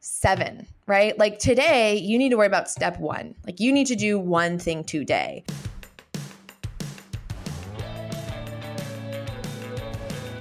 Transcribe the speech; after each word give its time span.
seven, 0.00 0.66
right? 0.86 1.16
Like 1.18 1.38
today, 1.38 1.96
you 1.98 2.18
need 2.18 2.30
to 2.30 2.36
worry 2.36 2.46
about 2.46 2.68
step 2.68 2.98
one. 2.98 3.34
Like 3.46 3.60
you 3.60 3.72
need 3.72 3.86
to 3.88 3.96
do 3.96 4.18
one 4.18 4.58
thing 4.58 4.82
today. 4.82 5.44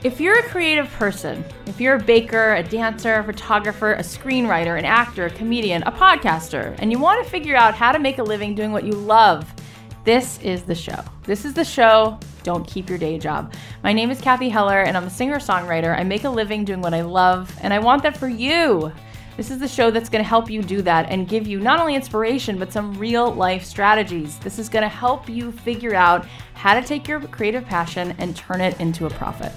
If 0.01 0.21
you're 0.21 0.39
a 0.39 0.43
creative 0.43 0.89
person, 0.91 1.43
if 1.65 1.81
you're 1.81 1.95
a 1.95 1.99
baker, 1.99 2.53
a 2.53 2.63
dancer, 2.63 3.15
a 3.15 3.23
photographer, 3.23 3.93
a 3.93 3.99
screenwriter, 3.99 4.79
an 4.79 4.85
actor, 4.85 5.25
a 5.25 5.29
comedian, 5.29 5.83
a 5.83 5.91
podcaster, 5.91 6.73
and 6.79 6.89
you 6.89 6.97
want 6.97 7.21
to 7.21 7.29
figure 7.29 7.57
out 7.57 7.73
how 7.73 7.91
to 7.91 7.99
make 7.99 8.17
a 8.17 8.23
living 8.23 8.55
doing 8.55 8.71
what 8.71 8.85
you 8.85 8.93
love, 8.93 9.53
this 10.05 10.39
is 10.39 10.63
the 10.63 10.73
show. 10.73 11.03
This 11.23 11.43
is 11.43 11.53
the 11.53 11.65
show. 11.65 12.17
Don't 12.43 12.65
keep 12.65 12.87
your 12.87 12.97
day 12.97 13.19
job. 13.19 13.53
My 13.83 13.91
name 13.91 14.09
is 14.09 14.21
Cathy 14.21 14.47
Heller, 14.47 14.83
and 14.83 14.95
I'm 14.95 15.03
a 15.03 15.09
singer 15.09 15.37
songwriter. 15.37 15.99
I 15.99 16.03
make 16.05 16.23
a 16.23 16.29
living 16.29 16.63
doing 16.63 16.79
what 16.79 16.93
I 16.93 17.01
love, 17.01 17.53
and 17.61 17.73
I 17.73 17.79
want 17.79 18.01
that 18.03 18.15
for 18.15 18.29
you. 18.29 18.93
This 19.39 19.51
is 19.51 19.59
the 19.59 19.69
show 19.69 19.89
that's 19.89 20.09
going 20.09 20.21
to 20.21 20.27
help 20.27 20.49
you 20.49 20.61
do 20.61 20.81
that 20.81 21.09
and 21.09 21.25
give 21.25 21.47
you 21.47 21.61
not 21.61 21.79
only 21.79 21.95
inspiration, 21.95 22.59
but 22.59 22.73
some 22.73 22.93
real 22.95 23.31
life 23.31 23.63
strategies. 23.63 24.37
This 24.39 24.59
is 24.59 24.67
going 24.67 24.83
to 24.83 24.89
help 24.89 25.29
you 25.29 25.53
figure 25.53 25.95
out 25.95 26.27
how 26.55 26.77
to 26.77 26.85
take 26.85 27.07
your 27.07 27.21
creative 27.21 27.65
passion 27.65 28.13
and 28.17 28.35
turn 28.35 28.59
it 28.59 28.77
into 28.81 29.05
a 29.05 29.09
profit. 29.09 29.53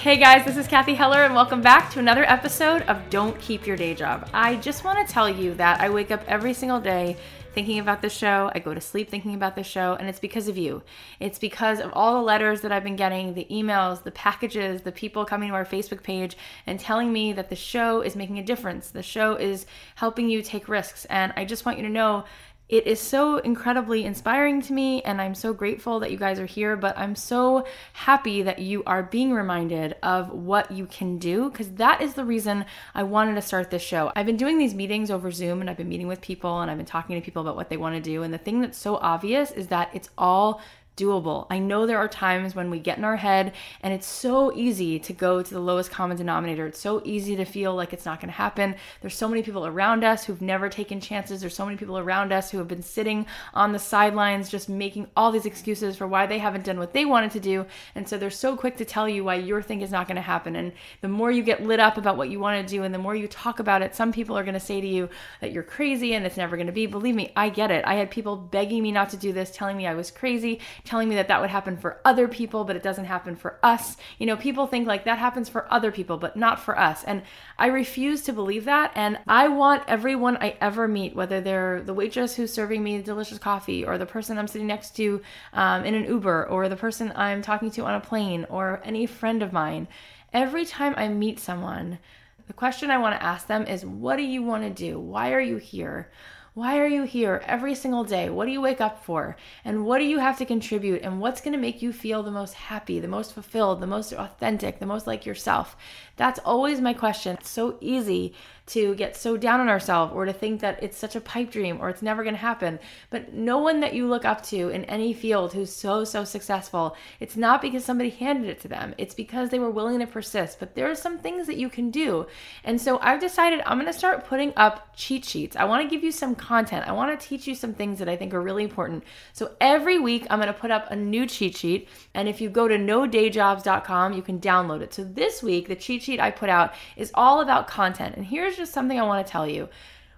Hey 0.00 0.16
guys, 0.16 0.46
this 0.46 0.56
is 0.56 0.66
Cathy 0.66 0.94
Heller, 0.94 1.24
and 1.24 1.34
welcome 1.34 1.60
back 1.60 1.90
to 1.90 1.98
another 1.98 2.24
episode 2.24 2.80
of 2.84 3.10
Don't 3.10 3.38
Keep 3.38 3.66
Your 3.66 3.76
Day 3.76 3.92
Job. 3.92 4.30
I 4.32 4.56
just 4.56 4.82
want 4.82 5.06
to 5.06 5.12
tell 5.12 5.28
you 5.28 5.52
that 5.56 5.78
I 5.78 5.90
wake 5.90 6.10
up 6.10 6.24
every 6.26 6.54
single 6.54 6.80
day 6.80 7.18
thinking 7.52 7.80
about 7.80 8.00
this 8.00 8.14
show. 8.14 8.50
I 8.54 8.60
go 8.60 8.72
to 8.72 8.80
sleep 8.80 9.10
thinking 9.10 9.34
about 9.34 9.56
this 9.56 9.66
show, 9.66 9.96
and 9.96 10.08
it's 10.08 10.18
because 10.18 10.48
of 10.48 10.56
you. 10.56 10.82
It's 11.18 11.38
because 11.38 11.80
of 11.80 11.92
all 11.92 12.14
the 12.14 12.22
letters 12.22 12.62
that 12.62 12.72
I've 12.72 12.82
been 12.82 12.96
getting, 12.96 13.34
the 13.34 13.46
emails, 13.50 14.02
the 14.02 14.10
packages, 14.12 14.80
the 14.80 14.90
people 14.90 15.26
coming 15.26 15.50
to 15.50 15.54
our 15.54 15.66
Facebook 15.66 16.02
page 16.02 16.34
and 16.66 16.80
telling 16.80 17.12
me 17.12 17.34
that 17.34 17.50
the 17.50 17.56
show 17.56 18.00
is 18.00 18.16
making 18.16 18.38
a 18.38 18.42
difference. 18.42 18.88
The 18.88 19.02
show 19.02 19.34
is 19.34 19.66
helping 19.96 20.30
you 20.30 20.40
take 20.40 20.66
risks. 20.66 21.04
And 21.10 21.30
I 21.36 21.44
just 21.44 21.66
want 21.66 21.76
you 21.76 21.84
to 21.84 21.92
know 21.92 22.24
it 22.70 22.86
is 22.86 23.00
so 23.00 23.38
incredibly 23.38 24.04
inspiring 24.04 24.62
to 24.62 24.72
me, 24.72 25.02
and 25.02 25.20
I'm 25.20 25.34
so 25.34 25.52
grateful 25.52 25.98
that 26.00 26.12
you 26.12 26.16
guys 26.16 26.38
are 26.38 26.46
here. 26.46 26.76
But 26.76 26.96
I'm 26.96 27.16
so 27.16 27.66
happy 27.92 28.42
that 28.42 28.60
you 28.60 28.84
are 28.84 29.02
being 29.02 29.32
reminded 29.32 29.96
of 30.04 30.30
what 30.30 30.70
you 30.70 30.86
can 30.86 31.18
do 31.18 31.50
because 31.50 31.72
that 31.72 32.00
is 32.00 32.14
the 32.14 32.24
reason 32.24 32.64
I 32.94 33.02
wanted 33.02 33.34
to 33.34 33.42
start 33.42 33.70
this 33.70 33.82
show. 33.82 34.12
I've 34.14 34.26
been 34.26 34.36
doing 34.36 34.56
these 34.56 34.72
meetings 34.72 35.10
over 35.10 35.32
Zoom, 35.32 35.60
and 35.60 35.68
I've 35.68 35.76
been 35.76 35.88
meeting 35.88 36.06
with 36.06 36.20
people, 36.20 36.60
and 36.60 36.70
I've 36.70 36.76
been 36.76 36.86
talking 36.86 37.20
to 37.20 37.24
people 37.24 37.42
about 37.42 37.56
what 37.56 37.70
they 37.70 37.76
want 37.76 37.96
to 37.96 38.00
do. 38.00 38.22
And 38.22 38.32
the 38.32 38.38
thing 38.38 38.60
that's 38.60 38.78
so 38.78 38.96
obvious 38.96 39.50
is 39.50 39.66
that 39.66 39.90
it's 39.92 40.08
all 40.16 40.62
doable. 41.00 41.46
I 41.50 41.58
know 41.58 41.86
there 41.86 41.98
are 41.98 42.08
times 42.08 42.54
when 42.54 42.70
we 42.70 42.78
get 42.78 42.98
in 42.98 43.04
our 43.04 43.16
head 43.16 43.54
and 43.82 43.94
it's 43.94 44.06
so 44.06 44.52
easy 44.54 44.98
to 44.98 45.12
go 45.12 45.42
to 45.42 45.54
the 45.54 45.60
lowest 45.60 45.90
common 45.90 46.16
denominator. 46.16 46.66
It's 46.66 46.80
so 46.80 47.00
easy 47.04 47.36
to 47.36 47.44
feel 47.44 47.74
like 47.74 47.92
it's 47.92 48.04
not 48.04 48.20
going 48.20 48.28
to 48.28 48.36
happen. 48.36 48.74
There's 49.00 49.14
so 49.14 49.28
many 49.28 49.42
people 49.42 49.66
around 49.66 50.04
us 50.04 50.24
who've 50.24 50.42
never 50.42 50.68
taken 50.68 51.00
chances. 51.00 51.40
There's 51.40 51.54
so 51.54 51.64
many 51.64 51.76
people 51.76 51.98
around 51.98 52.32
us 52.32 52.50
who 52.50 52.58
have 52.58 52.68
been 52.68 52.82
sitting 52.82 53.26
on 53.54 53.72
the 53.72 53.78
sidelines 53.78 54.50
just 54.50 54.68
making 54.68 55.06
all 55.16 55.30
these 55.30 55.46
excuses 55.46 55.96
for 55.96 56.06
why 56.06 56.26
they 56.26 56.38
haven't 56.38 56.64
done 56.64 56.78
what 56.78 56.92
they 56.92 57.04
wanted 57.04 57.30
to 57.32 57.40
do. 57.40 57.66
And 57.94 58.08
so 58.08 58.18
they're 58.18 58.30
so 58.30 58.56
quick 58.56 58.76
to 58.76 58.84
tell 58.84 59.08
you 59.08 59.24
why 59.24 59.36
your 59.36 59.62
thing 59.62 59.80
is 59.80 59.90
not 59.90 60.06
going 60.06 60.16
to 60.16 60.22
happen. 60.22 60.56
And 60.56 60.72
the 61.00 61.08
more 61.08 61.30
you 61.30 61.42
get 61.42 61.62
lit 61.62 61.80
up 61.80 61.96
about 61.96 62.16
what 62.16 62.28
you 62.30 62.40
want 62.40 62.66
to 62.66 62.74
do 62.74 62.82
and 62.82 62.94
the 62.94 62.98
more 62.98 63.14
you 63.14 63.28
talk 63.28 63.58
about 63.60 63.82
it, 63.82 63.94
some 63.94 64.12
people 64.12 64.36
are 64.36 64.44
going 64.44 64.54
to 64.54 64.60
say 64.60 64.80
to 64.80 64.86
you 64.86 65.08
that 65.40 65.52
you're 65.52 65.62
crazy 65.62 66.14
and 66.14 66.26
it's 66.26 66.36
never 66.36 66.56
going 66.56 66.66
to 66.66 66.72
be. 66.72 66.86
Believe 66.86 67.14
me, 67.14 67.32
I 67.36 67.48
get 67.48 67.70
it. 67.70 67.84
I 67.84 67.94
had 67.94 68.10
people 68.10 68.36
begging 68.36 68.82
me 68.82 68.92
not 68.92 69.10
to 69.10 69.16
do 69.16 69.32
this, 69.32 69.50
telling 69.50 69.76
me 69.76 69.86
I 69.86 69.94
was 69.94 70.10
crazy, 70.10 70.60
telling 70.90 71.08
me 71.08 71.14
that 71.14 71.28
that 71.28 71.40
would 71.40 71.50
happen 71.50 71.76
for 71.76 72.00
other 72.04 72.26
people, 72.26 72.64
but 72.64 72.74
it 72.74 72.82
doesn't 72.82 73.04
happen 73.04 73.36
for 73.36 73.60
us. 73.62 73.96
You 74.18 74.26
know, 74.26 74.36
people 74.36 74.66
think 74.66 74.88
like 74.88 75.04
that 75.04 75.18
happens 75.18 75.48
for 75.48 75.72
other 75.72 75.92
people, 75.92 76.18
but 76.18 76.36
not 76.36 76.58
for 76.58 76.76
us. 76.76 77.04
And 77.04 77.22
I 77.56 77.68
refuse 77.68 78.22
to 78.22 78.32
believe 78.32 78.64
that. 78.64 78.90
And 78.96 79.16
I 79.28 79.46
want 79.46 79.84
everyone 79.86 80.36
I 80.38 80.56
ever 80.60 80.88
meet, 80.88 81.14
whether 81.14 81.40
they're 81.40 81.80
the 81.80 81.94
waitress 81.94 82.34
who's 82.34 82.52
serving 82.52 82.82
me 82.82 83.00
delicious 83.02 83.38
coffee, 83.38 83.84
or 83.84 83.98
the 83.98 84.04
person 84.04 84.36
I'm 84.36 84.48
sitting 84.48 84.66
next 84.66 84.96
to 84.96 85.22
um, 85.52 85.84
in 85.84 85.94
an 85.94 86.06
Uber, 86.06 86.48
or 86.48 86.68
the 86.68 86.74
person 86.74 87.12
I'm 87.14 87.40
talking 87.40 87.70
to 87.70 87.84
on 87.84 87.94
a 87.94 88.00
plane, 88.00 88.44
or 88.50 88.82
any 88.82 89.06
friend 89.06 89.44
of 89.44 89.52
mine, 89.52 89.86
every 90.32 90.64
time 90.64 90.94
I 90.96 91.06
meet 91.06 91.38
someone, 91.38 92.00
the 92.48 92.52
question 92.52 92.90
I 92.90 92.98
want 92.98 93.14
to 93.14 93.24
ask 93.24 93.46
them 93.46 93.64
is, 93.64 93.86
What 93.86 94.16
do 94.16 94.24
you 94.24 94.42
want 94.42 94.64
to 94.64 94.70
do? 94.70 94.98
Why 94.98 95.34
are 95.34 95.40
you 95.40 95.58
here? 95.58 96.10
Why 96.52 96.80
are 96.80 96.86
you 96.86 97.04
here 97.04 97.44
every 97.46 97.76
single 97.76 98.02
day? 98.02 98.28
What 98.28 98.46
do 98.46 98.50
you 98.50 98.60
wake 98.60 98.80
up 98.80 99.04
for? 99.04 99.36
And 99.64 99.86
what 99.86 99.98
do 99.98 100.04
you 100.04 100.18
have 100.18 100.36
to 100.38 100.44
contribute? 100.44 101.02
And 101.02 101.20
what's 101.20 101.40
going 101.40 101.52
to 101.52 101.58
make 101.58 101.80
you 101.80 101.92
feel 101.92 102.24
the 102.24 102.32
most 102.32 102.54
happy, 102.54 102.98
the 102.98 103.06
most 103.06 103.34
fulfilled, 103.34 103.80
the 103.80 103.86
most 103.86 104.12
authentic, 104.12 104.80
the 104.80 104.86
most 104.86 105.06
like 105.06 105.24
yourself? 105.24 105.76
That's 106.16 106.40
always 106.40 106.80
my 106.80 106.92
question. 106.92 107.36
It's 107.36 107.48
so 107.48 107.78
easy 107.80 108.34
to 108.70 108.94
get 108.94 109.16
so 109.16 109.36
down 109.36 109.58
on 109.58 109.68
ourselves 109.68 110.12
or 110.14 110.24
to 110.24 110.32
think 110.32 110.60
that 110.60 110.80
it's 110.80 110.96
such 110.96 111.16
a 111.16 111.20
pipe 111.20 111.50
dream 111.50 111.78
or 111.80 111.88
it's 111.88 112.02
never 112.02 112.22
going 112.22 112.34
to 112.34 112.40
happen. 112.40 112.78
But 113.10 113.34
no 113.34 113.58
one 113.58 113.80
that 113.80 113.94
you 113.94 114.06
look 114.06 114.24
up 114.24 114.42
to 114.44 114.68
in 114.68 114.84
any 114.84 115.12
field 115.12 115.52
who's 115.52 115.72
so, 115.72 116.04
so 116.04 116.22
successful, 116.22 116.96
it's 117.18 117.36
not 117.36 117.60
because 117.60 117.84
somebody 117.84 118.10
handed 118.10 118.48
it 118.48 118.60
to 118.60 118.68
them. 118.68 118.94
It's 118.96 119.14
because 119.14 119.50
they 119.50 119.58
were 119.58 119.70
willing 119.70 119.98
to 119.98 120.06
persist. 120.06 120.60
But 120.60 120.76
there 120.76 120.88
are 120.88 120.94
some 120.94 121.18
things 121.18 121.48
that 121.48 121.56
you 121.56 121.68
can 121.68 121.90
do. 121.90 122.26
And 122.62 122.80
so 122.80 123.00
I've 123.00 123.20
decided 123.20 123.60
I'm 123.66 123.78
going 123.78 123.92
to 123.92 123.98
start 123.98 124.24
putting 124.24 124.52
up 124.56 124.94
cheat 124.94 125.24
sheets. 125.24 125.56
I 125.56 125.64
want 125.64 125.82
to 125.82 125.88
give 125.92 126.04
you 126.04 126.12
some 126.12 126.36
content. 126.36 126.86
I 126.86 126.92
want 126.92 127.18
to 127.18 127.28
teach 127.28 127.48
you 127.48 127.56
some 127.56 127.74
things 127.74 127.98
that 127.98 128.08
I 128.08 128.16
think 128.16 128.32
are 128.34 128.40
really 128.40 128.62
important. 128.62 129.02
So 129.32 129.50
every 129.60 129.98
week 129.98 130.28
I'm 130.30 130.38
going 130.38 130.52
to 130.52 130.58
put 130.58 130.70
up 130.70 130.88
a 130.90 130.96
new 130.96 131.26
cheat 131.26 131.56
sheet. 131.56 131.88
And 132.14 132.28
if 132.28 132.40
you 132.40 132.48
go 132.48 132.68
to 132.68 132.76
nodayjobs.com, 132.76 134.12
you 134.12 134.22
can 134.22 134.38
download 134.38 134.80
it. 134.80 134.94
So 134.94 135.02
this 135.02 135.42
week, 135.42 135.66
the 135.66 135.74
cheat 135.74 136.04
sheet 136.04 136.20
I 136.20 136.30
put 136.30 136.48
out 136.48 136.74
is 136.96 137.10
all 137.14 137.40
about 137.40 137.66
content. 137.66 138.14
And 138.14 138.24
here's 138.24 138.59
just 138.60 138.72
something 138.72 138.98
I 138.98 139.04
want 139.04 139.26
to 139.26 139.30
tell 139.30 139.46
you. 139.46 139.68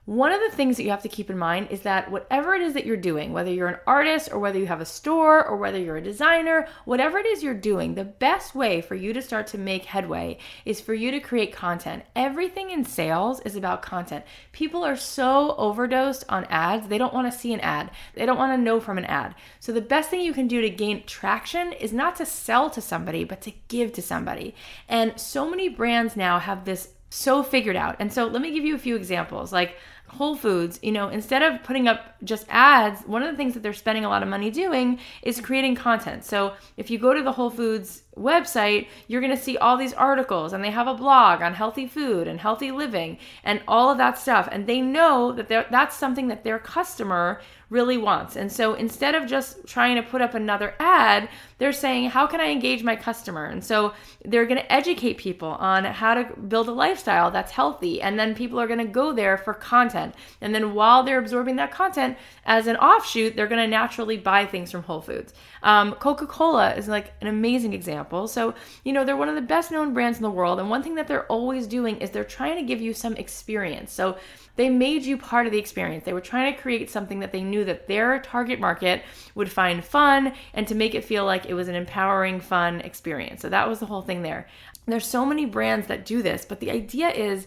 One 0.05 0.33
of 0.33 0.41
the 0.41 0.57
things 0.57 0.77
that 0.77 0.83
you 0.83 0.91
have 0.91 1.03
to 1.03 1.09
keep 1.09 1.31
in 1.31 1.39
mind 1.39 1.69
is 1.71 1.83
that 1.83 2.11
whatever 2.11 2.57
it 2.57 2.63
is 2.63 2.75
that 2.75 2.85
you're 2.85 2.97
doing, 2.97 3.33
whether 3.33 3.53
you're 3.53 3.69
an 3.69 3.79
artist 3.87 4.31
or 4.33 4.41
whether 4.41 4.59
you 4.59 4.67
have 4.67 4.81
a 4.81 4.85
store 4.85 5.47
or 5.47 5.57
whether 5.57 5.79
you're 5.79 5.99
a 5.99 6.03
designer, 6.03 6.67
whatever 6.85 7.19
it 7.19 7.27
is 7.27 7.41
you're 7.41 7.55
doing, 7.55 7.95
the 7.95 8.05
best 8.05 8.53
way 8.53 8.81
for 8.81 8.97
you 8.97 9.13
to 9.13 9.23
start 9.23 9.47
to 9.47 9.59
make 9.59 9.85
headway 9.85 10.39
is 10.65 10.81
for 10.81 10.93
you 10.93 11.13
to 11.13 11.21
create 11.21 11.53
content. 11.53 12.03
Everything 12.17 12.71
in 12.71 12.85
sales 12.85 13.39
is 13.43 13.55
about 13.55 13.81
content. 13.81 14.25
People 14.51 14.85
are 14.85 14.97
so 14.97 15.55
overdosed 15.57 16.25
on 16.29 16.47
ads, 16.47 16.89
they 16.89 16.99
don't 16.99 17.15
want 17.15 17.33
to 17.33 17.39
see 17.39 17.53
an 17.53 17.61
ad, 17.61 17.89
they 18.15 18.27
don't 18.27 18.39
want 18.39 18.53
to 18.53 18.61
know 18.61 18.81
from 18.81 18.99
an 18.99 19.05
ad. 19.05 19.37
So, 19.61 19.71
the 19.71 19.81
best 19.81 20.11
thing 20.11 20.21
you 20.21 20.33
can 20.33 20.49
do 20.49 20.61
to 20.61 20.69
gain 20.69 21.05
traction 21.07 21.73
is 21.75 21.93
not 21.93 22.17
to 22.17 22.27
sell 22.27 22.71
to 22.71 22.81
somebody, 22.81 23.23
but 23.23 23.41
to 23.43 23.53
give 23.69 23.93
to 23.93 24.03
somebody. 24.03 24.57
And 24.89 25.21
so 25.21 25.49
many 25.49 25.69
brands 25.69 26.17
now 26.17 26.41
have 26.41 26.65
this 26.65 26.89
so 27.13 27.43
figured 27.43 27.77
out. 27.77 27.97
And 27.99 28.13
so 28.13 28.27
let 28.27 28.41
me 28.41 28.53
give 28.53 28.65
you 28.65 28.75
a 28.75 28.79
few 28.79 28.97
examples. 28.97 29.53
Like 29.53 29.77
Whole 30.07 30.35
Foods, 30.35 30.79
you 30.83 30.93
know, 30.93 31.09
instead 31.09 31.43
of 31.43 31.63
putting 31.63 31.87
up 31.89 32.17
just 32.25 32.47
ads, 32.49 33.03
one 33.03 33.23
of 33.23 33.31
the 33.31 33.37
things 33.37 33.55
that 33.55 33.63
they're 33.63 33.73
spending 33.73 34.05
a 34.05 34.09
lot 34.09 34.23
of 34.23 34.29
money 34.29 34.51
doing 34.51 34.99
is 35.23 35.41
creating 35.41 35.75
content. 35.75 36.25
So 36.25 36.55
if 36.77 36.91
you 36.91 36.99
go 36.99 37.13
to 37.13 37.23
the 37.23 37.33
Whole 37.33 37.51
Foods 37.51 38.03
website, 38.17 38.89
you're 39.09 39.21
going 39.21 39.37
to 39.37 39.43
see 39.43 39.59
all 39.59 39.77
these 39.77 39.95
articles 39.95 40.53
and 40.53 40.65
they 40.65 40.71
have 40.71 40.89
a 40.89 40.95
blog 40.95 41.43
on 41.43 41.55
healthy 41.55 41.87
food 41.87 42.29
and 42.29 42.41
healthy 42.41 42.71
living 42.71 43.19
and 43.45 43.63
all 43.69 43.91
of 43.91 43.99
that 43.99 44.19
stuff. 44.19 44.49
And 44.51 44.67
they 44.67 44.81
know 44.81 45.33
that 45.33 45.49
that's 45.49 45.97
something 45.97 46.29
that 46.29 46.45
their 46.45 46.59
customer 46.59 47.41
really 47.73 47.97
wants. 47.97 48.37
And 48.37 48.53
so 48.53 48.75
instead 48.75 49.15
of 49.15 49.27
just 49.27 49.67
trying 49.67 49.97
to 49.97 50.03
put 50.03 50.21
up 50.21 50.35
another 50.35 50.75
ad, 50.79 51.31
they're 51.57 51.73
saying, 51.73 52.11
How 52.11 52.27
can 52.27 52.41
I 52.41 52.51
engage 52.51 52.83
my 52.83 52.95
customer? 52.95 53.47
And 53.47 53.65
so 53.65 53.95
they're 54.25 54.45
going 54.47 54.61
to 54.61 54.73
educate 54.73 55.17
people 55.17 55.49
on 55.49 55.85
how 55.85 56.15
to 56.15 56.25
build 56.37 56.69
a 56.69 56.73
lifestyle 56.73 57.31
that's 57.31 57.51
healthy. 57.51 58.03
And 58.03 58.19
then 58.19 58.35
people 58.35 58.61
are 58.61 58.67
going 58.67 58.79
to 58.79 58.85
go 58.85 59.13
there 59.13 59.39
for 59.39 59.55
content. 59.55 60.15
And 60.43 60.55
then 60.55 60.75
while 60.75 61.03
they're 61.03 61.19
absorbing 61.19 61.57
that 61.57 61.73
content, 61.73 62.19
as 62.45 62.67
an 62.67 62.77
offshoot, 62.77 63.37
they're 63.37 63.47
going 63.47 63.63
to 63.63 63.69
naturally 63.69 64.19
buy 64.19 64.45
things 64.45 64.71
from 64.71 64.83
Whole 64.83 65.01
Foods. 65.01 65.33
Um, 65.63 65.93
Coca 65.95 66.27
Cola 66.27 66.75
is 66.75 66.89
like 66.89 67.15
an 67.23 67.29
amazing 67.29 67.73
example. 67.73 68.29
So, 68.29 68.55
you 68.85 68.93
know, 68.93 69.05
they're 69.05 69.17
one 69.17 69.31
of 69.31 69.35
the 69.35 69.41
best 69.41 69.71
known 69.71 69.95
brands 69.95 70.19
in 70.19 70.23
the 70.23 70.31
world. 70.31 70.61
And 70.61 70.69
one 70.69 70.83
thing 70.83 70.97
that 70.97 71.09
they're 71.09 71.27
always 71.27 71.67
doing 71.67 71.97
is 71.99 72.11
they're 72.11 72.25
trying 72.25 72.57
to 72.57 72.63
give 72.63 72.83
you 72.83 72.93
some 72.93 73.15
experience. 73.17 73.93
So, 73.93 74.19
they 74.57 74.69
made 74.69 75.05
you 75.05 75.17
part 75.17 75.47
of 75.47 75.53
the 75.53 75.59
experience. 75.59 76.05
They 76.05 76.13
were 76.13 76.21
trying 76.21 76.53
to 76.53 76.61
create 76.61 76.91
something 76.91 77.21
that 77.21 77.33
they 77.33 77.43
knew 77.43 77.65
that 77.65 77.89
their 77.89 78.19
target 78.21 78.61
market 78.61 79.03
would 79.35 79.51
find 79.51 79.85
fun 79.85 80.35
and 80.53 80.69
to 80.69 80.75
make 80.75 80.95
it 80.95 81.05
feel 81.05 81.25
like 81.25 81.47
it 81.47 81.55
was 81.55 81.69
an 81.69 81.75
empowering, 81.75 82.41
fun 82.41 82.81
experience. 82.83 83.41
So 83.41 83.49
that 83.49 83.69
was 83.69 83.79
the 83.79 83.87
whole 83.87 84.03
thing 84.03 84.23
there. 84.23 84.49
There's 84.87 85.07
so 85.07 85.25
many 85.25 85.47
brands 85.47 85.87
that 85.87 86.05
do 86.05 86.23
this, 86.23 86.45
but 86.45 86.61
the 86.61 86.71
idea 86.71 87.09
is 87.11 87.47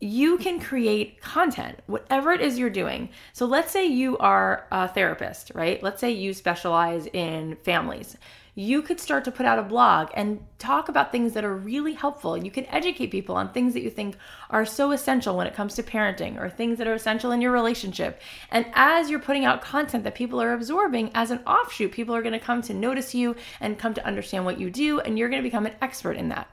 you 0.00 0.38
can 0.38 0.60
create 0.60 1.20
content, 1.20 1.80
whatever 1.86 2.32
it 2.32 2.40
is 2.40 2.58
you're 2.58 2.70
doing. 2.70 3.08
So 3.32 3.46
let's 3.46 3.72
say 3.72 3.86
you 3.86 4.16
are 4.18 4.66
a 4.70 4.86
therapist, 4.86 5.50
right? 5.54 5.82
Let's 5.82 6.00
say 6.00 6.12
you 6.12 6.32
specialize 6.34 7.06
in 7.12 7.56
families 7.64 8.16
you 8.58 8.82
could 8.82 8.98
start 8.98 9.24
to 9.24 9.30
put 9.30 9.46
out 9.46 9.60
a 9.60 9.62
blog 9.62 10.08
and 10.14 10.44
talk 10.58 10.88
about 10.88 11.12
things 11.12 11.32
that 11.34 11.44
are 11.44 11.54
really 11.54 11.92
helpful. 11.92 12.36
You 12.36 12.50
can 12.50 12.66
educate 12.66 13.12
people 13.12 13.36
on 13.36 13.52
things 13.52 13.72
that 13.74 13.84
you 13.84 13.90
think 13.90 14.16
are 14.50 14.64
so 14.64 14.90
essential 14.90 15.36
when 15.36 15.46
it 15.46 15.54
comes 15.54 15.76
to 15.76 15.82
parenting 15.84 16.36
or 16.36 16.50
things 16.50 16.78
that 16.78 16.88
are 16.88 16.94
essential 16.94 17.30
in 17.30 17.40
your 17.40 17.52
relationship. 17.52 18.20
And 18.50 18.66
as 18.74 19.10
you're 19.10 19.20
putting 19.20 19.44
out 19.44 19.62
content 19.62 20.02
that 20.02 20.16
people 20.16 20.42
are 20.42 20.54
absorbing, 20.54 21.12
as 21.14 21.30
an 21.30 21.38
offshoot, 21.46 21.92
people 21.92 22.16
are 22.16 22.22
going 22.22 22.32
to 22.32 22.40
come 22.40 22.60
to 22.62 22.74
notice 22.74 23.14
you 23.14 23.36
and 23.60 23.78
come 23.78 23.94
to 23.94 24.04
understand 24.04 24.44
what 24.44 24.58
you 24.58 24.70
do, 24.70 24.98
and 24.98 25.16
you're 25.16 25.28
going 25.28 25.40
to 25.40 25.48
become 25.48 25.66
an 25.66 25.76
expert 25.80 26.16
in 26.16 26.28
that 26.30 26.48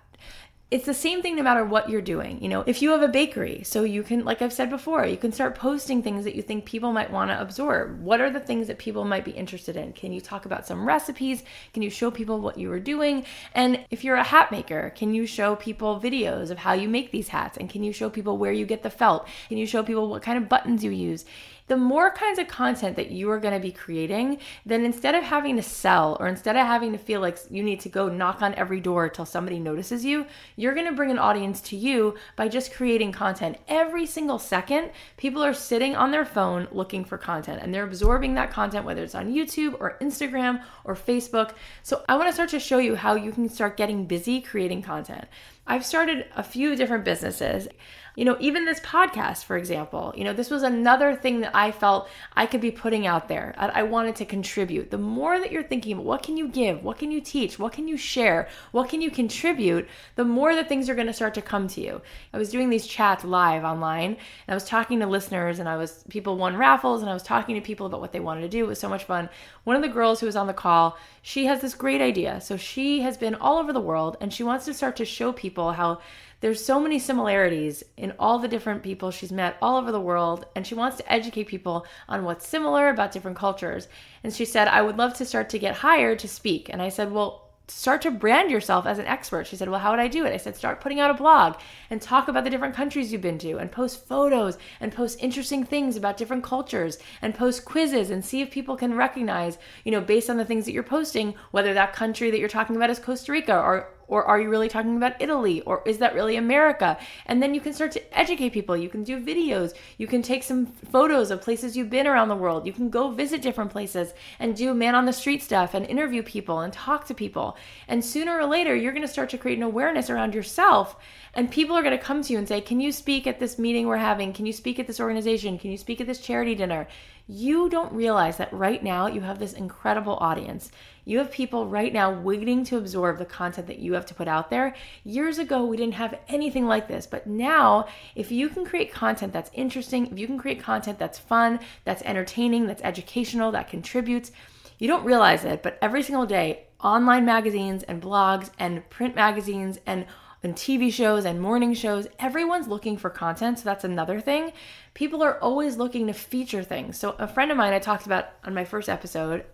it's 0.76 0.86
the 0.86 0.94
same 0.94 1.22
thing 1.22 1.38
no 1.38 1.42
matter 1.42 1.64
what 1.64 1.90
you're 1.90 2.02
doing. 2.02 2.38
You 2.42 2.50
know, 2.50 2.66
if 2.68 2.82
you 2.82 2.92
have 2.92 3.02
a 3.02 3.08
bakery, 3.08 3.64
so 3.64 3.86
you 3.86 4.04
can, 4.04 4.26
like 4.26 4.42
I've 4.42 4.52
said 4.52 4.70
before, 4.70 5.06
you 5.06 5.16
can 5.16 5.32
start 5.32 5.56
posting 5.56 6.04
things 6.04 6.26
that 6.26 6.36
you 6.36 6.42
think 6.42 6.66
people 6.66 6.92
might 6.92 7.10
want 7.10 7.32
to 7.32 7.40
absorb. 7.40 8.02
What 8.02 8.20
are 8.20 8.30
the 8.30 8.42
things 8.42 8.68
that 8.68 8.78
people 8.78 9.06
might 9.06 9.24
be 9.24 9.32
interested 9.32 9.78
in? 9.78 9.94
Can 9.94 10.12
you 10.12 10.20
talk 10.20 10.46
about 10.46 10.68
some 10.68 10.86
recipes? 10.86 11.44
Can 11.74 11.82
you 11.82 11.90
show 11.90 12.12
people 12.12 12.42
what 12.42 12.58
you 12.58 12.68
were 12.68 12.82
doing? 12.82 13.24
And 13.54 13.86
if 13.90 14.04
you're 14.04 14.18
a 14.18 14.24
hat 14.24 14.52
maker, 14.52 14.92
can 14.98 15.14
you 15.14 15.26
show 15.26 15.56
people 15.56 16.02
videos 16.02 16.52
of 16.52 16.58
how 16.58 16.74
you 16.74 16.90
make 16.90 17.10
these 17.10 17.30
hats? 17.30 17.56
And 17.56 17.70
can 17.70 17.82
you 17.82 17.94
show 17.94 18.10
people 18.10 18.38
where 18.38 18.52
you 18.52 18.66
get 18.66 18.84
the 18.84 18.90
felt? 18.90 19.30
Can 19.48 19.58
you 19.58 19.66
show 19.66 19.82
people 19.82 20.10
what 20.10 20.24
kind 20.24 20.38
of 20.38 20.50
buttons 20.50 20.84
you 20.84 20.92
use? 20.92 21.24
The 21.68 21.78
more 21.78 22.12
kinds 22.12 22.38
of 22.38 22.48
content 22.48 22.96
that 22.96 23.10
you 23.10 23.30
are 23.32 23.40
going 23.40 23.54
to 23.54 23.60
be 23.60 23.72
creating, 23.72 24.38
then 24.66 24.86
instead 24.86 25.16
of 25.16 25.24
having 25.24 25.56
to 25.56 25.64
sell 25.64 26.16
or 26.20 26.28
instead 26.28 26.56
of 26.56 26.66
having 26.66 26.92
to 26.92 26.98
feel 26.98 27.22
like 27.22 27.40
you 27.50 27.64
need 27.64 27.80
to 27.80 27.90
go 27.90 28.08
knock 28.08 28.42
on 28.42 28.54
every 28.56 28.80
door 28.80 29.10
till 29.10 29.26
somebody 29.26 29.58
notices 29.58 30.06
you, 30.06 30.26
you're 30.56 30.76
going 30.76 30.86
to 30.86 30.92
bring 30.92 31.10
an 31.10 31.18
audience 31.18 31.62
to 31.62 31.76
you 31.76 32.16
by 32.36 32.48
just 32.48 32.74
creating 32.74 33.12
content. 33.12 33.58
Every 33.68 34.06
single 34.06 34.38
second, 34.38 34.92
people 35.18 35.44
are 35.44 35.54
sitting 35.54 35.96
on 35.96 36.12
their 36.12 36.26
phone 36.26 36.68
looking 36.72 37.04
for 37.04 37.18
content 37.18 37.62
and 37.64 37.74
they're 37.74 37.84
absorbing 37.84 38.36
that 38.36 38.52
content, 38.52 38.86
whether 38.86 39.04
it's 39.04 39.16
on 39.16 39.34
YouTube 39.34 39.76
or 39.80 39.98
Instagram 40.02 40.64
or 40.84 40.96
Facebook. 40.96 41.54
So 41.82 42.04
I 42.08 42.16
want 42.16 42.28
to 42.30 42.34
start 42.34 42.50
to 42.50 42.60
show 42.60 42.78
you 42.78 42.96
how 42.96 43.16
you 43.16 43.32
can 43.32 43.50
start 43.50 43.78
getting 43.78 44.06
busy 44.06 44.40
creating 44.40 44.84
content. 44.84 45.26
I've 45.68 45.86
started 45.86 46.26
a 46.36 46.44
few 46.44 46.76
different 46.76 47.06
businesses. 47.06 47.68
You 48.16 48.24
know, 48.24 48.38
even 48.40 48.64
this 48.64 48.80
podcast, 48.80 49.44
for 49.44 49.58
example, 49.58 50.14
you 50.16 50.24
know, 50.24 50.32
this 50.32 50.50
was 50.50 50.64
another 50.64 51.16
thing 51.16 51.42
that 51.42 51.54
I 51.54 51.72
felt 51.72 52.08
I 52.34 52.46
could 52.46 52.62
be 52.62 52.72
putting 52.72 53.06
out 53.06 53.28
there. 53.28 53.54
I, 53.58 53.84
wanted 53.84 54.16
to 54.18 54.26
contribute. 54.26 54.90
The 54.90 54.98
more 54.98 55.38
that 55.38 55.52
you're 55.52 55.64
thinking 55.64 56.04
what 56.04 56.24
can 56.24 56.38
you 56.38 56.48
give, 56.48 56.84
what 56.84 56.98
can 56.98 57.12
you 57.12 57.20
teach, 57.20 57.60
what 57.60 57.74
can 57.74 57.88
you 57.88 57.98
share, 57.98 58.48
what 58.72 58.90
can 58.90 59.02
you 59.02 59.12
contribute, 59.12 59.88
the 60.16 60.24
more 60.24 60.56
that 60.56 60.70
things 60.70 60.90
are 60.90 60.96
going 60.96 61.08
to 61.08 61.14
start 61.14 61.34
to 61.36 61.42
come 61.42 61.68
to 61.70 61.82
you. 61.82 62.02
I 62.34 62.38
was 62.38 62.50
doing 62.50 62.70
these 62.70 62.88
chats 62.88 63.24
live 63.24 63.64
online 63.64 64.12
and 64.12 64.18
I 64.48 64.54
was 64.54 64.66
talking 64.66 65.00
to 65.02 65.08
listeners 65.08 65.60
and 65.60 65.68
I 65.68 65.76
was, 65.76 66.04
people 66.10 66.38
won 66.38 66.58
raffles 66.58 67.02
and 67.02 67.10
I 67.10 67.14
was 67.14 67.24
talking 67.24 67.56
to 67.56 67.62
people 67.62 67.86
about 67.86 68.02
what 68.02 68.12
they 68.12 68.20
wanted 68.20 68.42
to 68.42 68.50
do. 68.50 68.64
It 68.64 68.70
was 68.70 68.80
so 68.80 68.90
much 68.90 69.04
fun. 69.04 69.30
One 69.66 69.76
of 69.76 69.82
the 69.82 69.90
girls 69.90 70.20
who 70.20 70.26
was 70.26 70.36
on 70.36 70.48
the 70.48 70.54
call, 70.54 70.98
she 71.22 71.46
has 71.46 71.62
this 71.62 71.76
great 71.76 72.02
idea. 72.02 72.40
So 72.42 72.56
she 72.58 73.02
has 73.02 73.18
been 73.18 73.36
all 73.36 73.58
over 73.58 73.74
the 73.74 73.80
world 73.80 74.18
and 74.22 74.34
she 74.34 74.44
wants 74.44 74.66
to 74.66 74.74
start 74.74 74.96
to 74.98 75.06
show 75.06 75.32
people 75.32 75.55
how 75.56 76.00
there's 76.42 76.64
so 76.64 76.80
many 76.80 77.00
similarities 77.00 77.84
in 77.98 78.14
all 78.20 78.40
the 78.40 78.48
different 78.48 78.84
people 78.84 79.10
she's 79.10 79.32
met 79.32 79.58
all 79.62 79.78
over 79.78 79.92
the 79.92 80.00
world, 80.00 80.46
and 80.56 80.68
she 80.68 80.76
wants 80.76 80.98
to 80.98 81.12
educate 81.12 81.46
people 81.48 81.86
on 82.08 82.24
what's 82.24 82.48
similar 82.48 82.90
about 82.90 83.12
different 83.12 83.38
cultures. 83.38 83.88
And 84.24 84.34
she 84.34 84.46
said, 84.46 84.68
I 84.68 84.82
would 84.82 84.98
love 84.98 85.16
to 85.16 85.26
start 85.26 85.50
to 85.50 85.60
get 85.60 85.78
hired 85.78 86.20
to 86.20 86.28
speak. 86.28 86.70
And 86.70 86.82
I 86.82 86.90
said, 86.90 87.12
Well, 87.12 87.46
start 87.68 88.02
to 88.04 88.12
brand 88.12 88.52
yourself 88.52 88.86
as 88.86 89.00
an 89.00 89.08
expert. 89.08 89.48
She 89.48 89.56
said, 89.56 89.70
Well, 89.70 89.80
how 89.80 89.92
would 89.92 90.00
I 90.00 90.08
do 90.08 90.26
it? 90.26 90.34
I 90.34 90.38
said, 90.38 90.56
Start 90.56 90.82
putting 90.82 91.00
out 91.00 91.10
a 91.10 91.16
blog 91.16 91.56
and 91.90 92.02
talk 92.02 92.28
about 92.28 92.44
the 92.44 92.50
different 92.50 92.76
countries 92.76 93.12
you've 93.12 93.22
been 93.22 93.40
to 93.40 93.58
and 93.58 93.72
post 93.72 94.06
photos 94.06 94.58
and 94.80 94.94
post 94.94 95.20
interesting 95.22 95.64
things 95.64 95.98
about 95.98 96.18
different 96.18 96.44
cultures 96.44 97.00
and 97.22 97.34
post 97.34 97.66
quizzes 97.66 98.10
and 98.12 98.24
see 98.24 98.42
if 98.42 98.52
people 98.52 98.76
can 98.76 98.94
recognize, 98.94 99.58
you 99.84 99.92
know, 99.92 100.02
based 100.02 100.30
on 100.30 100.38
the 100.38 100.46
things 100.46 100.66
that 100.66 100.74
you're 100.74 100.84
posting, 100.84 101.34
whether 101.52 101.74
that 101.74 101.94
country 101.94 102.30
that 102.30 102.40
you're 102.40 102.50
talking 102.50 102.76
about 102.76 102.90
is 102.90 103.00
Costa 103.00 103.32
Rica 103.32 103.58
or 103.58 103.90
or 104.08 104.24
are 104.26 104.40
you 104.40 104.50
really 104.50 104.70
talking 104.70 104.98
about 104.98 105.22
Italy? 105.22 105.62
Or 105.62 105.82
is 105.86 105.98
that 106.00 106.14
really 106.14 106.36
America? 106.36 106.98
And 107.26 107.42
then 107.42 107.54
you 107.54 107.62
can 107.62 107.74
start 107.74 107.92
to 107.94 108.18
educate 108.18 108.52
people. 108.52 108.78
You 108.78 108.90
can 108.90 109.04
do 109.04 109.20
videos. 109.20 109.74
You 109.98 110.08
can 110.08 110.22
take 110.22 110.44
some 110.44 110.66
photos 110.66 111.32
of 111.32 111.42
places 111.42 111.76
you've 111.76 111.90
been 111.90 112.08
around 112.08 112.30
the 112.30 112.36
world. 112.36 112.66
You 112.66 112.74
can 112.74 112.90
go 112.90 113.10
visit 113.10 113.42
different 113.42 113.72
places 113.72 114.14
and 114.40 114.56
do 114.56 114.74
man 114.74 114.96
on 114.96 115.06
the 115.06 115.14
street 115.14 115.42
stuff 115.42 115.74
and 115.74 115.86
interview 115.86 116.24
people 116.24 116.60
and 116.60 116.72
talk 116.72 117.06
to 117.06 117.14
people. 117.14 117.58
And 117.88 118.04
sooner 118.04 118.38
or 118.38 118.46
later, 118.46 118.76
you're 118.76 118.94
going 118.94 119.02
to 119.02 119.08
start 119.08 119.30
to 119.32 119.38
create 119.38 119.58
an 119.58 119.64
awareness 119.64 120.10
around 120.10 120.34
yourself. 120.34 120.96
And 121.34 121.52
people 121.52 121.76
are 121.76 121.84
going 121.84 121.98
to 121.98 122.04
come 122.04 122.22
to 122.22 122.34
you 122.34 122.40
and 122.40 122.48
say, 122.48 122.62
Can 122.62 122.80
you 122.80 122.92
speak 122.92 123.28
at 123.28 123.40
this 123.40 123.60
meeting 123.60 123.88
we're 123.88 123.98
having? 123.98 124.34
Can 124.34 124.46
you 124.46 124.54
speak 124.54 124.80
at 124.80 124.88
this 124.88 125.00
organization? 125.00 125.58
Can 125.58 125.72
you 125.72 125.78
speak 125.78 126.00
at 126.00 126.08
this 126.08 126.22
charity 126.22 126.56
dinner? 126.56 126.88
You 127.28 127.70
don't 127.70 127.92
realize 127.92 128.38
that 128.38 128.54
right 128.54 128.84
now 128.84 129.08
you 129.08 129.22
have 129.22 129.40
this 129.40 129.54
incredible 129.54 130.18
audience. 130.22 130.70
You 131.06 131.18
have 131.18 131.32
people 131.32 131.68
right 131.68 131.92
now 131.92 132.12
waiting 132.12 132.64
to 132.66 132.78
absorb 132.78 133.18
the 133.18 133.26
content 133.26 133.66
that 133.66 133.80
you 133.80 133.94
have 133.94 134.06
to 134.08 134.14
put 134.14 134.28
out 134.28 134.52
there. 134.52 134.76
Years 135.04 135.40
ago, 135.40 135.66
we 135.66 135.76
didn't 135.76 135.96
have 135.96 136.20
anything 136.28 136.68
like 136.68 136.88
this, 136.88 137.08
but 137.08 137.26
now, 137.26 137.88
if 138.16 138.32
you 138.32 138.48
can 138.48 138.64
create 138.64 138.92
content 138.92 139.34
that's 139.34 139.50
interesting, 139.54 140.06
if 140.06 140.20
you 140.20 140.28
can 140.28 140.38
create 140.38 140.62
content 140.62 141.00
that's 141.00 141.18
fun, 141.18 141.60
that's 141.84 142.04
entertaining, 142.04 142.68
that's 142.68 142.84
educational, 142.84 143.52
that 143.52 143.70
contributes, 143.70 144.32
you 144.78 144.88
don't 144.88 145.06
realize 145.06 145.46
it, 145.46 145.64
but 145.64 145.80
every 145.82 146.04
single 146.04 146.28
day, 146.28 146.66
online 146.84 147.26
magazines 147.26 147.82
and 147.84 148.02
blogs 148.02 148.52
and 148.60 148.88
print 148.92 149.16
magazines 149.16 149.80
and 149.88 150.06
and 150.44 150.56
TV 150.56 150.92
shows 150.92 151.26
and 151.26 151.42
morning 151.42 151.74
shows, 151.74 152.08
everyone's 152.20 152.68
looking 152.68 152.98
for 152.98 153.10
content. 153.10 153.60
So 153.60 153.66
that's 153.66 153.84
another 153.84 154.20
thing. 154.20 154.52
People 154.94 155.24
are 155.24 155.40
always 155.40 155.78
looking 155.78 156.08
to 156.08 156.14
feature 156.14 156.64
things. 156.64 156.98
So 156.98 157.16
a 157.18 157.28
friend 157.28 157.52
of 157.52 157.58
mine 157.58 157.74
I 157.74 157.80
talked 157.80 158.06
about 158.06 158.30
on 158.44 158.54
my 158.54 158.66
first 158.66 158.90
episode, 158.90 159.46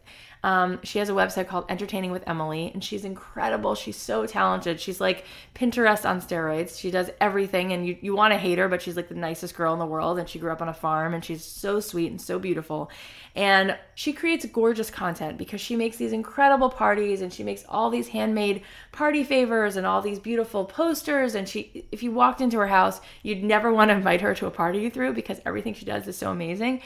um, 0.43 0.79
she 0.83 0.98
has 0.98 1.10
a 1.10 1.13
website 1.13 1.48
called 1.48 1.65
Entertaining 1.69 2.12
with 2.12 2.27
Emily, 2.27 2.71
and 2.74 2.83
she's 2.83 3.05
incredible. 3.05 3.75
She's 3.75 3.95
so 3.95 4.25
talented. 4.25 4.79
She's 4.79 5.00
like 5.00 5.25
Pinterest 5.53 6.07
on 6.10 6.19
steroids. 6.19 6.79
She 6.79 6.89
does 6.89 7.12
everything, 7.19 7.74
and 7.74 7.86
you, 7.86 7.95
you 8.01 8.15
want 8.15 8.33
to 8.33 8.39
hate 8.39 8.57
her, 8.57 8.67
but 8.67 8.81
she's 8.81 8.95
like 8.95 9.07
the 9.07 9.15
nicest 9.15 9.55
girl 9.55 9.74
in 9.74 9.79
the 9.79 9.86
world. 9.86 10.17
And 10.17 10.27
she 10.27 10.39
grew 10.39 10.51
up 10.51 10.62
on 10.62 10.69
a 10.69 10.74
farm, 10.74 11.13
and 11.13 11.24
she's 11.24 11.43
so 11.43 11.79
sweet 11.79 12.10
and 12.10 12.19
so 12.19 12.39
beautiful. 12.39 12.89
And 13.36 13.77
she 13.93 14.13
creates 14.13 14.45
gorgeous 14.48 14.89
content 14.89 15.38
because 15.38 15.62
she 15.62 15.75
makes 15.75 15.98
these 15.98 16.12
incredible 16.12 16.69
parties, 16.69 17.21
and 17.21 17.31
she 17.31 17.43
makes 17.43 17.63
all 17.69 17.91
these 17.91 18.07
handmade 18.07 18.63
party 18.91 19.24
favors 19.24 19.75
and 19.75 19.86
all 19.86 20.01
these 20.01 20.19
beautiful 20.19 20.65
posters. 20.65 21.36
And 21.36 21.48
she, 21.48 21.86
if 21.91 22.01
you 22.01 22.12
walked 22.12 22.41
into 22.41 22.57
her 22.57 22.67
house, 22.67 23.00
you'd 23.21 23.43
never 23.43 23.71
want 23.71 23.89
to 23.89 23.95
invite 23.95 24.21
her 24.21 24.33
to 24.33 24.48
a 24.48 24.51
party 24.51 24.79
you 24.79 24.89
threw 24.89 25.13
because 25.13 25.39
everything 25.45 25.75
she 25.75 25.86
does 25.86 26.07
is 26.07 26.17
so 26.17 26.31
amazing. 26.31 26.81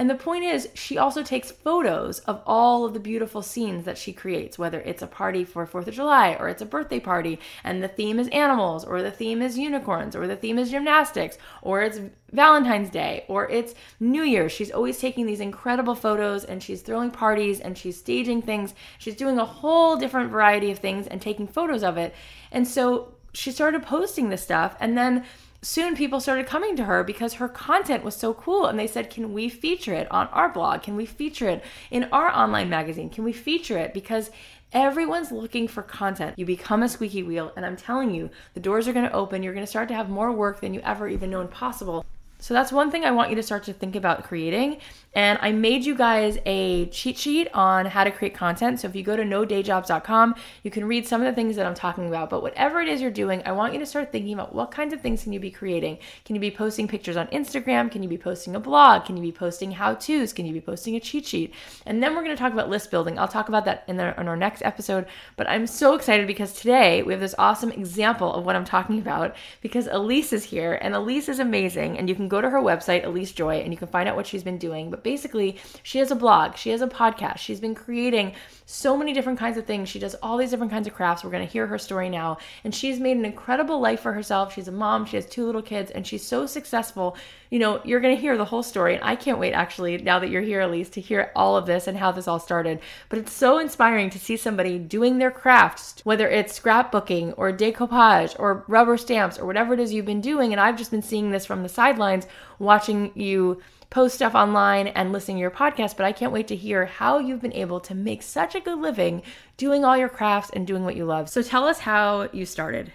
And 0.00 0.08
the 0.08 0.14
point 0.14 0.44
is, 0.44 0.70
she 0.72 0.96
also 0.96 1.22
takes 1.22 1.50
photos 1.50 2.20
of 2.20 2.40
all 2.46 2.86
of 2.86 2.94
the 2.94 3.00
beautiful 3.00 3.42
scenes 3.42 3.84
that 3.84 3.98
she 3.98 4.14
creates, 4.14 4.58
whether 4.58 4.80
it's 4.80 5.02
a 5.02 5.06
party 5.06 5.44
for 5.44 5.66
4th 5.66 5.88
of 5.88 5.94
July 5.94 6.38
or 6.40 6.48
it's 6.48 6.62
a 6.62 6.64
birthday 6.64 6.98
party 6.98 7.38
and 7.64 7.82
the 7.82 7.88
theme 7.88 8.18
is 8.18 8.26
animals 8.28 8.82
or 8.82 9.02
the 9.02 9.10
theme 9.10 9.42
is 9.42 9.58
unicorns 9.58 10.16
or 10.16 10.26
the 10.26 10.36
theme 10.36 10.58
is 10.58 10.70
gymnastics 10.70 11.36
or 11.60 11.82
it's 11.82 12.00
Valentine's 12.32 12.88
Day 12.88 13.26
or 13.28 13.50
it's 13.50 13.74
New 14.00 14.22
Year's. 14.22 14.52
She's 14.52 14.70
always 14.70 14.98
taking 14.98 15.26
these 15.26 15.38
incredible 15.38 15.94
photos 15.94 16.46
and 16.46 16.62
she's 16.62 16.80
throwing 16.80 17.10
parties 17.10 17.60
and 17.60 17.76
she's 17.76 17.98
staging 17.98 18.40
things. 18.40 18.72
She's 18.96 19.16
doing 19.16 19.38
a 19.38 19.44
whole 19.44 19.98
different 19.98 20.30
variety 20.30 20.70
of 20.70 20.78
things 20.78 21.08
and 21.08 21.20
taking 21.20 21.46
photos 21.46 21.82
of 21.82 21.98
it. 21.98 22.14
And 22.50 22.66
so 22.66 23.16
she 23.34 23.52
started 23.52 23.82
posting 23.82 24.30
this 24.30 24.42
stuff 24.42 24.76
and 24.80 24.96
then 24.96 25.26
soon 25.62 25.96
people 25.96 26.20
started 26.20 26.46
coming 26.46 26.76
to 26.76 26.84
her 26.84 27.04
because 27.04 27.34
her 27.34 27.48
content 27.48 28.04
was 28.04 28.16
so 28.16 28.34
cool. 28.34 28.66
And 28.66 28.78
they 28.78 28.86
said 28.86 29.10
can 29.10 29.32
we 29.32 29.48
feature 29.48 29.94
it 29.94 30.10
on 30.10 30.28
our 30.28 30.48
blog? 30.48 30.82
Can 30.82 30.96
we 30.96 31.06
feature 31.06 31.48
it 31.48 31.64
in 31.90 32.04
our 32.12 32.30
online 32.30 32.70
magazine? 32.70 33.10
Can 33.10 33.24
we 33.24 33.32
feature 33.32 33.78
it? 33.78 33.92
Because 33.92 34.30
everyone's 34.72 35.32
looking 35.32 35.68
for 35.68 35.82
content. 35.82 36.38
You 36.38 36.46
become 36.46 36.82
a 36.82 36.88
squeaky 36.88 37.22
wheel. 37.22 37.52
And 37.56 37.66
i'm 37.66 37.76
telling 37.76 38.14
you 38.14 38.30
the 38.54 38.60
doors 38.60 38.88
are 38.88 38.92
going 38.92 39.08
to 39.08 39.12
open. 39.12 39.42
You're 39.42 39.54
going 39.54 39.66
to 39.66 39.70
start 39.70 39.88
to 39.88 39.94
have 39.94 40.08
more 40.08 40.32
work 40.32 40.60
than 40.60 40.74
you 40.74 40.80
ever 40.80 41.08
even 41.08 41.30
known 41.30 41.48
possible. 41.48 42.04
So 42.38 42.54
that's 42.54 42.72
one 42.72 42.90
thing 42.90 43.04
I 43.04 43.10
want 43.10 43.28
you 43.28 43.36
to 43.36 43.42
start 43.42 43.64
to 43.64 43.74
think 43.74 43.94
about 43.94 44.24
creating. 44.24 44.78
And 45.12 45.38
I 45.42 45.50
made 45.50 45.84
you 45.84 45.96
guys 45.96 46.38
a 46.46 46.86
cheat 46.86 47.18
sheet 47.18 47.48
on 47.52 47.86
how 47.86 48.04
to 48.04 48.12
create 48.12 48.34
content. 48.34 48.80
So 48.80 48.88
if 48.88 48.94
you 48.94 49.02
go 49.02 49.16
to 49.16 49.24
nodayjobs.com, 49.24 50.36
you 50.62 50.70
can 50.70 50.84
read 50.84 51.06
some 51.06 51.20
of 51.20 51.26
the 51.26 51.32
things 51.32 51.56
that 51.56 51.66
I'm 51.66 51.74
talking 51.74 52.06
about. 52.06 52.30
But 52.30 52.42
whatever 52.42 52.80
it 52.80 52.88
is 52.88 53.02
you're 53.02 53.10
doing, 53.10 53.42
I 53.44 53.52
want 53.52 53.72
you 53.72 53.80
to 53.80 53.86
start 53.86 54.12
thinking 54.12 54.34
about 54.34 54.54
what 54.54 54.70
kinds 54.70 54.94
of 54.94 55.00
things 55.00 55.24
can 55.24 55.32
you 55.32 55.40
be 55.40 55.50
creating? 55.50 55.98
Can 56.24 56.36
you 56.36 56.40
be 56.40 56.50
posting 56.50 56.86
pictures 56.86 57.16
on 57.16 57.26
Instagram? 57.28 57.90
Can 57.90 58.04
you 58.04 58.08
be 58.08 58.18
posting 58.18 58.54
a 58.54 58.60
blog? 58.60 59.04
Can 59.04 59.16
you 59.16 59.22
be 59.22 59.32
posting 59.32 59.72
how-tos? 59.72 60.32
Can 60.32 60.46
you 60.46 60.52
be 60.52 60.60
posting 60.60 60.94
a 60.94 61.00
cheat 61.00 61.26
sheet? 61.26 61.54
And 61.86 62.00
then 62.00 62.14
we're 62.14 62.22
going 62.22 62.36
to 62.36 62.40
talk 62.40 62.52
about 62.52 62.68
list 62.70 62.90
building. 62.92 63.18
I'll 63.18 63.26
talk 63.26 63.48
about 63.48 63.64
that 63.64 63.82
in, 63.88 63.96
the, 63.96 64.18
in 64.20 64.28
our 64.28 64.36
next 64.36 64.62
episode. 64.62 65.06
But 65.36 65.48
I'm 65.48 65.66
so 65.66 65.94
excited 65.94 66.28
because 66.28 66.52
today 66.52 67.02
we 67.02 67.12
have 67.12 67.20
this 67.20 67.34
awesome 67.36 67.72
example 67.72 68.32
of 68.32 68.44
what 68.44 68.54
I'm 68.54 68.64
talking 68.64 69.00
about 69.00 69.34
because 69.60 69.88
Elise 69.88 70.32
is 70.32 70.44
here 70.44 70.78
and 70.80 70.94
Elise 70.94 71.28
is 71.28 71.40
amazing 71.40 71.98
and 71.98 72.08
you 72.08 72.14
can 72.14 72.28
go 72.28 72.40
to 72.40 72.48
her 72.48 72.60
website, 72.60 73.04
Elise 73.04 73.32
Joy, 73.32 73.56
and 73.56 73.72
you 73.72 73.76
can 73.76 73.88
find 73.88 74.08
out 74.08 74.14
what 74.14 74.28
she's 74.28 74.44
been 74.44 74.58
doing. 74.58 74.88
But 74.88 74.99
basically, 75.02 75.58
she 75.82 75.98
has 75.98 76.10
a 76.10 76.16
blog, 76.16 76.56
she 76.56 76.70
has 76.70 76.82
a 76.82 76.86
podcast, 76.86 77.38
she's 77.38 77.60
been 77.60 77.74
creating 77.74 78.34
so 78.70 78.96
many 78.96 79.12
different 79.12 79.38
kinds 79.38 79.58
of 79.58 79.66
things. 79.66 79.88
She 79.88 79.98
does 79.98 80.14
all 80.22 80.36
these 80.36 80.50
different 80.50 80.70
kinds 80.70 80.86
of 80.86 80.94
crafts. 80.94 81.24
We're 81.24 81.32
going 81.32 81.44
to 81.44 81.52
hear 81.52 81.66
her 81.66 81.76
story 81.76 82.08
now. 82.08 82.38
And 82.62 82.72
she's 82.72 83.00
made 83.00 83.16
an 83.16 83.24
incredible 83.24 83.80
life 83.80 83.98
for 83.98 84.12
herself. 84.12 84.54
She's 84.54 84.68
a 84.68 84.72
mom, 84.72 85.06
she 85.06 85.16
has 85.16 85.26
two 85.26 85.44
little 85.44 85.60
kids, 85.60 85.90
and 85.90 86.06
she's 86.06 86.24
so 86.24 86.46
successful. 86.46 87.16
You 87.50 87.58
know, 87.58 87.80
you're 87.84 87.98
going 87.98 88.14
to 88.14 88.20
hear 88.20 88.36
the 88.36 88.44
whole 88.44 88.62
story. 88.62 88.94
And 88.94 89.02
I 89.02 89.16
can't 89.16 89.40
wait, 89.40 89.54
actually, 89.54 89.98
now 89.98 90.20
that 90.20 90.30
you're 90.30 90.40
here, 90.40 90.60
Elise, 90.60 90.88
to 90.90 91.00
hear 91.00 91.32
all 91.34 91.56
of 91.56 91.66
this 91.66 91.88
and 91.88 91.98
how 91.98 92.12
this 92.12 92.28
all 92.28 92.38
started. 92.38 92.78
But 93.08 93.18
it's 93.18 93.32
so 93.32 93.58
inspiring 93.58 94.08
to 94.10 94.20
see 94.20 94.36
somebody 94.36 94.78
doing 94.78 95.18
their 95.18 95.32
crafts, 95.32 95.96
whether 96.04 96.28
it's 96.28 96.58
scrapbooking 96.58 97.34
or 97.36 97.52
decoupage 97.52 98.36
or 98.38 98.64
rubber 98.68 98.96
stamps 98.96 99.36
or 99.36 99.46
whatever 99.46 99.74
it 99.74 99.80
is 99.80 99.92
you've 99.92 100.06
been 100.06 100.20
doing. 100.20 100.52
And 100.52 100.60
I've 100.60 100.78
just 100.78 100.92
been 100.92 101.02
seeing 101.02 101.32
this 101.32 101.44
from 101.44 101.64
the 101.64 101.68
sidelines, 101.68 102.28
watching 102.60 103.10
you 103.16 103.60
post 103.90 104.14
stuff 104.14 104.36
online 104.36 104.86
and 104.86 105.12
listening 105.12 105.36
to 105.36 105.40
your 105.40 105.50
podcast, 105.50 105.96
but 105.96 106.06
I 106.06 106.12
can't 106.12 106.32
wait 106.32 106.46
to 106.48 106.56
hear 106.56 106.86
how 106.86 107.18
you've 107.18 107.42
been 107.42 107.52
able 107.52 107.80
to 107.80 107.94
make 107.94 108.22
such 108.22 108.54
a 108.54 108.60
good 108.60 108.78
living 108.78 109.22
doing 109.56 109.84
all 109.84 109.96
your 109.96 110.08
crafts 110.08 110.50
and 110.54 110.66
doing 110.66 110.84
what 110.84 110.96
you 110.96 111.04
love. 111.04 111.28
So 111.28 111.42
tell 111.42 111.64
us 111.66 111.80
how 111.80 112.28
you 112.32 112.46
started. 112.46 112.92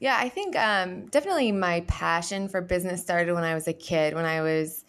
Yeah, 0.00 0.18
I 0.20 0.28
think 0.28 0.56
um, 0.56 1.06
definitely 1.06 1.52
my 1.52 1.80
passion 1.86 2.48
for 2.48 2.60
business 2.60 3.00
started 3.00 3.32
when 3.32 3.44
I 3.44 3.54
was 3.54 3.66
a 3.66 3.72
kid, 3.72 4.14
when 4.14 4.26
I 4.26 4.42
was, 4.42 4.84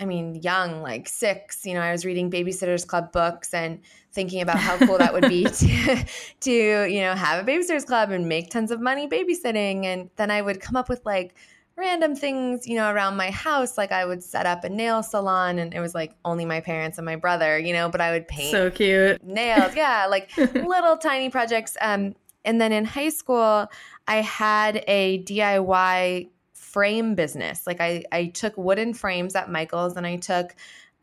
I 0.00 0.06
mean, 0.06 0.36
young, 0.36 0.82
like 0.82 1.06
six. 1.06 1.64
You 1.64 1.74
know, 1.74 1.80
I 1.80 1.92
was 1.92 2.04
reading 2.04 2.30
Babysitters 2.30 2.84
Club 2.84 3.12
books 3.12 3.54
and 3.54 3.80
thinking 4.12 4.40
about 4.40 4.58
how 4.58 4.78
cool 4.78 4.98
that 4.98 5.12
would 5.12 5.28
be 5.28 5.44
to, 5.48 6.04
to, 6.40 6.52
you 6.90 7.00
know, 7.02 7.14
have 7.14 7.46
a 7.46 7.50
Babysitters 7.50 7.86
Club 7.86 8.10
and 8.10 8.26
make 8.28 8.50
tons 8.50 8.70
of 8.70 8.80
money 8.80 9.06
babysitting. 9.06 9.84
And 9.84 10.10
then 10.16 10.30
I 10.30 10.42
would 10.42 10.60
come 10.60 10.76
up 10.76 10.88
with 10.88 11.04
like, 11.04 11.34
random 11.76 12.14
things, 12.14 12.66
you 12.66 12.76
know, 12.76 12.90
around 12.90 13.16
my 13.16 13.30
house. 13.30 13.78
Like 13.78 13.92
I 13.92 14.04
would 14.04 14.22
set 14.22 14.46
up 14.46 14.64
a 14.64 14.68
nail 14.68 15.02
salon 15.02 15.58
and 15.58 15.72
it 15.74 15.80
was 15.80 15.94
like 15.94 16.14
only 16.24 16.44
my 16.44 16.60
parents 16.60 16.98
and 16.98 17.04
my 17.04 17.16
brother, 17.16 17.58
you 17.58 17.72
know, 17.72 17.88
but 17.88 18.00
I 18.00 18.12
would 18.12 18.28
paint 18.28 18.50
so 18.50 18.70
cute 18.70 19.22
nails. 19.24 19.74
Yeah, 19.74 20.06
like 20.10 20.36
little 20.36 20.96
tiny 20.96 21.30
projects. 21.30 21.76
Um, 21.80 22.14
and 22.44 22.60
then 22.60 22.72
in 22.72 22.84
high 22.84 23.08
school, 23.08 23.66
I 24.08 24.16
had 24.16 24.84
a 24.88 25.22
DIY 25.24 26.28
frame 26.52 27.14
business. 27.14 27.66
Like 27.66 27.80
I, 27.80 28.04
I 28.12 28.26
took 28.26 28.56
wooden 28.56 28.94
frames 28.94 29.34
at 29.34 29.50
Michael's 29.50 29.96
and 29.96 30.06
I 30.06 30.16
took, 30.16 30.54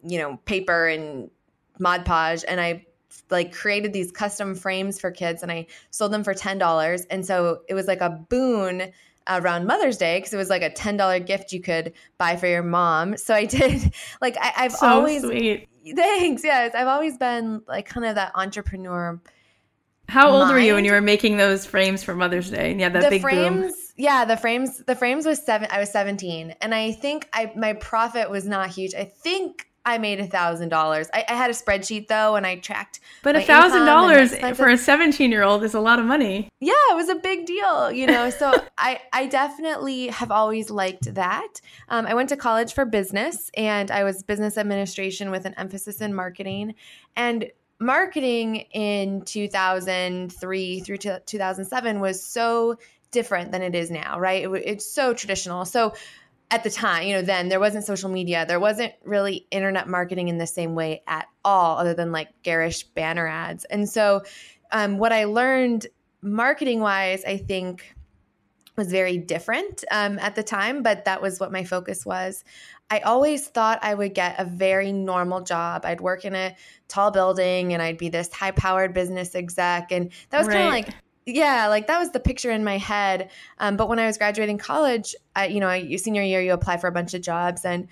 you 0.03 0.17
know, 0.17 0.37
paper 0.45 0.87
and 0.87 1.29
Mod 1.79 2.05
Podge 2.05 2.43
and 2.47 2.59
I 2.59 2.85
like 3.29 3.53
created 3.53 3.93
these 3.93 4.11
custom 4.11 4.55
frames 4.55 4.99
for 4.99 5.11
kids 5.11 5.43
and 5.43 5.51
I 5.51 5.67
sold 5.91 6.11
them 6.11 6.23
for 6.23 6.33
$10. 6.33 7.05
And 7.09 7.25
so 7.25 7.61
it 7.67 7.73
was 7.73 7.87
like 7.87 8.01
a 8.01 8.09
boon 8.09 8.91
around 9.29 9.65
Mother's 9.65 9.97
Day 9.97 10.17
because 10.17 10.33
it 10.33 10.37
was 10.37 10.49
like 10.49 10.61
a 10.61 10.69
ten 10.69 10.97
dollar 10.97 11.19
gift 11.19 11.51
you 11.51 11.61
could 11.61 11.93
buy 12.17 12.35
for 12.35 12.47
your 12.47 12.63
mom. 12.63 13.15
So 13.29 13.35
I 13.35 13.45
did 13.45 13.93
like 14.21 14.37
I, 14.37 14.63
have 14.63 14.71
so 14.71 14.87
always 14.87 15.21
sweet. 15.21 15.67
Thanks. 15.95 16.43
Yes, 16.43 16.73
I've 16.73 16.87
always 16.87 17.17
been 17.17 17.61
like 17.67 17.85
kind 17.87 18.05
of 18.05 18.15
that 18.15 18.31
entrepreneur. 18.33 19.21
How 20.07 20.29
old 20.29 20.43
mind. 20.43 20.53
were 20.53 20.59
you 20.59 20.73
when 20.73 20.85
you 20.85 20.91
were 20.91 21.01
making 21.01 21.37
those 21.37 21.65
frames 21.65 22.03
for 22.03 22.15
Mother's 22.15 22.49
Day? 22.49 22.75
Yeah, 22.75 22.89
that 22.89 23.03
the 23.03 23.09
big 23.09 23.21
frames. 23.21 23.71
Boom. 23.71 23.73
Yeah, 23.97 24.25
the 24.25 24.35
frames. 24.35 24.83
The 24.85 24.95
frames 24.95 25.25
was 25.27 25.43
seven. 25.43 25.67
I 25.71 25.79
was 25.79 25.91
seventeen, 25.91 26.55
and 26.61 26.73
I 26.73 26.93
think 26.93 27.29
I 27.33 27.51
my 27.55 27.73
profit 27.73 28.29
was 28.31 28.47
not 28.47 28.69
huge. 28.69 28.95
I 28.95 29.05
think 29.05 29.68
I 29.89 29.97
made 29.97 30.19
a 30.19 30.27
thousand 30.27 30.69
dollars. 30.69 31.09
I 31.13 31.25
had 31.27 31.49
a 31.49 31.53
spreadsheet 31.53 32.07
though, 32.07 32.35
and 32.35 32.45
I 32.45 32.57
tracked. 32.57 32.99
But 33.23 33.35
a 33.35 33.41
thousand 33.41 33.85
dollars 33.85 34.35
for 34.55 34.69
a 34.69 34.77
seventeen-year-old 34.77 35.63
is 35.63 35.73
a 35.73 35.79
lot 35.79 35.99
of 35.99 36.05
money. 36.05 36.49
Yeah, 36.59 36.73
it 36.91 36.95
was 36.95 37.09
a 37.09 37.15
big 37.15 37.45
deal, 37.45 37.91
you 37.91 38.07
know. 38.07 38.29
So 38.29 38.53
I, 38.77 39.01
I 39.11 39.27
definitely 39.27 40.07
have 40.07 40.31
always 40.31 40.69
liked 40.69 41.13
that. 41.15 41.61
Um, 41.89 42.05
I 42.05 42.13
went 42.13 42.29
to 42.29 42.37
college 42.37 42.73
for 42.73 42.85
business, 42.85 43.51
and 43.55 43.91
I 43.91 44.03
was 44.03 44.23
business 44.23 44.57
administration 44.57 45.31
with 45.31 45.45
an 45.45 45.53
emphasis 45.57 46.01
in 46.01 46.13
marketing. 46.13 46.75
And 47.15 47.51
marketing 47.79 48.57
in 48.71 49.23
two 49.23 49.47
thousand 49.47 50.33
three 50.33 50.79
through 50.81 50.97
two 50.97 51.37
thousand 51.37 51.65
seven 51.65 51.99
was 51.99 52.23
so 52.23 52.77
different 53.11 53.51
than 53.51 53.61
it 53.61 53.75
is 53.75 53.89
now, 53.89 54.19
right? 54.19 54.43
It, 54.43 54.63
it's 54.65 54.85
so 54.85 55.13
traditional. 55.13 55.65
So 55.65 55.93
at 56.51 56.63
the 56.63 56.69
time, 56.69 57.07
you 57.07 57.13
know, 57.13 57.21
then 57.21 57.49
there 57.49 57.59
wasn't 57.59 57.85
social 57.85 58.09
media. 58.09 58.45
There 58.47 58.59
wasn't 58.59 58.93
really 59.03 59.45
internet 59.51 59.87
marketing 59.87 60.29
in 60.29 60.37
the 60.37 60.47
same 60.47 60.73
way 60.73 61.03
at 61.07 61.27
all, 61.45 61.77
other 61.77 61.93
than 61.93 62.11
like 62.11 62.29
garish 62.41 62.83
banner 62.83 63.27
ads. 63.27 63.65
And 63.65 63.87
so, 63.87 64.23
um, 64.71 64.97
what 64.97 65.13
I 65.13 65.25
learned 65.25 65.87
marketing 66.21 66.79
wise, 66.79 67.23
I 67.23 67.37
think 67.37 67.95
was 68.75 68.91
very 68.91 69.17
different 69.17 69.83
um, 69.91 70.17
at 70.19 70.35
the 70.35 70.43
time, 70.43 70.81
but 70.81 71.05
that 71.05 71.21
was 71.21 71.39
what 71.39 71.51
my 71.51 71.63
focus 71.63 72.05
was. 72.05 72.43
I 72.89 72.99
always 72.99 73.47
thought 73.47 73.79
I 73.83 73.93
would 73.93 74.15
get 74.15 74.39
a 74.39 74.45
very 74.45 74.91
normal 74.91 75.41
job. 75.41 75.85
I'd 75.85 76.01
work 76.01 76.25
in 76.25 76.33
a 76.33 76.55
tall 76.87 77.11
building 77.11 77.73
and 77.73 77.83
I'd 77.83 77.99
be 77.99 78.09
this 78.09 78.33
high 78.33 78.51
powered 78.51 78.93
business 78.93 79.35
exec. 79.35 79.91
And 79.91 80.11
that 80.31 80.39
was 80.39 80.47
right. 80.47 80.55
kind 80.55 80.67
of 80.67 80.73
like 80.73 80.95
yeah 81.35 81.67
like 81.67 81.87
that 81.87 81.99
was 81.99 82.11
the 82.11 82.19
picture 82.19 82.51
in 82.51 82.63
my 82.63 82.77
head 82.77 83.29
um, 83.59 83.77
but 83.77 83.87
when 83.87 83.99
i 83.99 84.05
was 84.05 84.17
graduating 84.17 84.57
college 84.57 85.15
I, 85.35 85.47
you 85.47 85.59
know 85.59 85.67
I, 85.67 85.95
senior 85.95 86.21
year 86.21 86.41
you 86.41 86.53
apply 86.53 86.77
for 86.77 86.87
a 86.87 86.91
bunch 86.91 87.13
of 87.13 87.21
jobs 87.21 87.65
and 87.65 87.87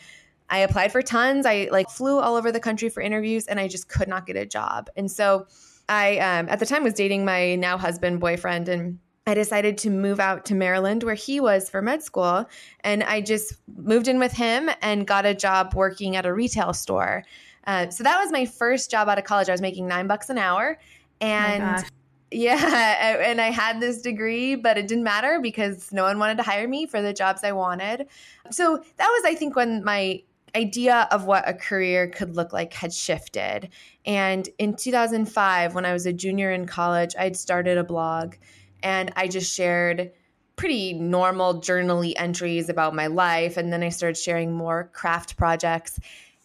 I 0.49 0.59
applied 0.59 0.91
for 0.91 1.01
tons. 1.01 1.45
I 1.45 1.67
like 1.71 1.89
flew 1.89 2.19
all 2.19 2.35
over 2.35 2.51
the 2.51 2.59
country 2.59 2.89
for 2.89 3.01
interviews 3.01 3.47
and 3.47 3.59
I 3.59 3.67
just 3.67 3.89
could 3.89 4.07
not 4.07 4.25
get 4.25 4.37
a 4.37 4.45
job. 4.45 4.89
And 4.95 5.11
so 5.11 5.47
I, 5.89 6.17
um, 6.19 6.47
at 6.49 6.59
the 6.59 6.65
time, 6.65 6.83
was 6.83 6.93
dating 6.93 7.25
my 7.25 7.55
now 7.55 7.77
husband, 7.77 8.19
boyfriend, 8.19 8.69
and 8.69 8.99
I 9.25 9.33
decided 9.33 9.77
to 9.79 9.89
move 9.89 10.19
out 10.19 10.45
to 10.45 10.55
Maryland 10.55 11.03
where 11.03 11.15
he 11.15 11.39
was 11.39 11.69
for 11.69 11.81
med 11.81 12.01
school. 12.01 12.45
And 12.81 13.03
I 13.03 13.21
just 13.21 13.55
moved 13.77 14.07
in 14.07 14.19
with 14.19 14.31
him 14.31 14.69
and 14.81 15.05
got 15.05 15.25
a 15.25 15.33
job 15.33 15.73
working 15.75 16.15
at 16.15 16.25
a 16.25 16.33
retail 16.33 16.73
store. 16.73 17.23
Uh, 17.65 17.89
so 17.89 18.03
that 18.03 18.19
was 18.19 18.31
my 18.31 18.45
first 18.45 18.89
job 18.89 19.09
out 19.09 19.17
of 19.17 19.25
college. 19.25 19.49
I 19.49 19.51
was 19.51 19.61
making 19.61 19.87
nine 19.87 20.07
bucks 20.07 20.29
an 20.29 20.37
hour. 20.37 20.79
And 21.19 21.85
yeah, 22.31 23.19
and 23.23 23.39
I 23.39 23.51
had 23.51 23.79
this 23.79 24.01
degree, 24.01 24.55
but 24.55 24.77
it 24.77 24.87
didn't 24.87 25.03
matter 25.03 25.39
because 25.41 25.91
no 25.91 26.03
one 26.03 26.19
wanted 26.19 26.37
to 26.37 26.43
hire 26.43 26.67
me 26.67 26.85
for 26.85 27.01
the 27.01 27.13
jobs 27.13 27.43
I 27.43 27.53
wanted. 27.53 28.07
So 28.51 28.77
that 28.97 29.07
was, 29.07 29.23
I 29.25 29.35
think, 29.35 29.55
when 29.55 29.83
my 29.83 30.21
idea 30.55 31.07
of 31.11 31.25
what 31.25 31.47
a 31.47 31.53
career 31.53 32.07
could 32.07 32.35
look 32.35 32.51
like 32.51 32.73
had 32.73 32.93
shifted. 32.93 33.69
And 34.05 34.49
in 34.57 34.75
2005, 34.75 35.75
when 35.75 35.85
I 35.85 35.93
was 35.93 36.05
a 36.05 36.13
junior 36.13 36.51
in 36.51 36.65
college, 36.65 37.15
I'd 37.17 37.37
started 37.37 37.77
a 37.77 37.83
blog 37.83 38.35
and 38.83 39.11
I 39.15 39.27
just 39.27 39.53
shared 39.53 40.11
pretty 40.55 40.93
normal 40.93 41.59
journally 41.61 42.17
entries 42.17 42.69
about 42.69 42.95
my 42.95 43.07
life. 43.07 43.57
And 43.57 43.71
then 43.71 43.83
I 43.83 43.89
started 43.89 44.17
sharing 44.17 44.51
more 44.51 44.89
craft 44.93 45.37
projects. 45.37 45.99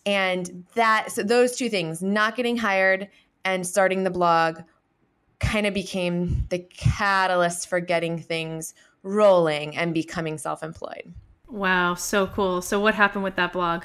And 0.05 0.65
that, 0.75 1.11
so 1.11 1.23
those 1.23 1.57
two 1.57 1.71
things, 1.71 2.03
not 2.03 2.37
getting 2.37 2.57
hired 2.57 3.09
and 3.45 3.67
starting 3.67 4.05
the 4.05 4.11
blog, 4.11 4.61
kind 5.43 5.67
of 5.67 5.75
became 5.75 6.47
the 6.49 6.61
catalyst 6.61 7.69
for 7.69 7.81
getting 7.81 8.19
things 8.19 8.75
rolling 9.03 9.77
and 9.77 9.93
becoming 9.93 10.39
self 10.39 10.63
employed. 10.63 11.13
Wow, 11.49 11.95
so 11.95 12.29
cool. 12.29 12.63
So, 12.63 12.81
what 12.81 12.95
happened 12.95 13.25
with 13.25 13.37
that 13.37 13.53
blog? 13.53 13.85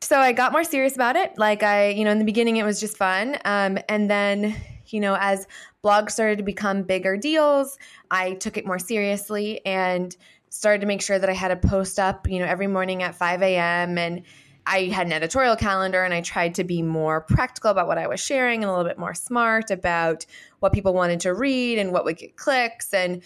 So, 0.00 0.18
I 0.18 0.32
got 0.32 0.52
more 0.52 0.64
serious 0.64 0.94
about 0.94 1.16
it. 1.16 1.36
Like, 1.36 1.62
I, 1.62 1.90
you 1.90 2.04
know, 2.04 2.12
in 2.12 2.18
the 2.18 2.24
beginning, 2.24 2.56
it 2.56 2.64
was 2.64 2.80
just 2.80 2.96
fun. 2.96 3.36
Um, 3.44 3.78
and 3.88 4.08
then, 4.08 4.56
you 4.86 5.00
know, 5.00 5.16
as 5.20 5.46
blogs 5.84 6.12
started 6.12 6.38
to 6.38 6.44
become 6.44 6.82
bigger 6.84 7.16
deals, 7.16 7.76
I 8.10 8.34
took 8.34 8.56
it 8.56 8.64
more 8.64 8.78
seriously 8.78 9.64
and 9.66 10.16
started 10.48 10.80
to 10.80 10.86
make 10.86 11.02
sure 11.02 11.18
that 11.18 11.28
I 11.28 11.34
had 11.34 11.50
a 11.50 11.56
post 11.56 11.98
up, 11.98 12.28
you 12.28 12.38
know, 12.38 12.46
every 12.46 12.68
morning 12.68 13.02
at 13.02 13.14
5 13.14 13.42
a.m. 13.42 13.98
And 13.98 14.22
I 14.66 14.84
had 14.84 15.06
an 15.06 15.12
editorial 15.12 15.56
calendar 15.56 16.02
and 16.02 16.12
I 16.12 16.20
tried 16.20 16.56
to 16.56 16.64
be 16.64 16.82
more 16.82 17.20
practical 17.20 17.70
about 17.70 17.86
what 17.86 17.98
I 17.98 18.08
was 18.08 18.20
sharing 18.20 18.62
and 18.62 18.68
a 18.68 18.72
little 18.72 18.88
bit 18.88 18.98
more 18.98 19.14
smart 19.14 19.70
about 19.70 20.26
what 20.58 20.72
people 20.72 20.92
wanted 20.92 21.20
to 21.20 21.34
read 21.34 21.78
and 21.78 21.92
what 21.92 22.04
would 22.04 22.16
get 22.16 22.36
clicks. 22.36 22.92
And 22.92 23.22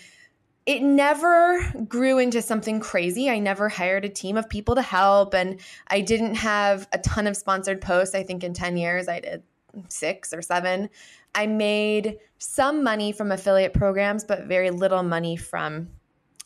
it 0.67 0.83
never 0.83 1.61
grew 1.89 2.19
into 2.19 2.43
something 2.43 2.79
crazy. 2.79 3.31
I 3.31 3.39
never 3.39 3.69
hired 3.69 4.05
a 4.05 4.09
team 4.11 4.37
of 4.37 4.49
people 4.49 4.75
to 4.75 4.83
help. 4.83 5.35
And 5.35 5.61
I 5.89 6.03
didn't 6.03 6.35
have 6.35 6.87
a 6.93 6.99
ton 6.99 7.27
of 7.27 7.37
sponsored 7.37 7.81
posts. 7.81 8.15
I 8.15 8.23
think 8.23 8.45
in 8.45 8.53
10 8.53 8.77
years 8.77 9.09
I 9.09 9.21
did 9.21 9.43
six 9.89 10.33
or 10.35 10.43
seven. 10.43 10.91
I 11.35 11.47
made 11.47 12.19
some 12.39 12.85
money 12.85 13.13
from 13.13 13.33
affiliate 13.33 13.73
programs, 13.73 14.25
but 14.25 14.47
very 14.47 14.71
little 14.71 15.03
money 15.03 15.37
from 15.37 15.89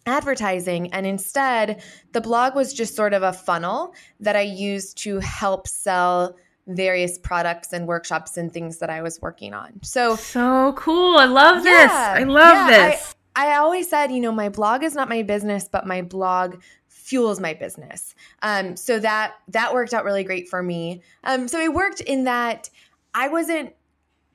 advertising. 0.06 0.92
And 0.92 1.06
instead, 1.06 1.82
the 2.12 2.20
blog 2.20 2.54
was 2.54 2.73
just 2.73 2.94
sort 2.94 3.14
of 3.14 3.23
a 3.23 3.32
funnel 3.32 3.94
that 4.20 4.37
I 4.37 4.42
used 4.42 4.99
to 4.99 5.18
help 5.20 5.66
sell 5.66 6.37
various 6.66 7.18
products 7.18 7.73
and 7.73 7.87
workshops 7.87 8.37
and 8.37 8.52
things 8.52 8.78
that 8.78 8.90
I 8.90 9.02
was 9.02 9.20
working 9.20 9.54
on. 9.54 9.80
So 9.82 10.16
So 10.16 10.73
cool. 10.75 11.18
I 11.18 11.26
love 11.26 11.62
this. 11.62 11.92
I 11.92 12.23
love 12.25 12.70
yeah, 12.70 12.90
this. 12.90 13.14
I, 13.37 13.52
I, 13.52 13.56
always 13.58 13.88
said, 13.88 14.11
you 14.11 14.20
know, 14.20 14.32
my 14.32 14.49
blog 14.49 14.82
is 14.82 14.94
not 14.94 15.08
my 15.08 15.23
business, 15.23 15.68
but 15.70 15.87
my 15.87 16.00
blog 16.00 16.62
fuels 16.88 17.38
my 17.38 17.52
business. 17.52 18.14
Um, 18.40 18.76
so 18.76 18.99
that 18.99 19.34
that 19.49 19.75
worked 19.75 19.92
out 19.92 20.04
really 20.04 20.25
great 20.25 20.49
for 20.49 20.62
me. 20.62 21.02
Um, 21.23 21.49
so 21.49 21.61
it 21.61 21.73
worked 21.73 22.00
in 22.00 22.25
that 22.25 22.70
I 23.12 23.28
wasn't 23.28 23.75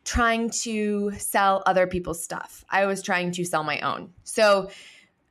trying 0.05 0.49
to 0.49 1.11
sell 1.17 1.63
other 1.65 1.87
people's 1.87 2.23
stuff. 2.23 2.63
I 2.69 2.85
was 2.85 3.01
trying 3.01 3.31
to 3.33 3.45
sell 3.45 3.63
my 3.63 3.79
own. 3.79 4.13
So 4.23 4.69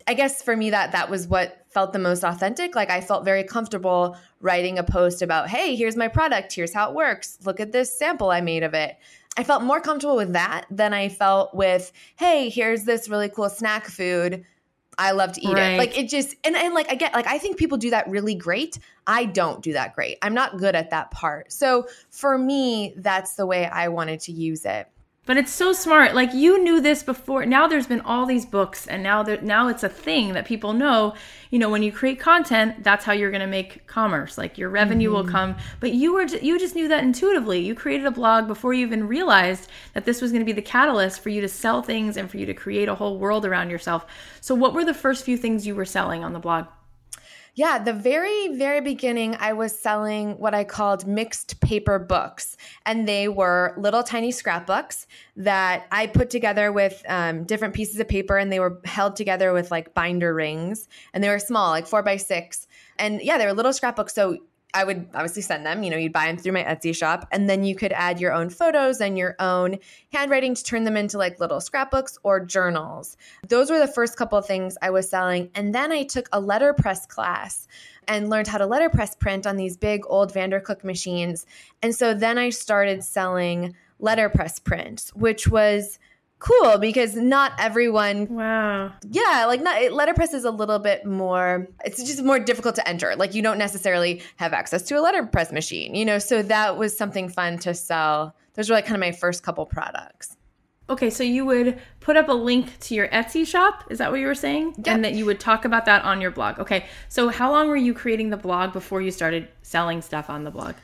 I 0.08 0.14
guess 0.14 0.40
for 0.40 0.56
me 0.56 0.70
that 0.70 0.92
that 0.92 1.10
was 1.10 1.28
what 1.28 1.66
felt 1.68 1.92
the 1.92 1.98
most 1.98 2.24
authentic. 2.24 2.74
Like 2.74 2.88
I 2.88 3.02
felt 3.02 3.26
very 3.26 3.44
comfortable 3.44 4.16
writing 4.40 4.78
a 4.78 4.82
post 4.82 5.20
about, 5.20 5.50
"Hey, 5.50 5.76
here's 5.76 5.96
my 5.96 6.08
product. 6.08 6.54
Here's 6.54 6.72
how 6.72 6.88
it 6.88 6.96
works. 6.96 7.36
Look 7.44 7.60
at 7.60 7.72
this 7.72 7.96
sample 7.96 8.30
I 8.30 8.40
made 8.40 8.62
of 8.62 8.72
it." 8.72 8.96
I 9.36 9.44
felt 9.44 9.62
more 9.62 9.80
comfortable 9.80 10.16
with 10.16 10.32
that 10.32 10.64
than 10.70 10.94
I 10.94 11.10
felt 11.10 11.54
with, 11.54 11.92
"Hey, 12.16 12.48
here's 12.48 12.84
this 12.84 13.10
really 13.10 13.28
cool 13.28 13.50
snack 13.50 13.86
food. 13.86 14.46
I 14.96 15.10
love 15.10 15.32
to 15.34 15.42
eat 15.42 15.52
right. 15.52 15.74
it." 15.74 15.78
Like 15.78 15.98
it 15.98 16.08
just 16.08 16.34
and 16.42 16.56
and 16.56 16.72
like 16.72 16.90
I 16.90 16.94
get 16.94 17.12
like 17.12 17.26
I 17.26 17.36
think 17.36 17.58
people 17.58 17.76
do 17.76 17.90
that 17.90 18.08
really 18.08 18.34
great. 18.34 18.78
I 19.06 19.26
don't 19.26 19.62
do 19.62 19.74
that 19.74 19.94
great. 19.94 20.16
I'm 20.22 20.34
not 20.34 20.56
good 20.56 20.74
at 20.74 20.88
that 20.88 21.10
part. 21.10 21.52
So 21.52 21.86
for 22.08 22.38
me, 22.38 22.94
that's 22.96 23.34
the 23.34 23.44
way 23.44 23.66
I 23.66 23.88
wanted 23.88 24.20
to 24.20 24.32
use 24.32 24.64
it. 24.64 24.88
But 25.28 25.36
it's 25.36 25.52
so 25.52 25.74
smart. 25.74 26.14
Like 26.14 26.32
you 26.32 26.58
knew 26.64 26.80
this 26.80 27.02
before. 27.02 27.44
Now 27.44 27.68
there's 27.68 27.86
been 27.86 28.00
all 28.00 28.24
these 28.24 28.46
books, 28.46 28.86
and 28.86 29.02
now 29.02 29.22
there, 29.22 29.38
now 29.42 29.68
it's 29.68 29.82
a 29.82 29.88
thing 29.90 30.32
that 30.32 30.46
people 30.46 30.72
know. 30.72 31.12
You 31.50 31.58
know, 31.58 31.68
when 31.68 31.82
you 31.82 31.92
create 31.92 32.18
content, 32.18 32.82
that's 32.82 33.04
how 33.04 33.12
you're 33.12 33.30
going 33.30 33.42
to 33.42 33.46
make 33.46 33.86
commerce. 33.86 34.38
Like 34.38 34.56
your 34.56 34.70
revenue 34.70 35.10
mm-hmm. 35.10 35.26
will 35.26 35.30
come. 35.30 35.56
But 35.80 35.92
you 35.92 36.14
were 36.14 36.22
you 36.22 36.58
just 36.58 36.74
knew 36.74 36.88
that 36.88 37.04
intuitively. 37.04 37.60
You 37.60 37.74
created 37.74 38.06
a 38.06 38.10
blog 38.10 38.48
before 38.48 38.72
you 38.72 38.86
even 38.86 39.06
realized 39.06 39.68
that 39.92 40.06
this 40.06 40.22
was 40.22 40.32
going 40.32 40.40
to 40.40 40.46
be 40.46 40.52
the 40.52 40.62
catalyst 40.62 41.20
for 41.20 41.28
you 41.28 41.42
to 41.42 41.48
sell 41.48 41.82
things 41.82 42.16
and 42.16 42.30
for 42.30 42.38
you 42.38 42.46
to 42.46 42.54
create 42.54 42.88
a 42.88 42.94
whole 42.94 43.18
world 43.18 43.44
around 43.44 43.68
yourself. 43.68 44.06
So, 44.40 44.54
what 44.54 44.72
were 44.72 44.86
the 44.86 44.94
first 44.94 45.26
few 45.26 45.36
things 45.36 45.66
you 45.66 45.74
were 45.74 45.84
selling 45.84 46.24
on 46.24 46.32
the 46.32 46.38
blog? 46.38 46.68
Yeah, 47.58 47.80
the 47.80 47.92
very, 47.92 48.54
very 48.56 48.80
beginning, 48.80 49.36
I 49.40 49.52
was 49.52 49.76
selling 49.76 50.38
what 50.38 50.54
I 50.54 50.62
called 50.62 51.08
mixed 51.08 51.60
paper 51.60 51.98
books. 51.98 52.56
And 52.86 53.08
they 53.08 53.26
were 53.26 53.74
little 53.76 54.04
tiny 54.04 54.30
scrapbooks 54.30 55.08
that 55.34 55.88
I 55.90 56.06
put 56.06 56.30
together 56.30 56.70
with 56.70 57.02
um, 57.08 57.42
different 57.42 57.74
pieces 57.74 57.98
of 57.98 58.06
paper 58.06 58.38
and 58.38 58.52
they 58.52 58.60
were 58.60 58.80
held 58.84 59.16
together 59.16 59.52
with 59.52 59.72
like 59.72 59.92
binder 59.92 60.32
rings. 60.32 60.86
And 61.12 61.24
they 61.24 61.30
were 61.30 61.40
small, 61.40 61.70
like 61.70 61.88
four 61.88 62.04
by 62.04 62.16
six. 62.16 62.68
And 62.96 63.20
yeah, 63.22 63.38
they 63.38 63.46
were 63.46 63.54
little 63.54 63.72
scrapbooks. 63.72 64.14
So 64.14 64.38
I 64.74 64.84
would 64.84 65.08
obviously 65.14 65.42
send 65.42 65.64
them. 65.64 65.82
You 65.82 65.90
know, 65.90 65.96
you'd 65.96 66.12
buy 66.12 66.26
them 66.26 66.36
through 66.36 66.52
my 66.52 66.62
Etsy 66.62 66.94
shop, 66.94 67.26
and 67.32 67.48
then 67.48 67.64
you 67.64 67.74
could 67.74 67.92
add 67.92 68.20
your 68.20 68.32
own 68.32 68.50
photos 68.50 69.00
and 69.00 69.16
your 69.16 69.34
own 69.38 69.78
handwriting 70.12 70.54
to 70.54 70.62
turn 70.62 70.84
them 70.84 70.96
into 70.96 71.16
like 71.16 71.40
little 71.40 71.60
scrapbooks 71.60 72.18
or 72.22 72.44
journals. 72.44 73.16
Those 73.48 73.70
were 73.70 73.78
the 73.78 73.88
first 73.88 74.16
couple 74.16 74.36
of 74.36 74.46
things 74.46 74.76
I 74.82 74.90
was 74.90 75.08
selling. 75.08 75.50
And 75.54 75.74
then 75.74 75.90
I 75.90 76.04
took 76.04 76.28
a 76.32 76.40
letterpress 76.40 77.06
class 77.06 77.66
and 78.06 78.28
learned 78.28 78.48
how 78.48 78.58
to 78.58 78.66
letterpress 78.66 79.16
print 79.16 79.46
on 79.46 79.56
these 79.56 79.76
big 79.76 80.02
old 80.06 80.32
Vandercook 80.32 80.84
machines. 80.84 81.46
And 81.82 81.94
so 81.94 82.12
then 82.14 82.36
I 82.38 82.50
started 82.50 83.04
selling 83.04 83.74
letterpress 83.98 84.58
prints, 84.58 85.10
which 85.14 85.48
was 85.48 85.98
cool 86.38 86.78
because 86.78 87.16
not 87.16 87.52
everyone 87.58 88.26
wow. 88.28 88.92
Yeah 89.10 89.44
like 89.46 89.60
not 89.60 89.92
letterpress 89.92 90.32
is 90.32 90.44
a 90.44 90.50
little 90.50 90.78
bit 90.78 91.04
more 91.04 91.66
it's 91.84 91.98
just 91.98 92.22
more 92.22 92.38
difficult 92.38 92.74
to 92.76 92.88
enter. 92.88 93.14
Like 93.16 93.34
you 93.34 93.42
don't 93.42 93.58
necessarily 93.58 94.22
have 94.36 94.52
access 94.52 94.82
to 94.82 94.98
a 94.98 95.00
letterpress 95.00 95.52
machine 95.52 95.94
you 95.94 96.04
know? 96.04 96.18
So 96.18 96.42
that 96.42 96.76
was 96.76 96.96
something 96.96 97.28
fun 97.28 97.58
to 97.60 97.74
sell. 97.74 98.36
Those 98.54 98.70
were 98.70 98.76
like 98.76 98.86
kind 98.86 98.96
of 98.96 99.00
my 99.00 99.12
first 99.12 99.42
couple 99.42 99.66
products. 99.66 100.36
Okay 100.90 101.10
so 101.10 101.24
you 101.24 101.44
would 101.44 101.80
put 102.00 102.16
up 102.16 102.28
a 102.28 102.32
link 102.32 102.78
to 102.80 102.94
your 102.94 103.08
etsy 103.08 103.46
shop 103.46 103.84
is 103.90 103.98
that 103.98 104.10
what 104.10 104.20
you 104.20 104.26
were 104.26 104.34
saying? 104.34 104.74
Yep. 104.78 104.86
and 104.86 105.04
that 105.04 105.14
you 105.14 105.26
would 105.26 105.40
talk 105.40 105.64
about 105.64 105.86
that 105.86 106.04
on 106.04 106.20
your 106.20 106.30
blog. 106.30 106.60
Okay 106.60 106.86
so 107.08 107.30
how 107.30 107.50
long 107.50 107.68
were 107.68 107.76
you 107.76 107.92
creating 107.94 108.30
the 108.30 108.36
blog 108.36 108.72
before 108.72 109.02
you 109.02 109.10
started 109.10 109.48
selling 109.62 110.02
stuff 110.02 110.30
on 110.30 110.44
the 110.44 110.50
blog 110.50 110.74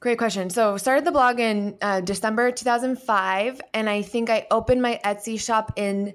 Great 0.00 0.16
question. 0.16 0.48
So 0.48 0.78
started 0.78 1.04
the 1.04 1.12
blog 1.12 1.38
in 1.38 1.76
uh, 1.82 2.00
December 2.00 2.50
2005, 2.50 3.60
and 3.74 3.90
I 3.90 4.00
think 4.00 4.30
I 4.30 4.46
opened 4.50 4.80
my 4.80 4.98
Etsy 5.04 5.38
shop 5.38 5.74
in 5.76 6.14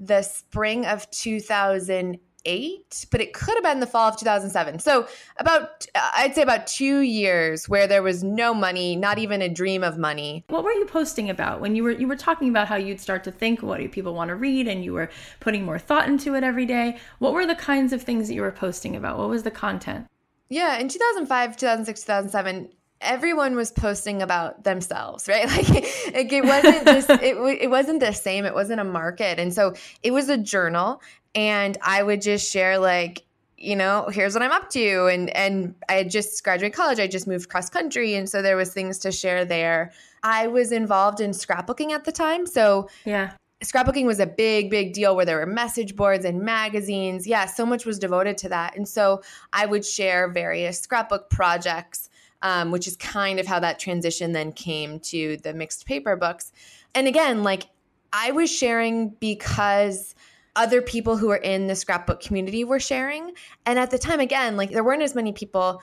the 0.00 0.22
spring 0.22 0.86
of 0.86 1.10
2008, 1.10 3.06
but 3.10 3.20
it 3.20 3.34
could 3.34 3.54
have 3.54 3.62
been 3.62 3.80
the 3.80 3.86
fall 3.86 4.08
of 4.08 4.16
2007. 4.16 4.78
So 4.78 5.06
about, 5.36 5.86
uh, 5.94 6.10
I'd 6.16 6.34
say 6.34 6.40
about 6.40 6.66
two 6.66 7.00
years 7.00 7.68
where 7.68 7.86
there 7.86 8.02
was 8.02 8.24
no 8.24 8.54
money, 8.54 8.96
not 8.96 9.18
even 9.18 9.42
a 9.42 9.50
dream 9.50 9.84
of 9.84 9.98
money. 9.98 10.42
What 10.48 10.64
were 10.64 10.72
you 10.72 10.86
posting 10.86 11.28
about 11.28 11.60
when 11.60 11.76
you 11.76 11.84
were 11.84 11.90
you 11.90 12.08
were 12.08 12.16
talking 12.16 12.48
about 12.48 12.68
how 12.68 12.76
you'd 12.76 13.00
start 13.00 13.22
to 13.24 13.32
think 13.32 13.62
what 13.62 13.80
do 13.80 13.88
people 13.90 14.14
want 14.14 14.28
to 14.28 14.34
read, 14.34 14.66
and 14.66 14.82
you 14.82 14.94
were 14.94 15.10
putting 15.40 15.66
more 15.66 15.78
thought 15.78 16.08
into 16.08 16.34
it 16.36 16.42
every 16.42 16.64
day? 16.64 16.96
What 17.18 17.34
were 17.34 17.44
the 17.44 17.54
kinds 17.54 17.92
of 17.92 18.00
things 18.00 18.28
that 18.28 18.34
you 18.34 18.40
were 18.40 18.50
posting 18.50 18.96
about? 18.96 19.18
What 19.18 19.28
was 19.28 19.42
the 19.42 19.50
content? 19.50 20.06
Yeah, 20.48 20.78
in 20.78 20.88
2005, 20.88 21.56
2006, 21.56 22.02
2007, 22.02 22.68
everyone 23.00 23.54
was 23.54 23.70
posting 23.70 24.22
about 24.22 24.64
themselves 24.64 25.28
right? 25.28 25.46
Like 25.56 25.68
it, 25.70 26.32
it 26.32 26.44
wasn't 26.44 26.86
just 26.86 27.10
it, 27.10 27.36
it 27.62 27.70
wasn't 27.70 28.00
the 28.00 28.12
same. 28.12 28.44
It 28.44 28.54
wasn't 28.54 28.80
a 28.80 28.84
market. 28.84 29.38
And 29.38 29.52
so 29.52 29.74
it 30.02 30.12
was 30.12 30.28
a 30.28 30.38
journal 30.38 31.00
and 31.34 31.76
i 31.82 32.02
would 32.02 32.22
just 32.22 32.50
share 32.50 32.78
like 32.78 33.22
you 33.58 33.76
know 33.76 34.08
here's 34.10 34.34
what 34.34 34.42
i'm 34.42 34.52
up 34.52 34.70
to. 34.70 35.06
And 35.06 35.30
and 35.30 35.74
i 35.88 35.94
had 35.94 36.10
just 36.10 36.42
graduated 36.42 36.76
college. 36.76 36.98
I 36.98 37.06
just 37.06 37.26
moved 37.26 37.48
cross 37.48 37.68
country. 37.70 38.14
And 38.14 38.28
so 38.28 38.42
there 38.42 38.56
was 38.56 38.72
things 38.72 38.98
to 38.98 39.12
share 39.12 39.44
there. 39.44 39.92
I 40.22 40.48
was 40.48 40.72
involved 40.72 41.20
in 41.20 41.30
scrapbooking 41.30 41.92
at 41.92 42.04
the 42.04 42.12
time. 42.12 42.46
So 42.46 42.88
yeah. 43.04 43.32
scrapbooking 43.62 44.06
was 44.06 44.18
a 44.18 44.26
big, 44.26 44.70
big 44.70 44.92
deal 44.92 45.14
where 45.14 45.24
there 45.24 45.38
were 45.38 45.46
message 45.46 45.94
boards 45.94 46.24
and 46.24 46.40
magazines. 46.42 47.26
Yeah, 47.26 47.46
so 47.46 47.64
much 47.64 47.86
was 47.86 47.98
devoted 47.98 48.36
to 48.38 48.48
that. 48.48 48.76
And 48.76 48.88
so 48.88 49.22
I 49.52 49.66
would 49.66 49.84
share 49.84 50.28
various 50.28 50.80
scrapbook 50.80 51.30
projects, 51.30 52.10
um, 52.42 52.70
which 52.70 52.86
is 52.86 52.96
kind 52.96 53.38
of 53.40 53.46
how 53.46 53.60
that 53.60 53.78
transition 53.78 54.32
then 54.32 54.52
came 54.52 55.00
to 55.00 55.36
the 55.38 55.52
mixed 55.52 55.86
paper 55.86 56.16
books. 56.16 56.52
And 56.94 57.06
again, 57.06 57.42
like 57.42 57.66
I 58.12 58.32
was 58.32 58.50
sharing 58.50 59.10
because 59.20 60.14
other 60.56 60.80
people 60.80 61.16
who 61.16 61.28
were 61.28 61.36
in 61.36 61.66
the 61.66 61.76
scrapbook 61.76 62.20
community 62.20 62.64
were 62.64 62.80
sharing. 62.80 63.32
And 63.66 63.78
at 63.78 63.90
the 63.90 63.98
time, 63.98 64.20
again, 64.20 64.56
like 64.56 64.70
there 64.70 64.82
weren't 64.82 65.02
as 65.02 65.14
many 65.14 65.32
people 65.32 65.82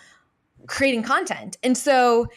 creating 0.68 1.04
content. 1.04 1.58
And 1.64 1.78
so 1.78 2.28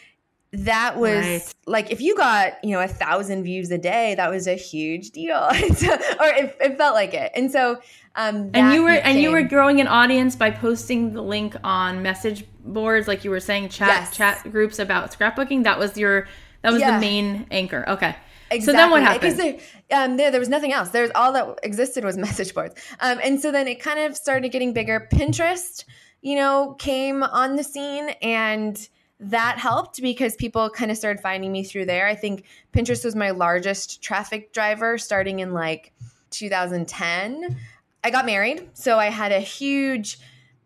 that 0.53 0.97
was 0.97 1.25
right. 1.25 1.53
like 1.65 1.91
if 1.91 1.99
you 1.99 2.15
got 2.15 2.53
you 2.63 2.71
know 2.71 2.79
a 2.79 2.87
thousand 2.87 3.43
views 3.43 3.69
a 3.69 3.77
day 3.77 4.15
that 4.15 4.29
was 4.29 4.47
a 4.47 4.55
huge 4.55 5.11
deal 5.11 5.35
or 5.51 5.51
it, 5.51 6.55
it, 6.61 6.77
felt 6.77 6.95
like 6.95 7.13
it 7.13 7.31
and 7.35 7.51
so 7.51 7.77
um 8.15 8.49
and 8.53 8.73
you 8.73 8.81
were 8.81 8.91
became, 8.91 9.05
and 9.05 9.19
you 9.19 9.31
were 9.31 9.43
growing 9.43 9.81
an 9.81 9.87
audience 9.87 10.35
by 10.35 10.49
posting 10.49 11.13
the 11.13 11.21
link 11.21 11.55
on 11.63 12.01
message 12.01 12.45
boards 12.63 13.07
like 13.07 13.25
you 13.25 13.29
were 13.29 13.41
saying 13.41 13.67
chat 13.67 13.89
yes. 13.89 14.15
chat 14.15 14.51
groups 14.51 14.79
about 14.79 15.11
scrapbooking 15.11 15.63
that 15.63 15.77
was 15.77 15.97
your 15.97 16.27
that 16.61 16.71
was 16.71 16.79
yeah. 16.79 16.95
the 16.95 17.01
main 17.01 17.45
anchor 17.51 17.83
okay 17.87 18.15
Exactly. 18.49 18.65
So 18.65 18.77
then 18.77 18.91
what 18.91 19.01
happened? 19.01 19.37
There, 19.37 19.57
um, 19.91 20.15
there, 20.15 20.31
there 20.31 20.39
was 20.39 20.47
nothing 20.47 20.71
else. 20.71 20.89
There's 20.89 21.11
all 21.15 21.33
that 21.33 21.59
existed 21.63 22.05
was 22.05 22.17
message 22.17 22.53
boards. 22.53 22.75
Um, 23.01 23.19
and 23.21 23.41
so 23.41 23.51
then 23.51 23.67
it 23.67 23.81
kind 23.81 23.99
of 23.99 24.15
started 24.15 24.53
getting 24.53 24.71
bigger. 24.71 25.05
Pinterest, 25.11 25.83
you 26.21 26.35
know, 26.35 26.75
came 26.79 27.23
on 27.23 27.57
the 27.57 27.63
scene 27.63 28.09
and 28.21 28.87
that 29.19 29.57
helped 29.57 30.01
because 30.01 30.35
people 30.35 30.69
kind 30.69 30.91
of 30.91 30.97
started 30.97 31.21
finding 31.21 31.51
me 31.51 31.63
through 31.63 31.85
there. 31.85 32.07
I 32.07 32.15
think 32.15 32.45
Pinterest 32.73 33.03
was 33.03 33.15
my 33.15 33.31
largest 33.31 34.01
traffic 34.01 34.53
driver 34.53 34.97
starting 34.97 35.39
in 35.39 35.53
like 35.53 35.93
2010. 36.31 37.57
I 38.03 38.09
got 38.11 38.25
married, 38.25 38.69
so 38.73 38.99
I 38.99 39.07
had 39.07 39.31
a 39.31 39.39
huge 39.39 40.19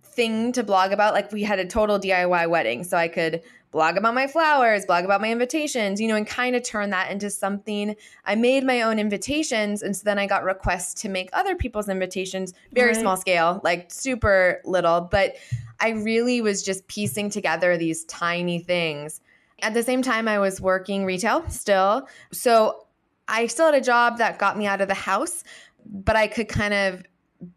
thing 0.03 0.51
to 0.51 0.63
blog 0.63 0.91
about. 0.91 1.13
Like 1.13 1.31
we 1.31 1.43
had 1.43 1.59
a 1.59 1.65
total 1.65 1.99
DIY 1.99 2.49
wedding, 2.49 2.83
so 2.83 2.97
I 2.97 3.07
could 3.07 3.41
blog 3.71 3.95
about 3.95 4.13
my 4.13 4.27
flowers, 4.27 4.85
blog 4.85 5.05
about 5.05 5.21
my 5.21 5.31
invitations, 5.31 5.99
you 6.01 6.07
know, 6.07 6.15
and 6.15 6.27
kind 6.27 6.55
of 6.55 6.63
turn 6.63 6.89
that 6.89 7.09
into 7.09 7.29
something. 7.29 7.95
I 8.25 8.35
made 8.35 8.65
my 8.65 8.81
own 8.81 8.99
invitations. 8.99 9.81
And 9.81 9.95
so 9.95 10.03
then 10.03 10.19
I 10.19 10.27
got 10.27 10.43
requests 10.43 11.01
to 11.01 11.09
make 11.09 11.29
other 11.31 11.55
people's 11.55 11.87
invitations, 11.87 12.53
very 12.73 12.91
right. 12.91 12.99
small 12.99 13.15
scale, 13.15 13.61
like 13.63 13.91
super 13.91 14.61
little. 14.65 15.01
But 15.01 15.35
I 15.81 15.89
really 15.89 16.41
was 16.41 16.63
just 16.63 16.87
piecing 16.87 17.31
together 17.31 17.75
these 17.75 18.05
tiny 18.05 18.59
things. 18.59 19.19
At 19.61 19.73
the 19.73 19.83
same 19.83 20.01
time, 20.01 20.27
I 20.27 20.39
was 20.39 20.61
working 20.61 21.05
retail 21.05 21.47
still. 21.49 22.07
So 22.31 22.85
I 23.27 23.47
still 23.47 23.65
had 23.65 23.75
a 23.75 23.81
job 23.81 24.17
that 24.19 24.39
got 24.39 24.57
me 24.57 24.67
out 24.67 24.81
of 24.81 24.87
the 24.87 24.93
house, 24.93 25.43
but 25.85 26.15
I 26.15 26.27
could 26.27 26.47
kind 26.47 26.73
of 26.73 27.03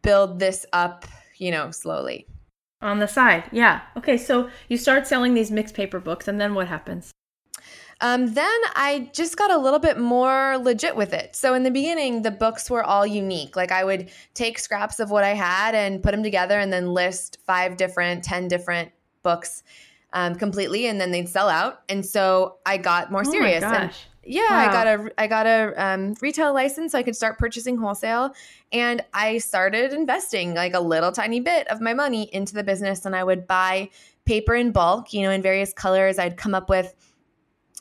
build 0.02 0.38
this 0.38 0.64
up, 0.72 1.04
you 1.36 1.50
know, 1.50 1.70
slowly. 1.70 2.26
On 2.80 2.98
the 2.98 3.08
side, 3.08 3.44
yeah. 3.52 3.82
Okay, 3.96 4.16
so 4.16 4.50
you 4.68 4.76
start 4.76 5.06
selling 5.06 5.34
these 5.34 5.50
mixed 5.50 5.74
paper 5.74 6.00
books, 6.00 6.28
and 6.28 6.40
then 6.40 6.54
what 6.54 6.68
happens? 6.68 7.12
Um, 8.00 8.34
then 8.34 8.60
I 8.74 9.10
just 9.12 9.36
got 9.36 9.50
a 9.50 9.58
little 9.58 9.78
bit 9.78 9.98
more 9.98 10.58
legit 10.58 10.96
with 10.96 11.12
it. 11.12 11.36
So 11.36 11.54
in 11.54 11.62
the 11.62 11.70
beginning, 11.70 12.22
the 12.22 12.30
books 12.30 12.68
were 12.68 12.82
all 12.82 13.06
unique. 13.06 13.56
Like 13.56 13.72
I 13.72 13.84
would 13.84 14.10
take 14.34 14.58
scraps 14.58 15.00
of 15.00 15.10
what 15.10 15.24
I 15.24 15.34
had 15.34 15.74
and 15.74 16.02
put 16.02 16.10
them 16.10 16.22
together 16.22 16.58
and 16.58 16.72
then 16.72 16.92
list 16.92 17.38
five 17.46 17.76
different, 17.76 18.24
10 18.24 18.48
different 18.48 18.90
books 19.22 19.62
um, 20.12 20.36
completely, 20.36 20.86
and 20.86 21.00
then 21.00 21.10
they'd 21.10 21.28
sell 21.28 21.48
out. 21.48 21.82
And 21.88 22.06
so 22.06 22.58
I 22.64 22.78
got 22.78 23.10
more 23.10 23.24
oh 23.26 23.30
serious. 23.30 23.64
And 23.64 23.90
yeah, 24.26 24.42
wow. 24.48 24.58
I 24.58 24.72
got 24.72 24.86
a 24.86 25.12
I 25.18 25.26
got 25.26 25.46
a 25.46 25.74
um, 25.76 26.14
retail 26.22 26.54
license 26.54 26.92
so 26.92 26.98
I 26.98 27.02
could 27.02 27.16
start 27.16 27.38
purchasing 27.38 27.76
wholesale, 27.76 28.32
and 28.72 29.02
I 29.12 29.38
started 29.38 29.92
investing 29.92 30.54
like 30.54 30.74
a 30.74 30.80
little 30.80 31.12
tiny 31.12 31.40
bit 31.40 31.68
of 31.68 31.80
my 31.80 31.94
money 31.94 32.30
into 32.32 32.54
the 32.54 32.64
business, 32.64 33.04
and 33.04 33.14
I 33.14 33.24
would 33.24 33.46
buy 33.46 33.90
paper 34.24 34.54
in 34.54 34.72
bulk, 34.72 35.12
you 35.12 35.22
know, 35.22 35.30
in 35.30 35.42
various 35.42 35.72
colors. 35.72 36.18
I'd 36.18 36.36
come 36.36 36.54
up 36.54 36.70
with 36.70 36.94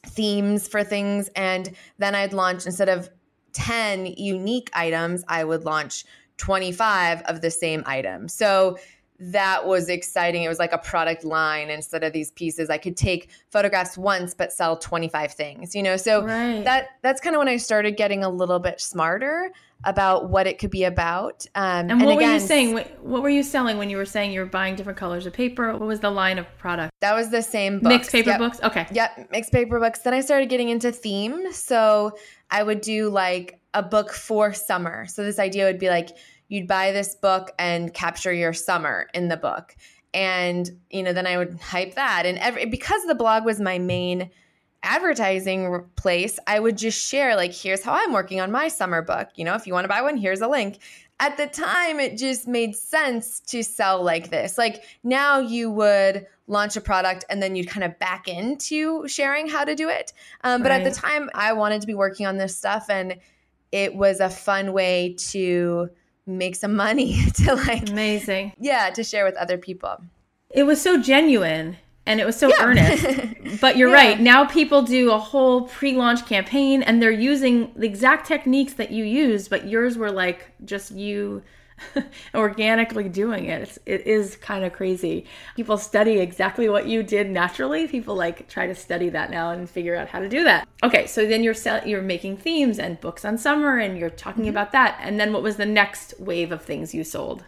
themes 0.05 0.67
for 0.67 0.83
things. 0.83 1.29
And 1.35 1.73
then 1.97 2.15
I'd 2.15 2.33
launch 2.33 2.65
instead 2.65 2.89
of 2.89 3.09
10 3.53 4.07
unique 4.17 4.69
items, 4.73 5.23
I 5.27 5.43
would 5.43 5.63
launch 5.63 6.05
25 6.37 7.21
of 7.23 7.41
the 7.41 7.51
same 7.51 7.83
item. 7.85 8.27
So 8.27 8.77
that 9.19 9.65
was 9.65 9.89
exciting. 9.89 10.43
It 10.43 10.49
was 10.49 10.59
like 10.59 10.73
a 10.73 10.77
product 10.77 11.23
line 11.23 11.69
instead 11.69 12.03
of 12.03 12.13
these 12.13 12.31
pieces. 12.31 12.69
I 12.69 12.77
could 12.77 12.97
take 12.97 13.29
photographs 13.49 13.97
once 13.97 14.33
but 14.33 14.51
sell 14.51 14.75
25 14.75 15.33
things, 15.33 15.75
you 15.75 15.83
know. 15.83 15.97
So 15.97 16.25
right. 16.25 16.63
that 16.63 16.87
that's 17.01 17.21
kind 17.21 17.35
of 17.35 17.39
when 17.39 17.47
I 17.47 17.57
started 17.57 17.95
getting 17.95 18.23
a 18.23 18.29
little 18.29 18.59
bit 18.59 18.81
smarter 18.81 19.51
about 19.85 20.29
what 20.29 20.47
it 20.47 20.59
could 20.59 20.69
be 20.69 20.83
about. 20.83 21.45
Um, 21.55 21.89
and 21.89 22.01
what 22.01 22.09
and 22.09 22.19
again, 22.19 22.29
were 22.29 22.33
you 22.33 22.39
saying? 22.39 22.73
What, 23.01 23.21
were 23.23 23.29
you 23.29 23.43
selling 23.43 23.77
when 23.77 23.89
you 23.89 23.97
were 23.97 24.05
saying 24.05 24.31
you 24.31 24.39
were 24.39 24.45
buying 24.45 24.75
different 24.75 24.97
colors 24.97 25.25
of 25.25 25.33
paper? 25.33 25.71
What 25.73 25.81
was 25.81 25.99
the 25.99 26.09
line 26.09 26.39
of 26.39 26.45
product? 26.57 26.91
That 27.01 27.13
was 27.13 27.29
the 27.29 27.41
same 27.41 27.79
books. 27.79 27.89
Mixed 27.89 28.11
paper 28.11 28.29
yep. 28.31 28.39
books? 28.39 28.59
Okay. 28.63 28.87
Yep, 28.91 29.31
mixed 29.31 29.51
paper 29.51 29.79
books. 29.79 29.99
Then 29.99 30.13
I 30.13 30.21
started 30.21 30.49
getting 30.49 30.69
into 30.69 30.91
theme. 30.91 31.51
So 31.51 32.17
I 32.49 32.63
would 32.63 32.81
do 32.81 33.09
like 33.09 33.59
a 33.73 33.83
book 33.83 34.13
for 34.13 34.53
summer. 34.53 35.05
So 35.07 35.23
this 35.23 35.39
idea 35.39 35.65
would 35.65 35.79
be 35.79 35.89
like 35.89 36.09
you'd 36.47 36.67
buy 36.67 36.91
this 36.91 37.15
book 37.15 37.51
and 37.59 37.93
capture 37.93 38.33
your 38.33 38.53
summer 38.53 39.07
in 39.13 39.27
the 39.27 39.37
book. 39.37 39.75
And, 40.13 40.69
you 40.91 41.01
know, 41.01 41.11
then 41.11 41.25
I 41.25 41.37
would 41.37 41.59
hype 41.59 41.95
that. 41.95 42.25
And 42.25 42.37
every, 42.37 42.65
because 42.65 43.03
the 43.05 43.15
blog 43.15 43.45
was 43.45 43.59
my 43.59 43.79
main– 43.79 44.29
advertising 44.83 45.83
place, 45.95 46.37
I 46.45 46.59
would 46.59 46.77
just 46.77 47.07
share, 47.07 47.35
like, 47.35 47.53
here's 47.53 47.83
how 47.83 47.93
I'm 47.93 48.13
working 48.13 48.39
on 48.41 48.51
my 48.51 48.67
summer 48.67 49.01
book. 49.01 49.29
You 49.35 49.45
know, 49.45 49.55
if 49.55 49.65
you 49.65 49.73
want 49.73 49.85
to 49.85 49.89
buy 49.89 50.01
one, 50.01 50.17
here's 50.17 50.41
a 50.41 50.47
link. 50.47 50.79
At 51.19 51.37
the 51.37 51.47
time, 51.47 51.99
it 51.99 52.17
just 52.17 52.47
made 52.47 52.75
sense 52.75 53.39
to 53.41 53.63
sell 53.63 54.03
like 54.03 54.29
this. 54.29 54.57
Like, 54.57 54.83
now 55.03 55.39
you 55.39 55.71
would 55.71 56.27
launch 56.47 56.75
a 56.75 56.81
product 56.81 57.23
and 57.29 57.41
then 57.41 57.55
you'd 57.55 57.67
kind 57.67 57.83
of 57.83 57.97
back 57.99 58.27
into 58.27 59.07
sharing 59.07 59.47
how 59.47 59.63
to 59.63 59.75
do 59.75 59.89
it. 59.89 60.11
Um, 60.43 60.61
but 60.61 60.69
right. 60.69 60.81
at 60.81 60.83
the 60.83 60.99
time, 60.99 61.29
I 61.33 61.53
wanted 61.53 61.81
to 61.81 61.87
be 61.87 61.93
working 61.93 62.25
on 62.25 62.37
this 62.37 62.55
stuff, 62.55 62.89
and 62.89 63.15
it 63.71 63.95
was 63.95 64.19
a 64.19 64.29
fun 64.29 64.73
way 64.73 65.15
to 65.17 65.89
make 66.25 66.55
some 66.55 66.75
money 66.75 67.21
to 67.33 67.55
like 67.55 67.89
amazing 67.89 68.53
yeah 68.59 68.89
to 68.89 69.03
share 69.03 69.25
with 69.25 69.35
other 69.35 69.57
people 69.57 69.97
it 70.49 70.63
was 70.63 70.81
so 70.81 71.01
genuine 71.01 71.75
and 72.05 72.19
it 72.19 72.25
was 72.25 72.37
so 72.37 72.49
yeah. 72.49 72.63
earnest. 72.63 73.05
But 73.61 73.77
you're 73.77 73.89
yeah. 73.89 73.95
right. 73.95 74.19
Now 74.19 74.45
people 74.45 74.81
do 74.81 75.11
a 75.11 75.17
whole 75.19 75.67
pre-launch 75.67 76.25
campaign 76.25 76.81
and 76.81 77.01
they're 77.01 77.11
using 77.11 77.71
the 77.75 77.85
exact 77.85 78.25
techniques 78.27 78.73
that 78.73 78.91
you 78.91 79.05
used, 79.05 79.49
but 79.49 79.67
yours 79.67 79.97
were 79.97 80.11
like 80.11 80.51
just 80.65 80.91
you 80.91 81.43
organically 82.35 83.09
doing 83.09 83.45
it. 83.45 83.61
It's, 83.61 83.79
it 83.85 84.07
is 84.07 84.35
kind 84.37 84.65
of 84.65 84.73
crazy. 84.73 85.25
People 85.55 85.77
study 85.77 86.19
exactly 86.19 86.67
what 86.69 86.87
you 86.87 87.03
did 87.03 87.29
naturally. 87.29 87.87
People 87.87 88.15
like 88.15 88.47
try 88.47 88.67
to 88.67 88.75
study 88.75 89.09
that 89.09 89.29
now 89.29 89.51
and 89.51 89.69
figure 89.69 89.95
out 89.95 90.09
how 90.09 90.19
to 90.19 90.29
do 90.29 90.43
that. 90.43 90.67
Okay, 90.83 91.05
so 91.05 91.25
then 91.25 91.43
you're 91.43 91.53
sell- 91.53 91.87
you're 91.87 92.01
making 92.01 92.37
themes 92.37 92.79
and 92.79 92.99
books 92.99 93.23
on 93.23 93.37
summer 93.37 93.77
and 93.77 93.97
you're 93.97 94.09
talking 94.09 94.43
mm-hmm. 94.43 94.49
about 94.49 94.71
that. 94.71 94.99
And 95.01 95.19
then 95.19 95.31
what 95.31 95.43
was 95.43 95.57
the 95.57 95.65
next 95.65 96.13
wave 96.19 96.51
of 96.51 96.63
things 96.63 96.93
you 96.93 97.03
sold? 97.03 97.43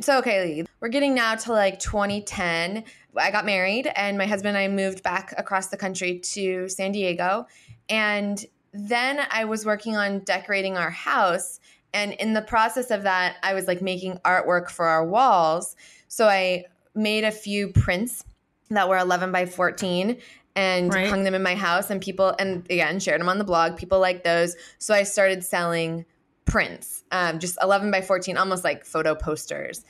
So, 0.00 0.18
okay, 0.18 0.64
we're 0.80 0.88
getting 0.88 1.14
now 1.14 1.34
to 1.34 1.52
like 1.52 1.78
2010. 1.78 2.84
I 3.16 3.30
got 3.30 3.44
married, 3.44 3.90
and 3.94 4.18
my 4.18 4.26
husband 4.26 4.56
and 4.56 4.58
I 4.58 4.68
moved 4.68 5.02
back 5.02 5.34
across 5.38 5.68
the 5.68 5.76
country 5.76 6.18
to 6.18 6.68
San 6.68 6.92
Diego. 6.92 7.46
And 7.88 8.44
then 8.72 9.20
I 9.30 9.44
was 9.44 9.64
working 9.64 9.96
on 9.96 10.20
decorating 10.20 10.76
our 10.76 10.90
house. 10.90 11.60
And 11.92 12.12
in 12.14 12.32
the 12.32 12.42
process 12.42 12.90
of 12.90 13.04
that, 13.04 13.36
I 13.42 13.54
was 13.54 13.66
like 13.66 13.80
making 13.80 14.18
artwork 14.24 14.68
for 14.68 14.86
our 14.86 15.06
walls. 15.06 15.76
So 16.08 16.26
I 16.26 16.64
made 16.94 17.24
a 17.24 17.30
few 17.30 17.68
prints 17.68 18.24
that 18.70 18.88
were 18.88 18.98
11 18.98 19.30
by 19.30 19.46
14 19.46 20.16
and 20.56 20.92
right. 20.92 21.08
hung 21.08 21.24
them 21.24 21.34
in 21.34 21.42
my 21.42 21.54
house. 21.54 21.90
And 21.90 22.00
people, 22.00 22.34
and 22.38 22.64
again, 22.70 22.98
shared 22.98 23.20
them 23.20 23.28
on 23.28 23.38
the 23.38 23.44
blog. 23.44 23.76
People 23.76 24.00
like 24.00 24.24
those. 24.24 24.56
So 24.78 24.92
I 24.92 25.04
started 25.04 25.44
selling 25.44 26.04
prints, 26.44 27.04
um, 27.12 27.38
just 27.38 27.58
11 27.62 27.90
by 27.90 28.00
14, 28.00 28.36
almost 28.36 28.64
like 28.64 28.84
photo 28.84 29.14
posters. 29.14 29.84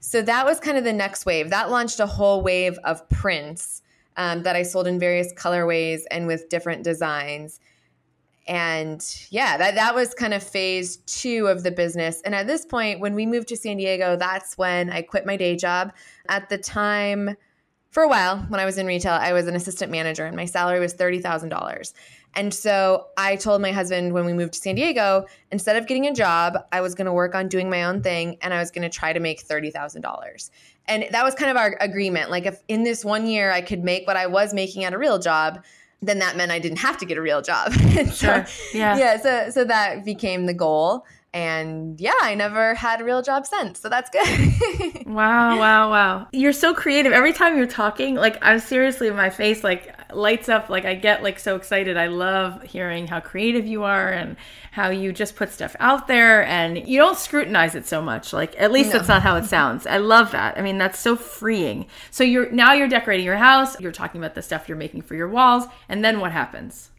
So 0.00 0.22
that 0.22 0.46
was 0.46 0.60
kind 0.60 0.78
of 0.78 0.84
the 0.84 0.92
next 0.92 1.26
wave. 1.26 1.50
That 1.50 1.70
launched 1.70 2.00
a 2.00 2.06
whole 2.06 2.42
wave 2.42 2.78
of 2.84 3.08
prints 3.08 3.82
um, 4.16 4.42
that 4.42 4.56
I 4.56 4.62
sold 4.62 4.86
in 4.86 4.98
various 4.98 5.32
colorways 5.34 6.02
and 6.10 6.26
with 6.26 6.48
different 6.48 6.84
designs. 6.84 7.60
And 8.46 9.04
yeah, 9.30 9.58
that, 9.58 9.74
that 9.74 9.94
was 9.94 10.14
kind 10.14 10.32
of 10.32 10.42
phase 10.42 10.98
two 10.98 11.46
of 11.48 11.62
the 11.62 11.70
business. 11.70 12.22
And 12.22 12.34
at 12.34 12.46
this 12.46 12.64
point, 12.64 13.00
when 13.00 13.14
we 13.14 13.26
moved 13.26 13.48
to 13.48 13.56
San 13.56 13.76
Diego, 13.76 14.16
that's 14.16 14.56
when 14.56 14.90
I 14.90 15.02
quit 15.02 15.26
my 15.26 15.36
day 15.36 15.54
job. 15.54 15.92
At 16.28 16.48
the 16.48 16.56
time, 16.56 17.36
for 17.90 18.02
a 18.02 18.08
while, 18.08 18.38
when 18.48 18.58
I 18.58 18.64
was 18.64 18.78
in 18.78 18.86
retail, 18.86 19.12
I 19.12 19.32
was 19.32 19.46
an 19.46 19.54
assistant 19.54 19.92
manager 19.92 20.24
and 20.24 20.36
my 20.36 20.46
salary 20.46 20.80
was 20.80 20.94
$30,000. 20.94 21.92
And 22.38 22.54
so 22.54 23.08
I 23.16 23.34
told 23.34 23.60
my 23.60 23.72
husband 23.72 24.12
when 24.12 24.24
we 24.24 24.32
moved 24.32 24.52
to 24.52 24.60
San 24.60 24.76
Diego, 24.76 25.26
instead 25.50 25.74
of 25.74 25.88
getting 25.88 26.06
a 26.06 26.14
job, 26.14 26.56
I 26.70 26.80
was 26.80 26.94
going 26.94 27.06
to 27.06 27.12
work 27.12 27.34
on 27.34 27.48
doing 27.48 27.68
my 27.68 27.82
own 27.82 28.00
thing 28.00 28.36
and 28.42 28.54
I 28.54 28.60
was 28.60 28.70
going 28.70 28.88
to 28.88 28.88
try 28.88 29.12
to 29.12 29.18
make 29.18 29.44
$30,000. 29.44 30.50
And 30.86 31.06
that 31.10 31.24
was 31.24 31.34
kind 31.34 31.50
of 31.50 31.56
our 31.56 31.76
agreement. 31.80 32.30
Like 32.30 32.46
if 32.46 32.62
in 32.68 32.84
this 32.84 33.04
one 33.04 33.26
year 33.26 33.50
I 33.50 33.60
could 33.60 33.82
make 33.82 34.06
what 34.06 34.16
I 34.16 34.28
was 34.28 34.54
making 34.54 34.84
at 34.84 34.94
a 34.94 34.98
real 34.98 35.18
job, 35.18 35.64
then 36.00 36.20
that 36.20 36.36
meant 36.36 36.52
I 36.52 36.60
didn't 36.60 36.78
have 36.78 36.96
to 36.98 37.06
get 37.06 37.18
a 37.18 37.20
real 37.20 37.42
job. 37.42 37.72
so, 37.72 38.04
sure. 38.04 38.46
Yeah. 38.72 38.96
Yeah. 38.96 39.16
So 39.20 39.50
so 39.50 39.64
that 39.64 40.04
became 40.04 40.46
the 40.46 40.54
goal. 40.54 41.04
And 41.34 42.00
yeah, 42.00 42.12
I 42.22 42.36
never 42.36 42.74
had 42.74 43.00
a 43.00 43.04
real 43.04 43.20
job 43.20 43.46
since. 43.46 43.80
So 43.80 43.88
that's 43.88 44.10
good. 44.10 45.06
wow, 45.06 45.58
wow, 45.58 45.90
wow. 45.90 46.28
You're 46.32 46.52
so 46.52 46.72
creative. 46.72 47.12
Every 47.12 47.32
time 47.32 47.56
you're 47.56 47.66
talking, 47.66 48.14
like 48.14 48.38
I'm 48.42 48.60
seriously 48.60 49.08
in 49.08 49.16
my 49.16 49.28
face 49.28 49.64
like 49.64 49.92
lights 50.12 50.48
up 50.48 50.68
like 50.68 50.84
I 50.84 50.94
get 50.94 51.22
like 51.22 51.38
so 51.38 51.56
excited. 51.56 51.96
I 51.96 52.06
love 52.06 52.62
hearing 52.62 53.06
how 53.06 53.20
creative 53.20 53.66
you 53.66 53.84
are 53.84 54.10
and 54.10 54.36
how 54.72 54.90
you 54.90 55.12
just 55.12 55.36
put 55.36 55.52
stuff 55.52 55.74
out 55.80 56.06
there 56.06 56.44
and 56.44 56.88
you 56.88 56.98
don't 56.98 57.18
scrutinize 57.18 57.74
it 57.74 57.86
so 57.86 58.00
much. 58.00 58.32
Like 58.32 58.58
at 58.60 58.72
least 58.72 58.90
no. 58.90 58.98
that's 58.98 59.08
not 59.08 59.22
how 59.22 59.36
it 59.36 59.44
sounds. 59.44 59.86
I 59.86 59.98
love 59.98 60.32
that. 60.32 60.58
I 60.58 60.62
mean, 60.62 60.78
that's 60.78 60.98
so 60.98 61.16
freeing. 61.16 61.86
So 62.10 62.24
you're 62.24 62.50
now 62.50 62.72
you're 62.72 62.88
decorating 62.88 63.26
your 63.26 63.36
house, 63.36 63.78
you're 63.80 63.92
talking 63.92 64.20
about 64.20 64.34
the 64.34 64.42
stuff 64.42 64.68
you're 64.68 64.78
making 64.78 65.02
for 65.02 65.14
your 65.14 65.28
walls, 65.28 65.64
and 65.88 66.04
then 66.04 66.20
what 66.20 66.32
happens? 66.32 66.90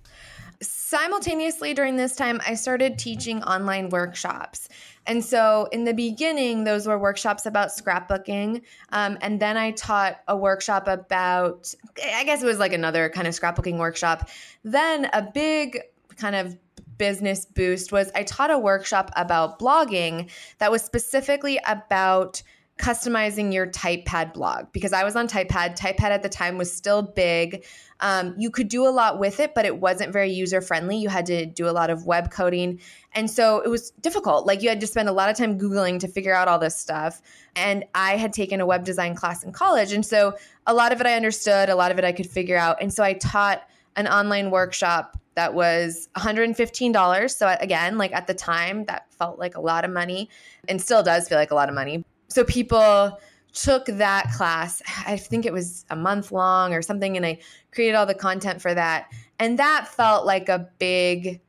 Simultaneously 0.90 1.76
during 1.76 1.98
this 1.98 2.16
time, 2.16 2.42
I 2.48 2.56
started 2.56 2.98
teaching 2.98 3.44
online 3.44 3.90
workshops. 3.90 4.68
And 5.06 5.24
so 5.24 5.68
in 5.72 5.84
the 5.84 5.94
beginning, 5.94 6.64
those 6.64 6.88
were 6.88 6.98
workshops 6.98 7.46
about 7.46 7.70
scrapbooking. 7.70 8.64
Um, 8.92 9.16
and 9.22 9.40
then 9.40 9.56
I 9.56 9.70
taught 9.72 10.22
a 10.28 10.36
workshop 10.36 10.88
about, 10.88 11.72
I 12.04 12.24
guess 12.24 12.42
it 12.42 12.48
was 12.48 12.58
like 12.58 12.74
another 12.74 13.08
kind 13.08 13.28
of 13.28 13.36
scrapbooking 13.36 13.78
workshop. 13.78 14.30
Then 14.64 15.08
a 15.14 15.22
big 15.22 15.80
kind 16.18 16.36
of 16.36 16.58
business 16.98 17.46
boost 17.46 17.92
was 17.92 18.12
I 18.16 18.24
taught 18.24 18.50
a 18.50 18.58
workshop 18.58 19.12
about 19.16 19.60
blogging 19.60 20.32
that 20.58 20.72
was 20.72 20.82
specifically 20.82 21.60
about 21.68 22.42
customizing 22.80 23.54
your 23.54 23.68
typepad 23.68 24.34
blog 24.34 24.72
because 24.72 24.94
I 24.94 25.04
was 25.04 25.16
on 25.16 25.28
typepad. 25.28 25.78
Typepad 25.78 26.02
at 26.02 26.24
the 26.24 26.30
time 26.30 26.58
was 26.58 26.74
still 26.74 27.02
big. 27.02 27.66
Um, 28.00 28.34
you 28.38 28.50
could 28.50 28.70
do 28.70 28.88
a 28.88 28.90
lot 28.90 29.20
with 29.20 29.42
it, 29.42 29.54
but 29.54 29.66
it 29.66 29.80
wasn't 29.80 30.14
very 30.14 30.32
user 30.32 30.62
friendly. 30.62 30.98
You 30.98 31.10
had 31.10 31.26
to 31.26 31.46
do 31.46 31.68
a 31.68 31.72
lot 31.72 31.90
of 31.90 32.06
web 32.06 32.32
coding. 32.32 32.80
And 33.14 33.30
so 33.30 33.60
it 33.60 33.68
was 33.68 33.92
difficult. 33.92 34.48
Like 34.48 34.62
you 34.64 34.70
had 34.70 34.80
to 34.80 34.88
spend 34.88 35.10
a 35.10 35.12
lot 35.12 35.30
of 35.30 35.36
time 35.36 35.60
Googling 35.60 36.00
to 36.00 36.08
figure 36.08 36.34
out 36.34 36.48
all 36.48 36.58
this 36.58 36.78
stuff. 36.78 37.22
And 37.56 37.84
I 37.94 38.16
had 38.16 38.32
taken 38.32 38.62
a 38.62 38.66
web 38.66 38.86
design 38.86 39.14
class 39.14 39.44
in 39.44 39.52
college. 39.52 39.92
And 39.92 40.06
so 40.06 40.36
a 40.66 40.74
lot 40.74 40.94
of 40.94 41.02
it 41.02 41.08
I 41.08 41.16
understood, 41.16 41.68
a 41.68 41.76
lot 41.76 41.92
of 41.92 42.00
it 42.00 42.06
I 42.06 42.14
could 42.14 42.28
figure 42.28 42.58
out. 42.58 42.78
And 42.82 42.94
so 42.94 43.04
I 43.04 43.14
taught 43.14 43.62
an 43.98 44.08
online 44.08 44.52
workshop 44.52 45.20
that 45.36 45.54
was 45.54 46.08
$115. 46.16 47.38
So 47.38 47.56
again, 47.60 47.98
like 47.98 48.14
at 48.14 48.28
the 48.28 48.34
time, 48.34 48.86
that 48.86 49.12
felt 49.14 49.38
like 49.38 49.56
a 49.56 49.62
lot 49.62 49.84
of 49.84 49.92
money 49.92 50.30
and 50.70 50.82
still 50.82 51.04
does 51.04 51.28
feel 51.28 51.38
like 51.38 51.52
a 51.52 51.56
lot 51.56 51.68
of 51.68 51.76
money. 51.76 52.06
So 52.30 52.44
people 52.44 53.20
took 53.54 53.86
that 53.86 54.32
class. 54.36 54.82
I 55.06 55.18
think 55.18 55.46
it 55.46 55.54
was 55.54 55.86
a 55.90 55.96
month 55.96 56.32
long 56.32 56.74
or 56.74 56.82
something, 56.82 57.18
and 57.18 57.26
I 57.26 57.40
created 57.72 57.96
all 57.96 58.06
the 58.06 58.14
content 58.14 58.62
for 58.62 58.74
that. 58.74 59.12
And 59.40 59.58
that 59.60 59.88
felt 59.88 60.26
like 60.26 60.50
a 60.50 60.70
big 60.78 61.42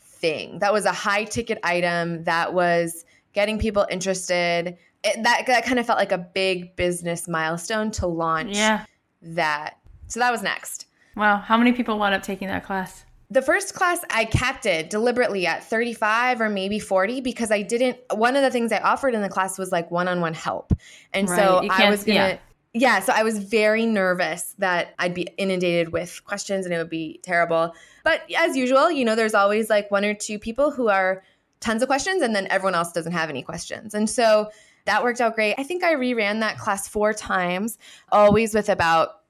thing. 0.00 0.58
That 0.58 0.72
was 0.72 0.84
a 0.84 0.92
high 0.92 1.24
ticket 1.24 1.58
item 1.62 2.24
that 2.24 2.52
was 2.52 3.04
getting 3.32 3.58
people 3.58 3.86
interested. 3.90 4.76
It, 5.04 5.22
that 5.22 5.44
that 5.46 5.64
kind 5.64 5.78
of 5.78 5.86
felt 5.86 5.98
like 5.98 6.12
a 6.12 6.18
big 6.18 6.76
business 6.76 7.28
milestone 7.28 7.90
to 7.92 8.06
launch 8.06 8.56
yeah. 8.56 8.84
that. 9.22 9.78
So 10.08 10.20
that 10.20 10.30
was 10.30 10.42
next. 10.42 10.86
Wow, 11.16 11.38
how 11.38 11.56
many 11.56 11.72
people 11.72 11.98
wound 11.98 12.14
up 12.14 12.22
taking 12.22 12.48
that 12.48 12.64
class? 12.64 13.05
The 13.30 13.42
first 13.42 13.74
class 13.74 14.00
I 14.10 14.24
capped 14.24 14.66
it 14.66 14.88
deliberately 14.88 15.46
at 15.46 15.64
35 15.64 16.40
or 16.40 16.48
maybe 16.48 16.78
40 16.78 17.20
because 17.20 17.50
I 17.50 17.62
didn't 17.62 17.98
one 18.12 18.36
of 18.36 18.42
the 18.42 18.50
things 18.50 18.70
I 18.72 18.78
offered 18.78 19.14
in 19.14 19.22
the 19.22 19.28
class 19.28 19.58
was 19.58 19.72
like 19.72 19.90
one-on-one 19.90 20.34
help. 20.34 20.72
And 21.12 21.28
right. 21.28 21.38
so 21.38 21.68
I 21.68 21.90
was 21.90 22.04
going 22.04 22.18
to 22.18 22.38
yeah. 22.72 22.98
yeah, 22.98 23.00
so 23.00 23.12
I 23.14 23.24
was 23.24 23.38
very 23.38 23.84
nervous 23.84 24.54
that 24.58 24.94
I'd 24.98 25.14
be 25.14 25.26
inundated 25.38 25.92
with 25.92 26.24
questions 26.24 26.66
and 26.66 26.74
it 26.74 26.78
would 26.78 26.90
be 26.90 27.20
terrible. 27.24 27.74
But 28.04 28.22
as 28.36 28.56
usual, 28.56 28.90
you 28.90 29.04
know, 29.04 29.16
there's 29.16 29.34
always 29.34 29.68
like 29.68 29.90
one 29.90 30.04
or 30.04 30.14
two 30.14 30.38
people 30.38 30.70
who 30.70 30.88
are 30.88 31.24
tons 31.58 31.82
of 31.82 31.88
questions 31.88 32.22
and 32.22 32.34
then 32.34 32.46
everyone 32.48 32.76
else 32.76 32.92
doesn't 32.92 33.12
have 33.12 33.28
any 33.28 33.42
questions. 33.42 33.92
And 33.94 34.08
so 34.08 34.50
that 34.84 35.02
worked 35.02 35.20
out 35.20 35.34
great. 35.34 35.56
I 35.58 35.64
think 35.64 35.82
I 35.82 35.94
reran 35.94 36.40
that 36.40 36.58
class 36.58 36.86
four 36.86 37.12
times, 37.12 37.76
always 38.12 38.54
with 38.54 38.68
about 38.68 39.22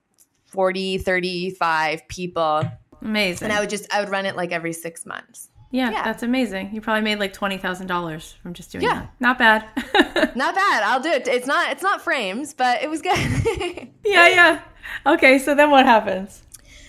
40, 0.44 0.98
35 0.98 2.06
people 2.09 2.62
Amazing. 3.02 3.46
And 3.46 3.52
I 3.52 3.61
would 3.61 3.70
just 3.70 3.92
I 3.92 4.00
would 4.00 4.09
run 4.09 4.26
it 4.26 4.37
like 4.37 4.52
every 4.52 4.72
six 4.72 5.06
months. 5.06 5.50
Yeah, 5.70 5.90
yeah. 5.90 6.04
that's 6.04 6.22
amazing. 6.22 6.72
You 6.72 6.80
probably 6.80 7.02
made 7.02 7.18
like 7.18 7.32
twenty 7.32 7.59
thousand 7.59 7.87
dollars 7.87 8.37
from 8.42 8.54
just 8.54 8.72
doing 8.72 8.85
yeah. 8.85 9.00
that. 9.00 9.12
Not 9.20 9.38
bad. 9.38 9.66
not 10.37 10.54
bad. 10.54 10.82
I'll 10.82 11.00
do 11.00 11.11
it. 11.11 11.26
It's 11.28 11.46
not 11.46 11.70
it's 11.70 11.82
not 11.82 12.00
frames, 12.02 12.54
but 12.54 12.82
it 12.82 12.88
was 12.88 13.02
good. 13.02 13.18
yeah, 14.04 14.28
yeah. 14.28 14.62
Okay, 15.04 15.38
so 15.38 15.54
then 15.54 15.70
what 15.70 15.85
happens? 15.85 16.42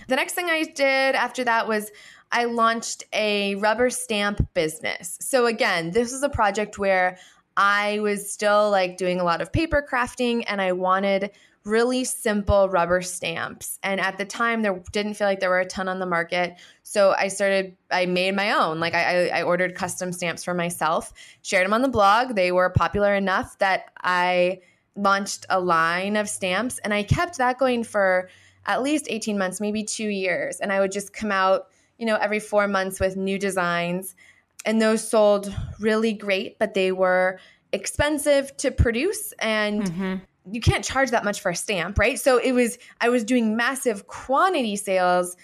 The 0.08 0.16
next 0.16 0.32
thing 0.34 0.46
I 0.46 0.64
did 0.64 1.14
after 1.14 1.44
that 1.44 1.68
was 1.68 1.90
I 2.30 2.44
launched 2.44 3.04
a 3.12 3.56
rubber 3.56 3.90
stamp 3.90 4.54
business. 4.54 5.18
So 5.20 5.46
again, 5.46 5.90
this 5.90 6.12
was 6.12 6.22
a 6.22 6.28
project 6.28 6.78
where 6.78 7.18
I 7.56 7.98
was 8.00 8.32
still 8.32 8.70
like 8.70 8.96
doing 8.96 9.20
a 9.20 9.24
lot 9.24 9.40
of 9.40 9.52
paper 9.52 9.86
crafting 9.90 10.44
and 10.46 10.60
I 10.60 10.72
wanted 10.72 11.32
really 11.68 12.04
simple 12.04 12.68
rubber 12.68 13.02
stamps. 13.02 13.78
And 13.82 14.00
at 14.00 14.18
the 14.18 14.24
time, 14.24 14.62
there 14.62 14.82
didn't 14.92 15.14
feel 15.14 15.26
like 15.26 15.40
there 15.40 15.50
were 15.50 15.60
a 15.60 15.66
ton 15.66 15.88
on 15.88 15.98
the 15.98 16.06
market. 16.06 16.56
So 16.82 17.14
I 17.16 17.28
started, 17.28 17.76
I 17.90 18.06
made 18.06 18.34
my 18.34 18.52
own. 18.52 18.80
Like 18.80 18.94
I, 18.94 19.28
I 19.28 19.42
ordered 19.42 19.74
custom 19.74 20.12
stamps 20.12 20.42
for 20.42 20.54
myself, 20.54 21.12
shared 21.42 21.64
them 21.64 21.74
on 21.74 21.82
the 21.82 21.88
blog. 21.88 22.34
They 22.34 22.50
were 22.50 22.70
popular 22.70 23.14
enough 23.14 23.58
that 23.58 23.92
I 24.02 24.60
launched 24.96 25.46
a 25.48 25.60
line 25.60 26.16
of 26.16 26.28
stamps 26.28 26.78
and 26.78 26.92
I 26.92 27.04
kept 27.04 27.38
that 27.38 27.58
going 27.58 27.84
for 27.84 28.28
at 28.66 28.82
least 28.82 29.06
18 29.08 29.38
months, 29.38 29.60
maybe 29.60 29.84
two 29.84 30.08
years. 30.08 30.58
And 30.58 30.72
I 30.72 30.80
would 30.80 30.92
just 30.92 31.12
come 31.12 31.30
out, 31.30 31.68
you 31.98 32.06
know, 32.06 32.16
every 32.16 32.40
four 32.40 32.66
months 32.66 32.98
with 32.98 33.16
new 33.16 33.38
designs. 33.38 34.16
And 34.64 34.82
those 34.82 35.08
sold 35.08 35.54
really 35.78 36.12
great, 36.12 36.58
but 36.58 36.74
they 36.74 36.90
were 36.90 37.38
expensive 37.72 38.56
to 38.56 38.70
produce 38.70 39.32
and 39.38 39.82
mm-hmm 39.82 40.14
you 40.52 40.60
can't 40.60 40.84
charge 40.84 41.10
that 41.10 41.24
much 41.24 41.40
for 41.40 41.50
a 41.50 41.56
stamp, 41.56 41.98
right? 41.98 42.18
So 42.18 42.38
it 42.38 42.52
was 42.52 42.78
I 43.00 43.08
was 43.08 43.24
doing 43.24 43.56
massive 43.56 44.06
quantity 44.06 44.76
sales, 44.76 45.36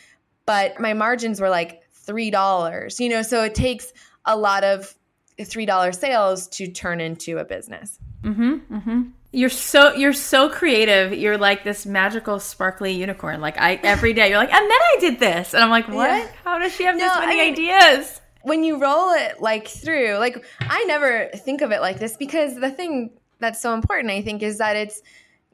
but 0.47 0.81
my 0.81 0.95
margins 0.95 1.41
were 1.41 1.51
like 1.51 1.83
three 1.93 2.31
dollars. 2.31 3.01
You 3.01 3.09
know, 3.09 3.23
so 3.23 3.43
it 3.45 3.55
takes 3.55 3.93
a 4.25 4.37
lot 4.37 4.65
of 4.65 4.95
three 5.43 5.67
dollar 5.67 5.93
sales 5.93 6.49
to 6.49 6.69
turn 6.71 7.01
into 7.01 7.39
a 7.39 7.45
business. 7.45 7.99
Mm-hmm. 8.23 8.75
Mm-hmm. 8.75 9.03
You're 9.33 9.51
so 9.51 9.95
you're 9.95 10.13
so 10.13 10.49
creative. 10.49 11.13
You're 11.13 11.39
like 11.39 11.65
this 11.65 11.87
magical, 11.87 12.39
sparkly 12.39 12.93
unicorn. 12.93 13.41
Like 13.41 13.59
I 13.59 13.75
every 13.83 14.13
day, 14.13 14.29
you're 14.29 14.39
like, 14.39 14.53
and 14.53 14.65
then 14.65 14.71
I 14.71 14.97
did 15.01 15.19
this, 15.19 15.55
and 15.55 15.63
I'm 15.63 15.71
like, 15.71 15.89
what? 15.89 16.09
Yeah. 16.09 16.29
How 16.45 16.59
does 16.59 16.75
she 16.75 16.85
have 16.85 16.97
no, 16.97 17.09
this 17.09 17.19
many 17.19 17.41
I 17.41 17.45
mean, 17.45 17.53
ideas? 17.53 18.21
When 18.43 18.63
you 18.63 18.79
roll 18.79 19.11
it 19.11 19.41
like 19.41 19.67
through, 19.67 20.19
like 20.19 20.45
I 20.61 20.85
never 20.85 21.31
think 21.35 21.63
of 21.63 21.73
it 21.73 21.81
like 21.81 21.99
this 21.99 22.17
because 22.17 22.55
the 22.55 22.71
thing 22.71 23.11
that's 23.39 23.61
so 23.61 23.75
important 23.75 24.11
i 24.11 24.23
think 24.23 24.43
is 24.43 24.59
that 24.59 24.77
it's 24.77 25.03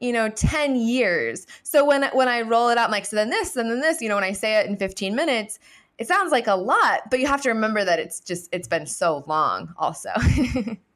you 0.01 0.11
know 0.11 0.29
10 0.29 0.75
years. 0.75 1.47
So 1.63 1.85
when 1.85 2.03
when 2.13 2.27
i 2.27 2.41
roll 2.41 2.69
it 2.69 2.77
out 2.77 2.85
I'm 2.85 2.91
like 2.91 3.05
so 3.05 3.15
then 3.15 3.29
this 3.29 3.55
and 3.55 3.71
then 3.71 3.79
this 3.79 4.01
you 4.01 4.09
know 4.09 4.15
when 4.15 4.23
i 4.25 4.33
say 4.33 4.59
it 4.59 4.65
in 4.65 4.75
15 4.75 5.15
minutes 5.15 5.59
it 5.97 6.07
sounds 6.07 6.31
like 6.31 6.47
a 6.47 6.55
lot 6.55 7.01
but 7.11 7.19
you 7.19 7.27
have 7.27 7.41
to 7.43 7.49
remember 7.49 7.85
that 7.85 7.99
it's 7.99 8.19
just 8.19 8.49
it's 8.51 8.67
been 8.67 8.85
so 8.85 9.23
long 9.27 9.73
also. 9.77 10.09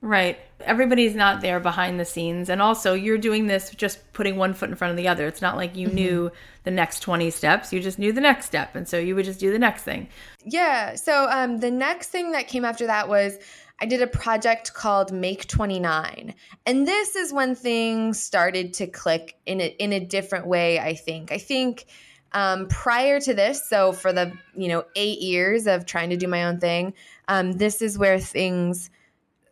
Right. 0.05 0.37
Everybody's 0.59 1.15
not 1.15 1.41
there 1.41 1.59
behind 1.59 1.99
the 1.99 2.05
scenes 2.05 2.49
and 2.49 2.61
also 2.61 2.93
you're 2.93 3.17
doing 3.17 3.47
this 3.47 3.71
just 3.71 4.13
putting 4.13 4.35
one 4.35 4.53
foot 4.53 4.69
in 4.69 4.75
front 4.75 4.91
of 4.91 4.97
the 4.97 5.07
other. 5.07 5.25
It's 5.25 5.41
not 5.41 5.55
like 5.55 5.75
you 5.75 5.87
mm-hmm. 5.87 5.95
knew 5.95 6.31
the 6.63 6.69
next 6.69 6.99
20 6.99 7.31
steps 7.31 7.73
you 7.73 7.79
just 7.79 7.97
knew 7.97 8.11
the 8.11 8.21
next 8.21 8.45
step 8.45 8.75
and 8.75 8.87
so 8.87 8.99
you 8.99 9.15
would 9.15 9.25
just 9.25 9.39
do 9.39 9.51
the 9.51 9.57
next 9.57 9.81
thing. 9.81 10.07
Yeah 10.43 10.93
so 10.93 11.27
um, 11.31 11.57
the 11.57 11.71
next 11.71 12.09
thing 12.09 12.33
that 12.33 12.47
came 12.47 12.65
after 12.65 12.85
that 12.85 13.09
was 13.09 13.39
I 13.79 13.85
did 13.85 14.01
a 14.01 14.07
project 14.07 14.73
called 14.73 15.11
Make 15.11 15.47
29. 15.47 16.33
And 16.65 16.87
this 16.87 17.15
is 17.15 17.33
when 17.33 17.55
things 17.55 18.19
started 18.21 18.73
to 18.75 18.87
click 18.87 19.37
in 19.45 19.59
a, 19.59 19.75
in 19.79 19.91
a 19.91 19.99
different 19.99 20.47
way, 20.47 20.79
I 20.79 20.93
think. 20.95 21.31
I 21.31 21.37
think 21.37 21.85
um, 22.31 22.67
prior 22.67 23.19
to 23.19 23.33
this, 23.33 23.67
so 23.67 23.91
for 23.91 24.13
the, 24.13 24.31
you 24.55 24.69
know, 24.69 24.85
eight 24.95 25.19
years 25.19 25.67
of 25.67 25.85
trying 25.85 26.09
to 26.09 26.17
do 26.17 26.27
my 26.27 26.45
own 26.45 26.59
thing, 26.59 26.93
um, 27.27 27.53
this 27.53 27.81
is 27.81 27.97
where 27.97 28.19
things 28.19 28.89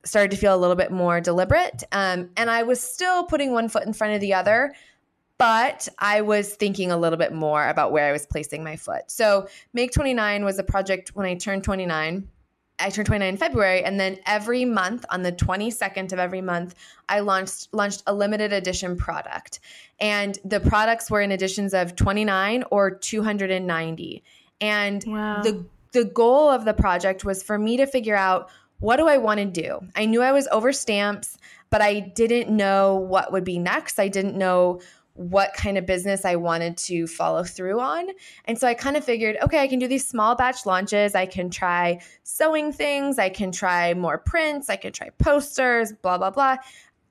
started 0.05 0.31
to 0.31 0.37
feel 0.37 0.55
a 0.55 0.57
little 0.57 0.75
bit 0.75 0.91
more 0.91 1.19
deliberate. 1.19 1.83
Um, 1.91 2.29
and 2.37 2.49
I 2.49 2.63
was 2.63 2.81
still 2.81 3.25
putting 3.25 3.51
one 3.51 3.69
foot 3.69 3.85
in 3.85 3.93
front 3.93 4.13
of 4.13 4.21
the 4.21 4.33
other, 4.33 4.73
but 5.37 5.87
I 5.99 6.21
was 6.21 6.55
thinking 6.55 6.91
a 6.91 6.97
little 6.97 7.17
bit 7.17 7.33
more 7.33 7.67
about 7.67 7.91
where 7.91 8.07
I 8.07 8.11
was 8.11 8.25
placing 8.25 8.63
my 8.63 8.75
foot. 8.75 9.03
So 9.07 9.47
Make 9.73 9.91
29 9.91 10.45
was 10.45 10.59
a 10.59 10.63
project 10.63 11.11
when 11.13 11.25
I 11.25 11.35
turned 11.35 11.63
29 11.63 12.27
I 12.79 12.89
turned 12.89 13.05
29 13.05 13.29
in 13.29 13.37
February, 13.37 13.83
and 13.83 13.99
then 13.99 14.17
every 14.25 14.65
month 14.65 15.05
on 15.09 15.21
the 15.21 15.31
22nd 15.31 16.11
of 16.11 16.19
every 16.19 16.41
month, 16.41 16.75
I 17.07 17.19
launched 17.19 17.73
launched 17.73 18.03
a 18.07 18.13
limited 18.13 18.51
edition 18.51 18.97
product, 18.97 19.59
and 19.99 20.37
the 20.43 20.59
products 20.59 21.09
were 21.11 21.21
in 21.21 21.31
editions 21.31 21.73
of 21.73 21.95
29 21.95 22.63
or 22.71 22.91
290. 22.91 24.23
And 24.59 25.03
wow. 25.07 25.41
the 25.41 25.65
the 25.91 26.05
goal 26.05 26.49
of 26.49 26.65
the 26.65 26.73
project 26.73 27.23
was 27.23 27.43
for 27.43 27.57
me 27.57 27.77
to 27.77 27.85
figure 27.85 28.15
out 28.15 28.49
what 28.79 28.97
do 28.97 29.07
I 29.07 29.17
want 29.17 29.39
to 29.39 29.45
do. 29.45 29.79
I 29.95 30.05
knew 30.05 30.21
I 30.21 30.31
was 30.31 30.47
over 30.51 30.73
stamps, 30.73 31.37
but 31.69 31.81
I 31.81 31.99
didn't 32.01 32.49
know 32.49 32.95
what 32.95 33.31
would 33.31 33.45
be 33.45 33.59
next. 33.59 33.99
I 33.99 34.09
didn't 34.09 34.35
know 34.35 34.81
what 35.15 35.53
kind 35.53 35.77
of 35.77 35.85
business 35.85 36.25
I 36.25 36.35
wanted 36.37 36.75
to 36.77 37.05
follow 37.05 37.43
through 37.43 37.79
on. 37.79 38.07
And 38.45 38.57
so 38.57 38.67
I 38.67 38.73
kind 38.73 38.97
of 38.97 39.03
figured, 39.03 39.37
okay, 39.43 39.59
I 39.59 39.67
can 39.67 39.77
do 39.79 39.87
these 39.87 40.07
small 40.07 40.35
batch 40.35 40.65
launches. 40.65 41.13
I 41.13 41.27
can 41.27 41.49
try 41.49 42.01
sewing 42.23 42.71
things. 42.71 43.19
I 43.19 43.29
can 43.29 43.51
try 43.51 43.93
more 43.93 44.17
prints. 44.17 44.69
I 44.69 44.75
can 44.75 44.91
try 44.91 45.11
posters, 45.19 45.93
blah, 46.01 46.17
blah, 46.17 46.31
blah. 46.31 46.57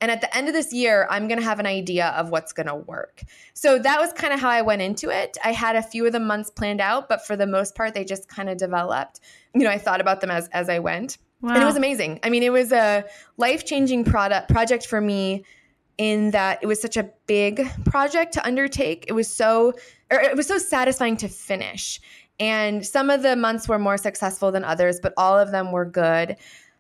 And 0.01 0.11
at 0.11 0.21
the 0.21 0.37
end 0.37 0.49
of 0.49 0.55
this 0.55 0.73
year, 0.73 1.07
I'm 1.11 1.29
going 1.29 1.39
to 1.39 1.45
have 1.45 1.61
an 1.61 1.67
idea 1.67 2.09
of 2.09 2.31
what's 2.31 2.53
going 2.53 2.67
to 2.67 2.75
work. 2.75 3.23
So 3.55 3.79
that 3.79 4.01
was 4.01 4.13
kind 4.13 4.35
of 4.35 4.41
how 4.41 4.51
I 4.51 4.63
went 4.63 4.83
into 4.83 5.11
it. 5.11 5.39
I 5.45 5.53
had 5.53 5.77
a 5.77 5.83
few 5.83 6.05
of 6.05 6.11
the 6.11 6.19
months 6.19 6.51
planned 6.51 6.81
out, 6.81 7.09
but 7.09 7.25
for 7.25 7.37
the 7.37 7.47
most 7.47 7.77
part, 7.77 7.95
they 7.95 8.05
just 8.05 8.29
kind 8.29 8.51
of 8.51 8.57
developed. 8.57 9.21
You 9.55 9.63
know, 9.63 9.71
I 9.71 9.79
thought 9.79 10.01
about 10.01 10.21
them 10.21 10.33
as 10.33 10.49
as 10.49 10.69
I 10.69 10.81
went. 10.81 11.19
Wow. 11.41 11.55
And 11.55 11.63
it 11.63 11.67
was 11.67 11.77
amazing. 11.77 12.19
I 12.25 12.31
mean, 12.31 12.43
it 12.43 12.51
was 12.51 12.73
a 12.73 13.05
life-changing 13.37 14.05
product 14.05 14.49
project 14.49 14.87
for 14.87 15.01
me 15.01 15.45
in 15.99 16.31
that 16.33 16.59
it 16.63 16.67
was 16.67 16.81
such 16.81 16.97
a 16.97 17.11
big 17.27 17.69
project 17.85 18.33
to 18.35 18.47
undertake. 18.47 19.05
It 19.09 19.13
was 19.13 19.29
so 19.29 19.75
or 20.11 20.21
it 20.21 20.37
was 20.37 20.47
so 20.47 20.59
satisfying 20.59 21.17
to 21.19 21.29
finish. 21.29 22.01
And 22.41 22.85
some 22.85 23.11
of 23.11 23.23
the 23.23 23.37
months 23.37 23.69
were 23.69 23.79
more 23.79 23.97
successful 23.97 24.51
than 24.51 24.65
others, 24.65 24.99
but 25.01 25.13
all 25.17 25.39
of 25.39 25.51
them 25.51 25.71
were 25.71 25.85
good. 25.85 26.37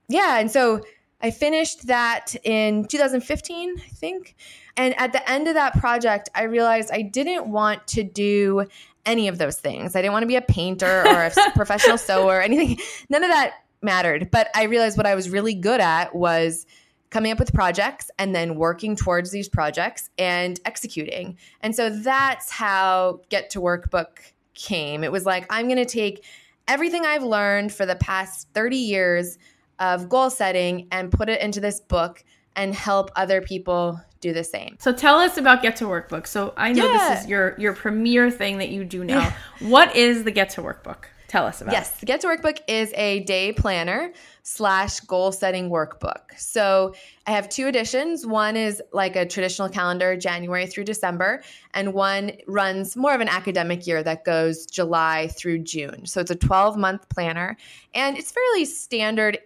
Yeah, 0.09 0.38
and 0.38 0.51
so 0.51 0.83
I 1.20 1.31
finished 1.31 1.87
that 1.87 2.35
in 2.42 2.85
2015, 2.87 3.77
I 3.79 3.81
think. 3.88 4.35
And 4.77 4.98
at 4.98 5.12
the 5.12 5.29
end 5.31 5.48
of 5.48 5.55
that 5.55 5.75
project, 5.79 6.29
I 6.35 6.44
realized 6.44 6.90
I 6.92 7.03
didn't 7.03 7.46
want 7.46 7.87
to 7.88 8.03
do 8.03 8.66
any 9.07 9.29
of 9.29 9.38
those 9.38 9.57
things. 9.57 9.94
I 9.94 10.03
didn't 10.03 10.12
want 10.12 10.25
to 10.25 10.29
be 10.29 10.37
a 10.37 10.42
painter 10.42 11.07
or 11.07 11.25
a 11.25 11.33
professional 11.55 11.98
sewer 11.98 12.25
or 12.25 12.40
anything. 12.40 12.79
None 13.09 13.22
of 13.22 13.31
that 13.31 13.55
mattered. 13.83 14.31
But 14.31 14.48
I 14.55 14.64
realized 14.64 14.96
what 14.96 15.07
I 15.07 15.14
was 15.14 15.29
really 15.29 15.55
good 15.55 15.81
at 15.81 16.14
was 16.14 16.66
coming 17.12 17.31
up 17.31 17.38
with 17.38 17.53
projects 17.53 18.11
and 18.18 18.35
then 18.35 18.57
working 18.57 18.96
towards 18.96 19.31
these 19.31 19.48
projects 19.48 20.09
and 20.16 20.59
executing. 20.64 21.37
And 21.61 21.77
so 21.77 21.90
that's 21.90 22.51
how 22.51 23.20
Get 23.29 23.51
to 23.51 23.61
Workbook 23.61 24.33
came. 24.55 25.05
It 25.05 25.12
was 25.12 25.27
like, 25.27 25.46
I'm 25.51 25.66
going 25.66 25.77
to 25.77 25.85
take 25.85 26.25
everything 26.66 27.05
I've 27.05 27.22
learned 27.22 27.70
for 27.70 27.85
the 27.85 27.96
past 27.96 28.48
30 28.55 28.77
years 28.77 29.38
of 29.79 30.09
goal 30.09 30.31
setting 30.31 30.88
and 30.90 31.12
put 31.12 31.29
it 31.29 31.42
into 31.42 31.61
this 31.61 31.81
book 31.81 32.25
and 32.57 32.75
help 32.75 33.11
other 33.14 33.42
people 33.42 34.01
do 34.20 34.33
the 34.33 34.44
same. 34.44 34.77
So 34.81 34.92
tell 34.92 35.18
us 35.18 35.37
about 35.37 35.61
Get 35.61 35.77
to 35.77 35.85
Workbook. 35.85 36.27
So 36.27 36.55
I 36.57 36.72
know 36.72 36.90
yeah. 36.90 37.11
this 37.11 37.25
is 37.25 37.29
your 37.29 37.55
your 37.59 37.75
premier 37.75 38.31
thing 38.31 38.59
that 38.59 38.68
you 38.70 38.85
do 38.85 39.05
now. 39.05 39.20
Yeah. 39.20 39.35
What 39.68 39.94
is 39.96 40.25
the 40.25 40.31
Get 40.31 40.51
to 40.51 40.62
Workbook? 40.62 41.05
Tell 41.33 41.47
us 41.47 41.62
about. 41.62 41.73
Yes, 41.73 41.99
the 41.99 42.05
Get 42.05 42.21
to 42.21 42.27
Workbook 42.27 42.59
is 42.68 42.92
a 42.95 43.21
day 43.21 43.55
planner 43.55 44.12
slash 44.42 45.01
goal 45.01 45.33
setting 45.33 45.71
workbook. 45.71 46.21
So 46.37 46.95
I 47.27 47.31
have 47.31 47.49
two 47.49 47.66
editions. 47.66 48.27
One 48.27 48.55
is 48.55 48.83
like 48.92 49.16
a 49.16 49.25
traditional 49.25 49.71
calendar, 49.71 50.14
January 50.14 50.66
through 50.66 50.85
December, 50.85 51.42
and 51.73 51.95
one 51.95 52.33
runs 52.47 52.97
more 52.97 53.14
of 53.14 53.23
an 53.23 53.29
academic 53.29 53.87
year 53.87 54.03
that 54.03 54.27
goes 54.27 54.66
July 54.66 55.29
through 55.29 55.61
June. 55.61 56.05
So 56.05 56.21
it's 56.21 56.31
a 56.31 56.37
12 56.37 56.77
month 56.77 57.09
planner, 57.09 57.57
and 57.95 58.18
it's 58.18 58.31
fairly 58.31 58.66
standard 58.66 59.38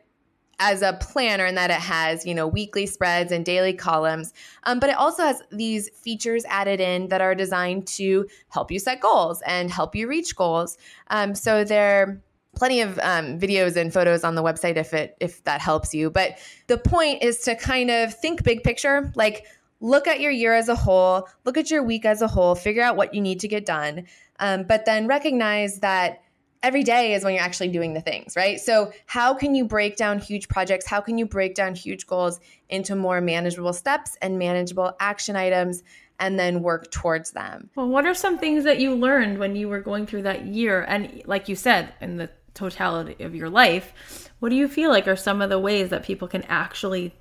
as 0.58 0.80
a 0.82 0.94
planner 1.00 1.44
in 1.44 1.54
that 1.54 1.70
it 1.70 1.74
has 1.74 2.24
you 2.24 2.34
know 2.34 2.46
weekly 2.46 2.86
spreads 2.86 3.30
and 3.30 3.44
daily 3.44 3.72
columns 3.72 4.32
um, 4.64 4.80
but 4.80 4.90
it 4.90 4.96
also 4.96 5.22
has 5.22 5.42
these 5.50 5.88
features 5.90 6.44
added 6.48 6.80
in 6.80 7.08
that 7.08 7.20
are 7.20 7.34
designed 7.34 7.86
to 7.86 8.26
help 8.48 8.70
you 8.70 8.78
set 8.78 9.00
goals 9.00 9.42
and 9.46 9.70
help 9.70 9.94
you 9.94 10.08
reach 10.08 10.36
goals. 10.36 10.76
Um, 11.08 11.34
so 11.34 11.64
there 11.64 12.02
are 12.02 12.22
plenty 12.54 12.80
of 12.80 12.98
um, 13.00 13.38
videos 13.38 13.76
and 13.76 13.92
photos 13.92 14.24
on 14.24 14.34
the 14.34 14.42
website 14.42 14.76
if 14.76 14.94
it 14.94 15.16
if 15.20 15.44
that 15.44 15.60
helps 15.60 15.94
you. 15.94 16.10
But 16.10 16.38
the 16.66 16.78
point 16.78 17.22
is 17.22 17.40
to 17.40 17.54
kind 17.54 17.90
of 17.90 18.14
think 18.14 18.42
big 18.42 18.62
picture 18.62 19.12
like 19.14 19.46
look 19.80 20.06
at 20.06 20.20
your 20.20 20.30
year 20.30 20.54
as 20.54 20.68
a 20.68 20.74
whole 20.74 21.28
look 21.44 21.58
at 21.58 21.70
your 21.70 21.82
week 21.82 22.04
as 22.06 22.22
a 22.22 22.28
whole 22.28 22.54
figure 22.54 22.82
out 22.82 22.96
what 22.96 23.12
you 23.12 23.20
need 23.20 23.38
to 23.40 23.46
get 23.46 23.66
done 23.66 24.06
um, 24.40 24.62
but 24.62 24.86
then 24.86 25.06
recognize 25.06 25.80
that 25.80 26.22
every 26.62 26.82
day 26.82 27.14
is 27.14 27.24
when 27.24 27.34
you're 27.34 27.42
actually 27.42 27.68
doing 27.68 27.94
the 27.94 28.00
things, 28.00 28.36
right? 28.36 28.60
So, 28.60 28.92
how 29.06 29.34
can 29.34 29.54
you 29.54 29.64
break 29.64 29.96
down 29.96 30.18
huge 30.18 30.48
projects? 30.48 30.86
How 30.86 31.00
can 31.00 31.18
you 31.18 31.26
break 31.26 31.54
down 31.54 31.74
huge 31.74 32.06
goals 32.06 32.40
into 32.68 32.96
more 32.96 33.20
manageable 33.20 33.72
steps 33.72 34.16
and 34.20 34.38
manageable 34.38 34.96
action 35.00 35.36
items? 35.36 35.82
and 36.18 36.38
then 36.38 36.62
work 36.62 36.90
towards 36.90 37.32
them. 37.32 37.68
Well, 37.76 37.88
what 37.88 38.06
are 38.06 38.14
some 38.14 38.38
things 38.38 38.64
that 38.64 38.80
you 38.80 38.94
learned 38.94 39.38
when 39.38 39.54
you 39.54 39.68
were 39.68 39.80
going 39.80 40.06
through 40.06 40.22
that 40.22 40.46
year? 40.46 40.82
And 40.88 41.22
like 41.26 41.46
you 41.46 41.54
said, 41.54 41.92
in 42.00 42.16
the 42.16 42.30
totality 42.54 43.22
of 43.22 43.34
your 43.34 43.50
life, 43.50 44.30
what 44.38 44.48
do 44.48 44.56
you 44.56 44.66
feel 44.68 44.90
like 44.90 45.06
are 45.06 45.14
some 45.16 45.42
of 45.42 45.50
the 45.50 45.58
ways 45.58 45.90
that 45.90 46.04
people 46.04 46.26
can 46.26 46.42
actually 46.44 47.14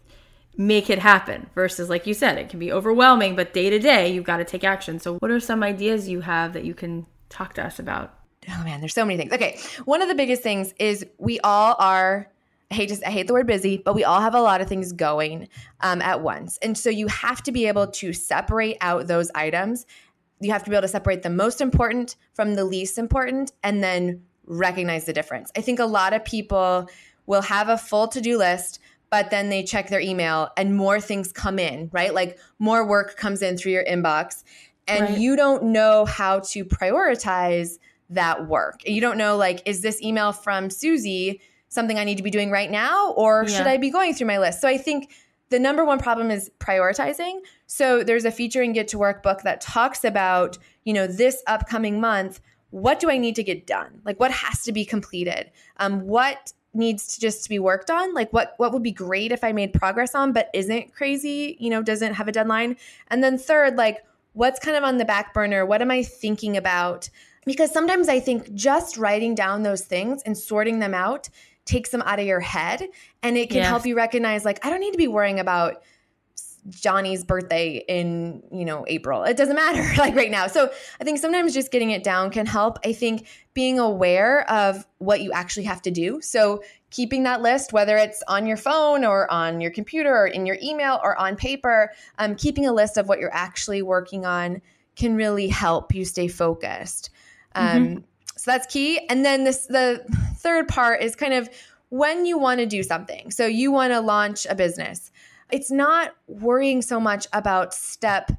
make 0.58 0.90
it 0.90 1.00
happen 1.00 1.50
versus 1.54 1.90
like 1.90 2.08
you 2.08 2.14
said 2.14 2.38
it 2.38 2.48
can 2.48 2.60
be 2.60 2.72
overwhelming 2.72 3.36
but 3.36 3.54
day 3.54 3.70
to 3.70 3.78
day 3.78 4.14
you've 4.14 4.24
got 4.24 4.38
to 4.38 4.46
take 4.46 4.64
action 4.64 5.00
so 5.00 5.16
what 5.18 5.30
are 5.30 5.40
some 5.40 5.62
ideas 5.62 6.08
you 6.08 6.22
have 6.22 6.54
that 6.54 6.64
you 6.64 6.74
can 6.74 7.06
talk 7.28 7.54
to 7.54 7.62
us 7.62 7.78
about 7.78 8.18
oh 8.50 8.64
man, 8.64 8.80
there's 8.80 8.94
so 8.94 9.06
many 9.06 9.18
things. 9.18 9.34
Okay, 9.34 9.60
one 9.86 10.02
of 10.02 10.08
the 10.08 10.16
biggest 10.16 10.42
things 10.42 10.74
is 10.80 11.06
we 11.18 11.40
all 11.40 11.76
are. 11.80 12.30
I 12.72 12.74
hate 12.74 12.90
to, 12.90 13.08
I 13.08 13.12
hate 13.12 13.28
the 13.28 13.34
word 13.34 13.46
busy, 13.46 13.78
but 13.78 13.94
we 13.94 14.04
all 14.04 14.22
have 14.22 14.34
a 14.34 14.42
lot 14.42 14.60
of 14.60 14.68
things 14.68 14.92
going 14.92 15.48
um, 15.82 16.02
at 16.02 16.22
once, 16.22 16.58
and 16.62 16.78
so 16.78 16.90
you 16.90 17.08
have 17.08 17.44
to 17.44 17.52
be 17.52 17.68
able 17.68 17.88
to 17.88 18.12
separate 18.12 18.78
out 18.82 19.08
those 19.08 19.30
items. 19.36 19.86
You 20.40 20.52
have 20.52 20.64
to 20.64 20.70
be 20.70 20.76
able 20.76 20.82
to 20.82 20.88
separate 20.88 21.22
the 21.22 21.30
most 21.30 21.62
important 21.62 22.16
from 22.34 22.56
the 22.56 22.66
least 22.66 22.98
important, 22.98 23.52
and 23.64 23.84
then 23.84 24.24
recognize 24.48 25.06
the 25.06 25.14
difference. 25.14 25.52
I 25.56 25.62
think 25.62 25.80
a 25.80 25.86
lot 25.86 26.14
of 26.14 26.26
people 26.26 26.90
will 27.26 27.42
have 27.42 27.70
a 27.70 27.78
full 27.78 28.08
to 28.10 28.22
do 28.22 28.38
list, 28.38 28.80
but 29.10 29.30
then 29.30 29.50
they 29.50 29.64
check 29.64 29.90
their 29.90 30.02
email 30.02 30.50
and 30.58 30.76
more 30.76 31.00
things 31.00 31.32
come 31.32 31.60
in, 31.60 31.90
right? 31.94 32.14
Like 32.14 32.40
more 32.60 32.86
work 32.86 33.16
comes 33.16 33.42
in 33.42 33.58
through 33.58 33.72
your 33.72 33.86
inbox, 33.86 34.44
and 34.88 35.02
right. 35.02 35.18
you 35.18 35.36
don't 35.36 35.66
know 35.66 36.06
how 36.06 36.40
to 36.40 36.66
prioritize 36.66 37.78
that 38.10 38.48
work. 38.48 38.82
You 38.86 39.02
don't 39.02 39.18
know, 39.18 39.38
like, 39.38 39.62
is 39.66 39.82
this 39.82 40.02
email 40.02 40.32
from 40.32 40.70
Susie 40.70 41.42
something 41.70 42.00
I 42.00 42.04
need 42.04 42.18
to 42.18 42.24
be 42.24 42.32
doing 42.32 42.52
right 42.52 42.72
now, 42.72 43.12
or 43.12 43.46
yeah. 43.48 43.58
should 43.58 43.68
I 43.68 43.78
be 43.78 43.90
going 43.90 44.14
through 44.14 44.28
my 44.28 44.40
list? 44.40 44.62
So 44.62 44.68
I 44.68 44.78
think 44.78 45.12
the 45.50 45.60
number 45.60 45.86
one 45.86 46.00
problem 46.00 46.32
is 46.32 46.50
prioritizing. 46.60 47.40
So 47.68 48.04
there's 48.04 48.26
a 48.26 48.32
feature 48.32 48.64
in 48.64 48.74
Get 48.74 48.88
to 48.90 48.98
Work 48.98 49.22
book 49.22 49.42
that 49.44 49.62
talks 49.62 50.04
about, 50.04 50.58
you 50.86 50.94
know, 50.94 51.06
this 51.06 51.44
upcoming 51.48 52.00
month, 52.00 52.40
what 52.72 53.00
do 53.00 53.10
I 53.10 53.18
need 53.18 53.36
to 53.36 53.44
get 53.44 53.68
done? 53.68 54.02
Like, 54.04 54.20
what 54.20 54.32
has 54.32 54.64
to 54.64 54.72
be 54.72 54.86
completed? 54.86 55.52
Um, 55.78 56.02
what 56.02 56.54
needs 56.74 57.16
to 57.16 57.22
just 57.22 57.44
to 57.44 57.50
be 57.50 57.58
worked 57.58 57.90
on 57.90 58.14
like 58.14 58.32
what 58.34 58.54
what 58.58 58.74
would 58.74 58.84
be 58.84 58.92
great 58.92 59.32
if 59.32 59.46
i 59.46 59.54
made 59.54 59.72
progress 59.72 60.14
on 60.14 60.34
but 60.34 60.50
isn't 60.54 60.94
crazy 60.94 61.56
you 61.58 61.70
know 61.70 61.82
doesn't 61.82 62.16
have 62.16 62.28
a 62.28 62.34
deadline 62.34 62.76
and 63.08 63.24
then 63.24 63.38
third 63.38 63.78
like 63.78 64.04
what's 64.34 64.60
kind 64.60 64.76
of 64.76 64.84
on 64.84 64.98
the 64.98 65.06
back 65.06 65.34
burner 65.34 65.66
what 65.66 65.82
am 65.82 65.90
i 65.90 66.04
thinking 66.04 66.58
about 66.58 67.10
because 67.46 67.72
sometimes 67.72 68.10
I 68.10 68.20
think 68.20 68.54
just 68.54 68.98
writing 68.98 69.36
down 69.36 69.64
those 69.64 69.82
things 69.82 70.22
and 70.24 70.38
sorting 70.38 70.80
them 70.80 70.94
out 70.94 71.30
takes 71.66 71.90
them 71.90 72.02
out 72.04 72.20
of 72.20 72.26
your 72.26 72.40
head 72.40 72.88
and 73.24 73.38
it 73.38 73.50
can 73.50 73.58
yes. 73.58 73.68
help 73.68 73.86
you 73.86 73.96
recognize 73.96 74.46
like 74.46 74.64
I 74.66 74.70
don't 74.70 74.80
need 74.80 74.92
to 74.92 74.98
be 74.98 75.08
worrying 75.08 75.40
about 75.40 75.82
Johnny's 76.70 77.24
birthday 77.24 77.84
in, 77.88 78.42
you 78.52 78.66
know, 78.66 78.86
April. 78.88 79.24
It 79.24 79.38
doesn't 79.38 79.56
matter 79.56 79.84
like 79.98 80.16
right 80.16 80.32
now. 80.32 80.48
So, 80.48 80.72
I 81.00 81.04
think 81.04 81.20
sometimes 81.20 81.54
just 81.54 81.72
getting 81.72 81.92
it 81.92 82.04
down 82.04 82.32
can 82.32 82.46
help. 82.46 82.80
I 82.84 82.94
think 82.94 83.28
being 83.54 83.80
aware 83.80 84.50
of 84.50 84.86
what 84.98 85.22
you 85.22 85.32
actually 85.32 85.66
have 85.66 85.82
to 85.84 85.92
do. 85.92 86.22
So, 86.22 86.64
keeping 86.90 87.24
that 87.24 87.42
list 87.42 87.74
whether 87.74 87.98
it's 87.98 88.24
on 88.28 88.48
your 88.48 88.58
phone 88.58 89.04
or 89.04 89.30
on 89.32 89.60
your 89.62 89.72
computer 89.72 90.16
or 90.16 90.28
in 90.28 90.46
your 90.46 90.58
email 90.64 91.00
or 91.04 91.16
on 91.20 91.36
paper, 91.36 91.92
um, 92.18 92.36
keeping 92.36 92.66
a 92.66 92.74
list 92.74 92.98
of 92.98 93.08
what 93.08 93.20
you're 93.20 93.34
actually 93.34 93.82
working 93.82 94.26
on 94.26 94.62
can 94.96 95.16
really 95.16 95.48
help 95.48 95.94
you 95.94 96.06
stay 96.06 96.28
focused. 96.28 97.10
Mm-hmm. 97.56 97.78
Um, 97.78 97.88
mm-hmm. 97.88 98.00
So 98.38 98.52
that's 98.52 98.68
key. 98.68 99.06
And 99.10 99.26
then 99.26 99.44
this 99.44 99.66
the 99.68 100.06
third 100.38 100.68
part 100.68 101.02
is 101.02 101.16
kind 101.16 101.34
of 101.34 101.50
when 101.90 102.26
you 102.26 102.38
want 102.38 102.60
to 102.60 102.66
do 102.66 102.84
something. 102.84 103.32
So 103.32 103.46
you 103.46 103.72
want 103.72 103.94
to 103.94 104.02
launch 104.02 104.46
a 104.50 104.56
business. 104.56 105.12
It's 105.52 105.72
not 105.72 106.16
worrying 106.28 106.82
so 106.82 107.00
much 107.00 107.28
about 107.34 107.74
step 107.74 108.32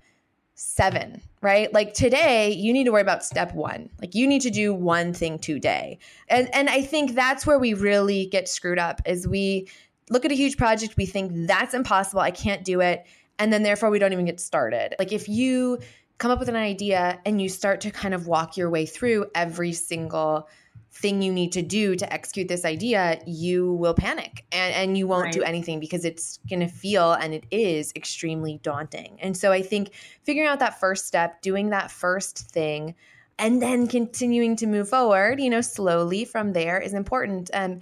seven, 0.55 1.20
right? 1.42 1.72
Like 1.72 1.94
today, 1.94 2.50
you 2.50 2.72
need 2.72 2.85
to 2.85 2.90
worry 2.90 3.02
about 3.02 3.24
step 3.24 3.55
one. 3.55 3.90
Like 4.00 4.14
you 4.14 4.26
need 4.26 4.42
to 4.42 4.50
do 4.50 4.74
one 4.74 5.12
thing 5.12 5.38
today. 5.38 5.98
And 6.29 6.52
and 6.55 6.68
I 6.68 6.83
think 6.83 7.14
that's 7.14 7.46
where 7.46 7.59
we 7.59 7.74
really 7.74 8.26
get 8.26 8.48
screwed 8.48 8.79
up 8.79 9.00
is 9.07 9.29
we 9.29 9.68
look 10.11 10.24
at 10.24 10.33
a 10.33 10.35
huge 10.35 10.57
project, 10.57 10.96
we 10.96 11.07
think 11.07 11.33
that's 11.46 11.74
impossible, 11.74 12.20
I 12.20 12.31
can't 12.31 12.64
do 12.64 12.81
it. 12.81 13.07
And 13.38 13.52
then 13.52 13.62
therefore 13.62 13.90
we 13.90 13.98
don't 13.98 14.12
even 14.12 14.24
get 14.24 14.40
started. 14.40 14.94
Like 14.98 15.12
if 15.12 15.29
you 15.29 15.79
come 16.18 16.31
up 16.31 16.38
with 16.38 16.48
an 16.48 16.57
idea 16.57 17.20
and 17.24 17.40
you 17.40 17.48
start 17.48 17.81
to 17.83 17.90
kind 17.90 18.14
of 18.14 18.26
walk 18.26 18.57
your 18.57 18.70
way 18.70 18.87
through 18.87 19.26
every 19.35 19.72
single 19.72 20.48
thing 20.96 21.20
you 21.20 21.33
need 21.33 21.52
to 21.52 21.62
do 21.62 21.94
to 21.94 22.11
execute 22.11 22.48
this 22.48 22.64
idea, 22.64 23.20
you 23.26 23.74
will 23.74 23.92
panic 23.92 24.46
and, 24.50 24.74
and 24.74 24.98
you 24.98 25.07
won't 25.07 25.24
right. 25.24 25.35
do 25.35 25.42
anything 25.42 25.79
because 25.79 26.05
it's 26.05 26.38
going 26.48 26.61
to 26.61 26.68
feel 26.68 27.12
and 27.12 27.35
it 27.35 27.44
is 27.50 27.92
extremely 27.94 28.59
daunting. 28.62 29.18
And 29.20 29.37
so 29.37 29.52
I 29.52 29.61
think 29.61 29.90
figuring 30.22 30.48
out 30.48 30.59
that 30.61 30.81
first 30.81 31.07
step, 31.07 31.42
doing 31.42 31.70
that 31.70 31.90
first 31.90 32.38
thing, 32.50 32.94
and 33.38 33.61
then 33.61 33.87
continuing 33.87 34.57
to 34.57 34.66
move 34.66 34.88
forward, 34.88 35.40
you 35.40 35.50
know, 35.50 35.61
slowly 35.61 36.24
from 36.24 36.55
there 36.55 36.81
is 36.81 36.94
important. 36.94 37.50
Um, 37.52 37.81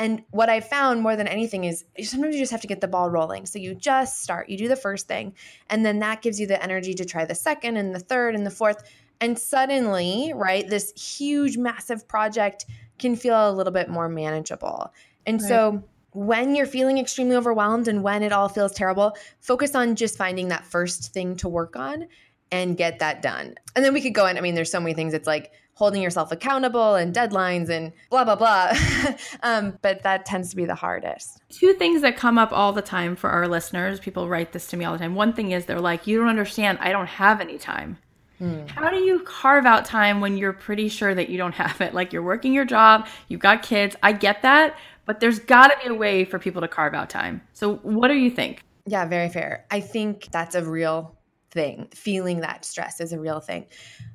And 0.00 0.22
what 0.30 0.48
I 0.48 0.60
found 0.60 1.02
more 1.02 1.14
than 1.14 1.28
anything 1.28 1.64
is 1.64 1.84
sometimes 2.02 2.34
you 2.34 2.40
just 2.40 2.52
have 2.52 2.62
to 2.62 2.66
get 2.66 2.80
the 2.80 2.88
ball 2.88 3.10
rolling. 3.10 3.44
So 3.44 3.58
you 3.58 3.74
just 3.74 4.22
start, 4.22 4.48
you 4.48 4.56
do 4.56 4.66
the 4.66 4.74
first 4.74 5.06
thing, 5.06 5.34
and 5.68 5.84
then 5.84 5.98
that 5.98 6.22
gives 6.22 6.40
you 6.40 6.46
the 6.46 6.60
energy 6.62 6.94
to 6.94 7.04
try 7.04 7.26
the 7.26 7.34
second 7.34 7.76
and 7.76 7.94
the 7.94 7.98
third 7.98 8.34
and 8.34 8.46
the 8.46 8.50
fourth. 8.50 8.82
And 9.20 9.38
suddenly, 9.38 10.32
right, 10.34 10.66
this 10.66 10.92
huge, 10.92 11.58
massive 11.58 12.08
project 12.08 12.64
can 12.98 13.14
feel 13.14 13.50
a 13.50 13.52
little 13.52 13.74
bit 13.74 13.90
more 13.90 14.08
manageable. 14.08 14.90
And 15.26 15.38
right. 15.38 15.46
so 15.46 15.84
when 16.12 16.54
you're 16.54 16.64
feeling 16.64 16.96
extremely 16.96 17.36
overwhelmed 17.36 17.86
and 17.86 18.02
when 18.02 18.22
it 18.22 18.32
all 18.32 18.48
feels 18.48 18.72
terrible, 18.72 19.18
focus 19.40 19.74
on 19.74 19.96
just 19.96 20.16
finding 20.16 20.48
that 20.48 20.64
first 20.64 21.12
thing 21.12 21.36
to 21.36 21.48
work 21.48 21.76
on 21.76 22.06
and 22.52 22.76
get 22.76 22.98
that 22.98 23.22
done. 23.22 23.54
And 23.76 23.84
then 23.84 23.92
we 23.92 24.00
could 24.00 24.14
go 24.14 24.26
in. 24.26 24.36
I 24.36 24.40
mean, 24.40 24.54
there's 24.54 24.70
so 24.70 24.80
many 24.80 24.94
things. 24.94 25.14
It's 25.14 25.26
like 25.26 25.52
holding 25.74 26.02
yourself 26.02 26.30
accountable 26.30 26.94
and 26.94 27.14
deadlines 27.14 27.70
and 27.70 27.92
blah, 28.10 28.24
blah, 28.24 28.36
blah. 28.36 28.72
um, 29.42 29.78
but 29.80 30.02
that 30.02 30.26
tends 30.26 30.50
to 30.50 30.56
be 30.56 30.66
the 30.66 30.74
hardest. 30.74 31.40
Two 31.48 31.72
things 31.72 32.02
that 32.02 32.16
come 32.16 32.36
up 32.36 32.52
all 32.52 32.72
the 32.72 32.82
time 32.82 33.16
for 33.16 33.30
our 33.30 33.48
listeners 33.48 33.98
people 33.98 34.28
write 34.28 34.52
this 34.52 34.66
to 34.68 34.76
me 34.76 34.84
all 34.84 34.92
the 34.92 34.98
time. 34.98 35.14
One 35.14 35.32
thing 35.32 35.52
is 35.52 35.64
they're 35.64 35.80
like, 35.80 36.06
you 36.06 36.18
don't 36.18 36.28
understand. 36.28 36.78
I 36.80 36.92
don't 36.92 37.06
have 37.06 37.40
any 37.40 37.56
time. 37.56 37.96
Hmm. 38.38 38.66
How 38.66 38.90
do 38.90 38.96
you 38.96 39.20
carve 39.20 39.66
out 39.66 39.84
time 39.84 40.20
when 40.20 40.36
you're 40.36 40.52
pretty 40.52 40.88
sure 40.88 41.14
that 41.14 41.28
you 41.28 41.38
don't 41.38 41.54
have 41.54 41.80
it? 41.80 41.94
Like 41.94 42.12
you're 42.12 42.22
working 42.22 42.52
your 42.52 42.64
job, 42.64 43.06
you've 43.28 43.40
got 43.40 43.62
kids. 43.62 43.96
I 44.02 44.12
get 44.12 44.42
that, 44.42 44.76
but 45.04 45.20
there's 45.20 45.38
got 45.38 45.68
to 45.68 45.78
be 45.82 45.94
a 45.94 45.94
way 45.94 46.24
for 46.24 46.38
people 46.38 46.60
to 46.60 46.68
carve 46.68 46.94
out 46.94 47.10
time. 47.10 47.42
So, 47.52 47.76
what 47.76 48.08
do 48.08 48.14
you 48.14 48.30
think? 48.30 48.62
Yeah, 48.86 49.04
very 49.04 49.28
fair. 49.28 49.66
I 49.70 49.80
think 49.80 50.28
that's 50.32 50.54
a 50.54 50.64
real 50.64 51.14
thing. 51.50 51.88
Feeling 51.94 52.40
that 52.40 52.64
stress 52.64 53.00
is 53.00 53.12
a 53.12 53.20
real 53.20 53.40
thing. 53.40 53.66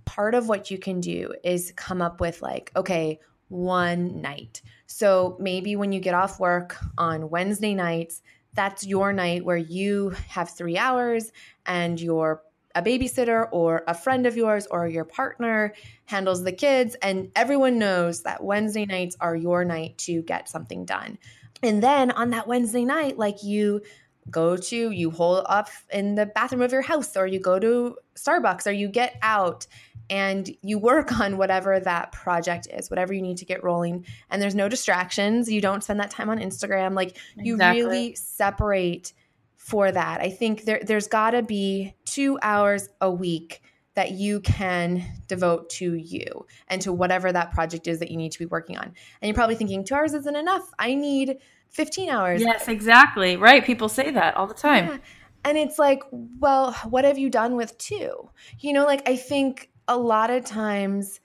Part 0.05 0.35
of 0.35 0.47
what 0.47 0.71
you 0.71 0.77
can 0.77 0.99
do 0.99 1.33
is 1.43 1.73
come 1.75 2.01
up 2.01 2.19
with, 2.19 2.41
like, 2.41 2.71
okay, 2.75 3.19
one 3.49 4.21
night. 4.21 4.61
So 4.87 5.37
maybe 5.39 5.75
when 5.75 5.91
you 5.91 5.99
get 5.99 6.13
off 6.13 6.39
work 6.39 6.77
on 6.97 7.29
Wednesday 7.29 7.73
nights, 7.73 8.21
that's 8.53 8.85
your 8.85 9.13
night 9.13 9.43
where 9.43 9.57
you 9.57 10.11
have 10.29 10.49
three 10.49 10.77
hours 10.77 11.31
and 11.65 11.99
your 11.99 12.41
a 12.73 12.81
babysitter 12.81 13.47
or 13.51 13.83
a 13.87 13.93
friend 13.93 14.25
of 14.25 14.35
yours 14.35 14.67
or 14.69 14.85
your 14.87 15.05
partner 15.05 15.73
handles 16.05 16.43
the 16.43 16.51
kids 16.51 16.95
and 17.01 17.31
everyone 17.33 17.79
knows 17.79 18.23
that 18.23 18.43
Wednesday 18.43 18.85
nights 18.85 19.15
are 19.21 19.35
your 19.35 19.63
night 19.63 19.97
to 19.97 20.21
get 20.23 20.49
something 20.49 20.83
done. 20.83 21.17
And 21.63 21.81
then 21.81 22.11
on 22.11 22.31
that 22.31 22.47
Wednesday 22.47 22.83
night 22.83 23.17
like 23.17 23.43
you 23.43 23.81
go 24.29 24.57
to 24.57 24.91
you 24.91 25.11
hole 25.11 25.43
up 25.47 25.69
in 25.91 26.15
the 26.15 26.25
bathroom 26.25 26.61
of 26.61 26.71
your 26.71 26.81
house 26.81 27.15
or 27.15 27.27
you 27.27 27.39
go 27.39 27.59
to 27.59 27.95
Starbucks 28.15 28.65
or 28.65 28.71
you 28.71 28.87
get 28.87 29.17
out 29.21 29.67
and 30.09 30.49
you 30.61 30.77
work 30.77 31.19
on 31.19 31.37
whatever 31.37 31.79
that 31.79 32.11
project 32.11 32.67
is, 32.71 32.89
whatever 32.89 33.13
you 33.13 33.21
need 33.21 33.37
to 33.37 33.45
get 33.45 33.63
rolling. 33.63 34.05
And 34.29 34.41
there's 34.41 34.55
no 34.55 34.69
distractions. 34.69 35.51
You 35.51 35.61
don't 35.61 35.83
spend 35.83 35.99
that 35.99 36.11
time 36.11 36.29
on 36.29 36.39
Instagram. 36.39 36.95
Like 36.95 37.17
you 37.35 37.55
exactly. 37.55 37.83
really 37.83 38.15
separate 38.15 39.13
for 39.55 39.91
that. 39.91 40.21
I 40.21 40.29
think 40.29 40.63
there, 40.65 40.81
there's 40.83 41.07
got 41.07 41.31
to 41.31 41.41
be 41.41 41.95
two 42.05 42.37
hours 42.41 42.89
a 43.01 43.09
week 43.09 43.61
that 43.95 44.11
you 44.11 44.41
can 44.41 45.03
devote 45.27 45.69
to 45.69 45.95
you 45.95 46.45
and 46.67 46.81
to 46.81 46.91
whatever 46.91 47.31
that 47.31 47.51
project 47.51 47.87
is 47.87 47.99
that 47.99 48.11
you 48.11 48.17
need 48.17 48.31
to 48.33 48.39
be 48.39 48.45
working 48.45 48.77
on. 48.77 48.83
And 48.85 48.95
you're 49.27 49.33
probably 49.33 49.55
thinking, 49.55 49.83
two 49.83 49.95
hours 49.95 50.13
isn't 50.13 50.35
enough. 50.35 50.69
I 50.77 50.93
need 50.93 51.37
15 51.69 52.09
hours. 52.09 52.41
Yes, 52.41 52.67
exactly. 52.67 53.37
Right. 53.37 53.63
People 53.63 53.89
say 53.89 54.11
that 54.11 54.37
all 54.37 54.47
the 54.47 54.53
time. 54.53 54.87
Yeah. 54.87 54.97
And 55.43 55.57
it's 55.57 55.77
like, 55.77 56.01
well, 56.11 56.73
what 56.89 57.05
have 57.05 57.17
you 57.17 57.29
done 57.29 57.55
with 57.55 57.77
two? 57.77 58.29
You 58.59 58.73
know, 58.73 58.85
like 58.85 59.07
I 59.07 59.15
think 59.15 59.69
a 59.87 59.97
lot 59.97 60.31
of 60.31 60.43
times 60.43 61.19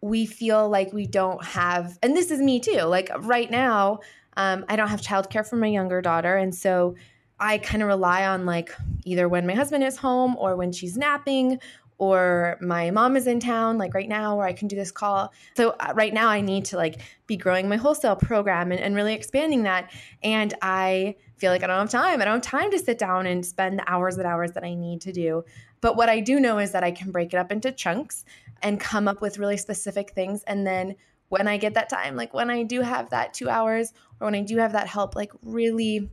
we 0.00 0.24
feel 0.26 0.68
like 0.68 0.92
we 0.92 1.06
don't 1.06 1.44
have, 1.44 1.98
and 2.02 2.16
this 2.16 2.30
is 2.30 2.40
me 2.40 2.60
too. 2.60 2.82
Like 2.82 3.10
right 3.20 3.50
now, 3.50 4.00
um, 4.36 4.64
I 4.68 4.76
don't 4.76 4.88
have 4.88 5.00
childcare 5.00 5.46
for 5.48 5.56
my 5.56 5.66
younger 5.66 6.00
daughter. 6.00 6.36
And 6.36 6.54
so 6.54 6.94
I 7.40 7.58
kind 7.58 7.82
of 7.82 7.88
rely 7.88 8.26
on 8.26 8.46
like 8.46 8.72
either 9.04 9.28
when 9.28 9.46
my 9.46 9.54
husband 9.54 9.84
is 9.84 9.96
home 9.96 10.36
or 10.38 10.56
when 10.56 10.72
she's 10.72 10.96
napping 10.96 11.58
or 11.98 12.58
my 12.60 12.90
mom 12.90 13.16
is 13.16 13.26
in 13.26 13.40
town 13.40 13.78
like 13.78 13.94
right 13.94 14.08
now 14.08 14.36
where 14.36 14.46
I 14.46 14.52
can 14.52 14.68
do 14.68 14.76
this 14.76 14.90
call. 14.90 15.32
So 15.56 15.70
uh, 15.80 15.92
right 15.94 16.12
now 16.12 16.28
I 16.28 16.40
need 16.40 16.66
to 16.66 16.76
like 16.76 17.00
be 17.26 17.36
growing 17.36 17.68
my 17.68 17.76
wholesale 17.76 18.16
program 18.16 18.70
and, 18.70 18.80
and 18.80 18.94
really 18.94 19.14
expanding 19.14 19.62
that. 19.62 19.90
And 20.22 20.52
I 20.60 21.16
feel 21.36 21.50
like 21.50 21.62
I 21.62 21.66
don't 21.66 21.78
have 21.78 21.90
time. 21.90 22.20
I 22.20 22.24
don't 22.24 22.44
have 22.44 22.60
time 22.60 22.70
to 22.70 22.78
sit 22.78 22.98
down 22.98 23.26
and 23.26 23.44
spend 23.44 23.78
the 23.78 23.90
hours 23.90 24.16
and 24.18 24.26
hours 24.26 24.52
that 24.52 24.64
I 24.64 24.74
need 24.74 25.00
to 25.02 25.12
do. 25.12 25.44
But 25.80 25.96
what 25.96 26.08
I 26.08 26.20
do 26.20 26.40
know 26.40 26.58
is 26.58 26.72
that 26.72 26.84
I 26.84 26.90
can 26.90 27.10
break 27.10 27.32
it 27.32 27.38
up 27.38 27.52
into 27.52 27.72
chunks 27.72 28.24
and 28.62 28.80
come 28.80 29.08
up 29.08 29.20
with 29.20 29.38
really 29.38 29.56
specific 29.56 30.10
things. 30.10 30.42
And 30.46 30.66
then 30.66 30.96
when 31.28 31.48
I 31.48 31.56
get 31.56 31.74
that 31.74 31.88
time, 31.88 32.16
like 32.16 32.32
when 32.34 32.50
I 32.50 32.62
do 32.62 32.82
have 32.82 33.10
that 33.10 33.34
two 33.34 33.48
hours 33.48 33.92
or 34.20 34.26
when 34.26 34.34
I 34.34 34.42
do 34.42 34.58
have 34.58 34.72
that 34.72 34.86
help, 34.86 35.14
like 35.16 35.32
really 35.42 36.10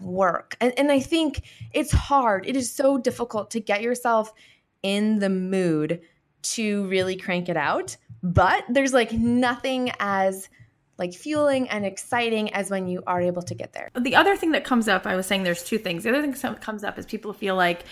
work. 0.00 0.56
And, 0.60 0.76
and 0.78 0.90
I 0.90 1.00
think 1.00 1.42
it's 1.72 1.92
hard. 1.92 2.46
It 2.46 2.56
is 2.56 2.70
so 2.70 2.98
difficult 2.98 3.50
to 3.52 3.60
get 3.60 3.82
yourself 3.82 4.32
in 4.82 5.18
the 5.18 5.28
mood 5.28 6.00
to 6.42 6.86
really 6.88 7.16
crank 7.16 7.48
it 7.48 7.56
out. 7.56 7.96
But 8.22 8.64
there's 8.68 8.92
like 8.92 9.12
nothing 9.12 9.92
as 10.00 10.48
like 10.98 11.14
fueling 11.14 11.68
and 11.68 11.84
exciting 11.84 12.52
as 12.54 12.70
when 12.70 12.86
you 12.86 13.02
are 13.06 13.20
able 13.20 13.42
to 13.42 13.54
get 13.54 13.72
there. 13.72 13.88
The 13.98 14.14
other 14.14 14.36
thing 14.36 14.52
that 14.52 14.64
comes 14.64 14.88
up, 14.88 15.06
I 15.06 15.16
was 15.16 15.26
saying 15.26 15.42
there's 15.42 15.64
two 15.64 15.78
things. 15.78 16.04
The 16.04 16.10
other 16.10 16.20
thing 16.20 16.32
that 16.32 16.60
comes 16.60 16.84
up 16.84 16.98
is 16.98 17.06
people 17.06 17.32
feel 17.32 17.56
like 17.56 17.84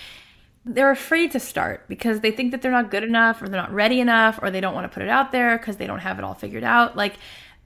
they're 0.64 0.91
afraid 0.91 1.32
to 1.32 1.41
start 1.41 1.88
because 1.88 2.20
they 2.20 2.30
think 2.30 2.51
that 2.53 2.62
they're 2.62 2.70
not 2.70 2.91
good 2.91 3.03
enough 3.03 3.41
or 3.41 3.49
they're 3.49 3.61
not 3.61 3.72
ready 3.72 3.99
enough 3.99 4.38
or 4.43 4.51
they 4.51 4.61
don't 4.61 4.74
want 4.74 4.84
to 4.84 4.95
put 4.95 5.03
it 5.03 5.09
out 5.09 5.32
there 5.32 5.57
because 5.57 5.78
they 5.78 5.86
don't 5.86 6.01
have 6.01 6.18
it 6.18 6.24
all 6.24 6.34
figured 6.34 6.64
out. 6.64 6.97
Like 6.97 7.14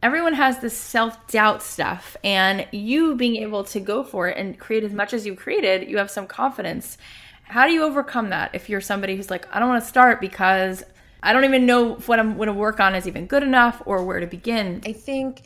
everyone 0.05 0.35
has 0.35 0.59
this 0.61 0.77
self 0.77 1.27
doubt 1.29 1.63
stuff, 1.63 2.17
and 2.23 2.67
you 2.73 3.17
being 3.17 3.37
able 3.37 3.65
to 3.65 3.81
go 3.81 4.05
for 4.05 4.29
it 4.29 4.37
and 4.37 4.59
create 4.61 4.85
as 4.85 4.93
much 4.93 5.15
as 5.15 5.27
you 5.27 5.35
created, 5.35 5.89
you 5.89 5.97
have 5.97 6.11
some 6.11 6.27
confidence. 6.27 6.99
How 7.45 7.67
do 7.67 7.73
you 7.73 7.85
overcome 7.85 8.31
that 8.31 8.55
if 8.55 8.69
you're 8.69 8.81
somebody 8.81 9.17
who's 9.17 9.31
like, 9.31 9.47
I 9.55 9.59
don't 9.59 9.69
want 9.69 9.83
to 9.83 9.89
start 9.89 10.21
because 10.21 10.83
I 11.23 11.33
don't 11.33 11.45
even 11.45 11.67
know 11.67 11.95
what 11.95 12.19
I'm 12.19 12.37
going 12.37 12.49
to 12.49 12.53
work 12.53 12.81
on 12.81 12.95
is 12.95 13.07
even 13.07 13.27
good 13.27 13.43
enough 13.43 13.83
or 13.87 14.05
where 14.05 14.21
to 14.21 14.27
begin? 14.27 14.83
I 14.85 14.93
think 14.93 15.43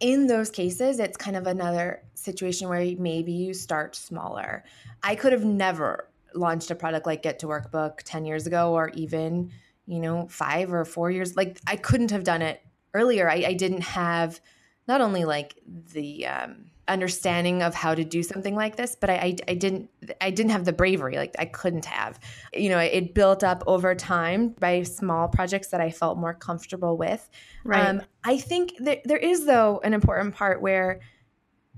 in 0.00 0.26
those 0.26 0.50
cases, 0.50 0.98
it's 0.98 1.16
kind 1.16 1.36
of 1.36 1.46
another 1.46 2.02
situation 2.14 2.68
where 2.68 2.80
maybe 2.98 3.32
you 3.32 3.52
start 3.52 3.94
smaller. 3.94 4.64
I 5.02 5.14
could 5.14 5.32
have 5.32 5.44
never 5.44 6.08
launched 6.34 6.70
a 6.70 6.74
product 6.74 7.06
like 7.06 7.22
Get 7.22 7.38
to 7.40 7.46
Workbook 7.46 7.98
10 8.04 8.24
years 8.24 8.46
ago 8.46 8.74
or 8.74 8.90
even, 8.90 9.50
you 9.86 10.00
know, 10.00 10.28
five 10.28 10.72
or 10.72 10.84
four 10.84 11.10
years. 11.10 11.36
Like 11.36 11.60
I 11.66 11.76
couldn't 11.76 12.10
have 12.10 12.24
done 12.24 12.42
it 12.42 12.62
earlier, 12.94 13.30
I, 13.30 13.44
I 13.48 13.52
didn't 13.54 13.82
have 13.82 14.40
not 14.86 15.00
only 15.00 15.24
like 15.24 15.54
the 15.66 16.26
um, 16.26 16.67
understanding 16.88 17.62
of 17.62 17.74
how 17.74 17.94
to 17.94 18.04
do 18.04 18.22
something 18.22 18.54
like 18.54 18.76
this, 18.76 18.96
but 18.96 19.10
I, 19.10 19.14
I, 19.14 19.36
I, 19.48 19.54
didn't 19.54 19.90
I 20.20 20.30
didn't 20.30 20.52
have 20.52 20.64
the 20.64 20.72
bravery. 20.72 21.16
Like 21.16 21.34
I 21.38 21.44
couldn't 21.44 21.84
have. 21.84 22.18
You 22.52 22.70
know, 22.70 22.78
it 22.78 23.14
built 23.14 23.44
up 23.44 23.62
over 23.66 23.94
time 23.94 24.54
by 24.58 24.82
small 24.82 25.28
projects 25.28 25.68
that 25.68 25.80
I 25.80 25.90
felt 25.90 26.18
more 26.18 26.34
comfortable 26.34 26.96
with. 26.96 27.28
Right. 27.64 27.86
Um, 27.86 28.02
I 28.24 28.38
think 28.38 28.72
that 28.80 29.02
there 29.04 29.18
is 29.18 29.46
though 29.46 29.80
an 29.84 29.94
important 29.94 30.34
part 30.34 30.60
where 30.62 31.00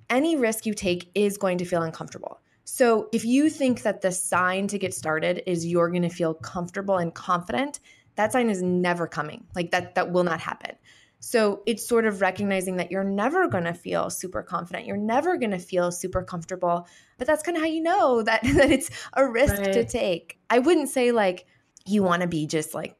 any 0.08 0.36
risk 0.36 0.66
you 0.66 0.74
take 0.74 1.10
is 1.14 1.36
going 1.38 1.58
to 1.58 1.64
feel 1.64 1.82
uncomfortable. 1.82 2.40
So 2.64 3.08
if 3.12 3.24
you 3.24 3.50
think 3.50 3.82
that 3.82 4.00
the 4.00 4.12
sign 4.12 4.68
to 4.68 4.78
get 4.78 4.94
started 4.94 5.42
is 5.46 5.66
you're 5.66 5.88
going 5.88 6.02
to 6.02 6.08
feel 6.08 6.34
comfortable 6.34 6.98
and 6.98 7.12
confident, 7.12 7.80
that 8.16 8.32
sign 8.32 8.50
is 8.50 8.62
never 8.62 9.06
coming. 9.06 9.46
Like 9.54 9.70
that 9.72 9.94
that 9.94 10.12
will 10.12 10.24
not 10.24 10.40
happen. 10.40 10.76
So 11.20 11.62
it's 11.66 11.86
sort 11.86 12.06
of 12.06 12.22
recognizing 12.22 12.76
that 12.76 12.90
you're 12.90 13.04
never 13.04 13.46
going 13.46 13.64
to 13.64 13.74
feel 13.74 14.08
super 14.08 14.42
confident. 14.42 14.86
You're 14.86 14.96
never 14.96 15.36
going 15.36 15.50
to 15.50 15.58
feel 15.58 15.92
super 15.92 16.22
comfortable. 16.22 16.88
But 17.18 17.26
that's 17.26 17.42
kind 17.42 17.56
of 17.56 17.62
how 17.62 17.68
you 17.68 17.82
know 17.82 18.22
that, 18.22 18.42
that 18.54 18.70
it's 18.70 18.90
a 19.12 19.28
risk 19.28 19.58
right. 19.58 19.72
to 19.72 19.84
take. 19.84 20.38
I 20.48 20.58
wouldn't 20.58 20.88
say 20.88 21.12
like 21.12 21.46
you 21.86 22.02
want 22.02 22.22
to 22.22 22.28
be 22.28 22.46
just 22.46 22.74
like 22.74 22.96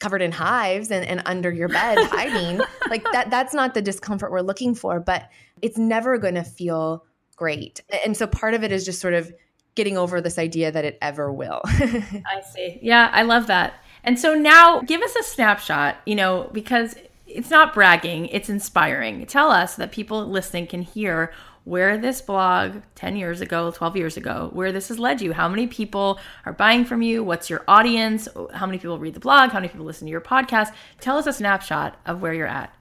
covered 0.00 0.22
in 0.22 0.32
hives 0.32 0.90
and, 0.90 1.06
and 1.06 1.22
under 1.24 1.52
your 1.52 1.68
bed 1.68 1.98
hiding. 2.10 2.60
like 2.90 3.04
that 3.12 3.30
that's 3.30 3.54
not 3.54 3.74
the 3.74 3.82
discomfort 3.82 4.32
we're 4.32 4.40
looking 4.40 4.74
for, 4.74 4.98
but 4.98 5.28
it's 5.62 5.78
never 5.78 6.18
going 6.18 6.34
to 6.34 6.44
feel 6.44 7.06
great. 7.36 7.80
And 8.04 8.16
so 8.16 8.26
part 8.26 8.54
of 8.54 8.64
it 8.64 8.72
is 8.72 8.84
just 8.84 9.00
sort 9.00 9.14
of 9.14 9.32
getting 9.76 9.96
over 9.96 10.20
this 10.20 10.38
idea 10.38 10.70
that 10.72 10.84
it 10.84 10.98
ever 11.00 11.32
will. 11.32 11.60
I 11.64 12.42
see. 12.52 12.78
Yeah, 12.82 13.08
I 13.12 13.22
love 13.22 13.46
that. 13.46 13.74
And 14.04 14.18
so 14.18 14.34
now 14.34 14.80
give 14.80 15.00
us 15.00 15.14
a 15.14 15.22
snapshot, 15.22 15.96
you 16.04 16.16
know, 16.16 16.50
because 16.52 16.96
it's 17.34 17.50
not 17.50 17.74
bragging, 17.74 18.26
it's 18.26 18.48
inspiring. 18.48 19.24
Tell 19.26 19.50
us 19.50 19.76
that 19.76 19.92
people 19.92 20.26
listening 20.26 20.66
can 20.66 20.82
hear 20.82 21.32
where 21.64 21.96
this 21.96 22.20
blog 22.20 22.82
10 22.96 23.16
years 23.16 23.40
ago, 23.40 23.70
12 23.70 23.96
years 23.96 24.16
ago, 24.16 24.50
where 24.52 24.72
this 24.72 24.88
has 24.88 24.98
led 24.98 25.20
you. 25.20 25.32
How 25.32 25.48
many 25.48 25.66
people 25.66 26.18
are 26.44 26.52
buying 26.52 26.84
from 26.84 27.02
you? 27.02 27.22
What's 27.22 27.48
your 27.48 27.64
audience? 27.68 28.26
How 28.52 28.66
many 28.66 28.78
people 28.78 28.98
read 28.98 29.14
the 29.14 29.20
blog? 29.20 29.50
How 29.50 29.58
many 29.58 29.68
people 29.68 29.86
listen 29.86 30.06
to 30.06 30.10
your 30.10 30.20
podcast? 30.20 30.72
Tell 31.00 31.16
us 31.16 31.26
a 31.26 31.32
snapshot 31.32 31.98
of 32.06 32.20
where 32.20 32.34
you're 32.34 32.46
at. 32.46 32.74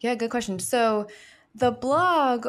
Yeah, 0.00 0.14
good 0.14 0.30
question. 0.30 0.58
So 0.58 1.08
the 1.54 1.70
blog, 1.70 2.46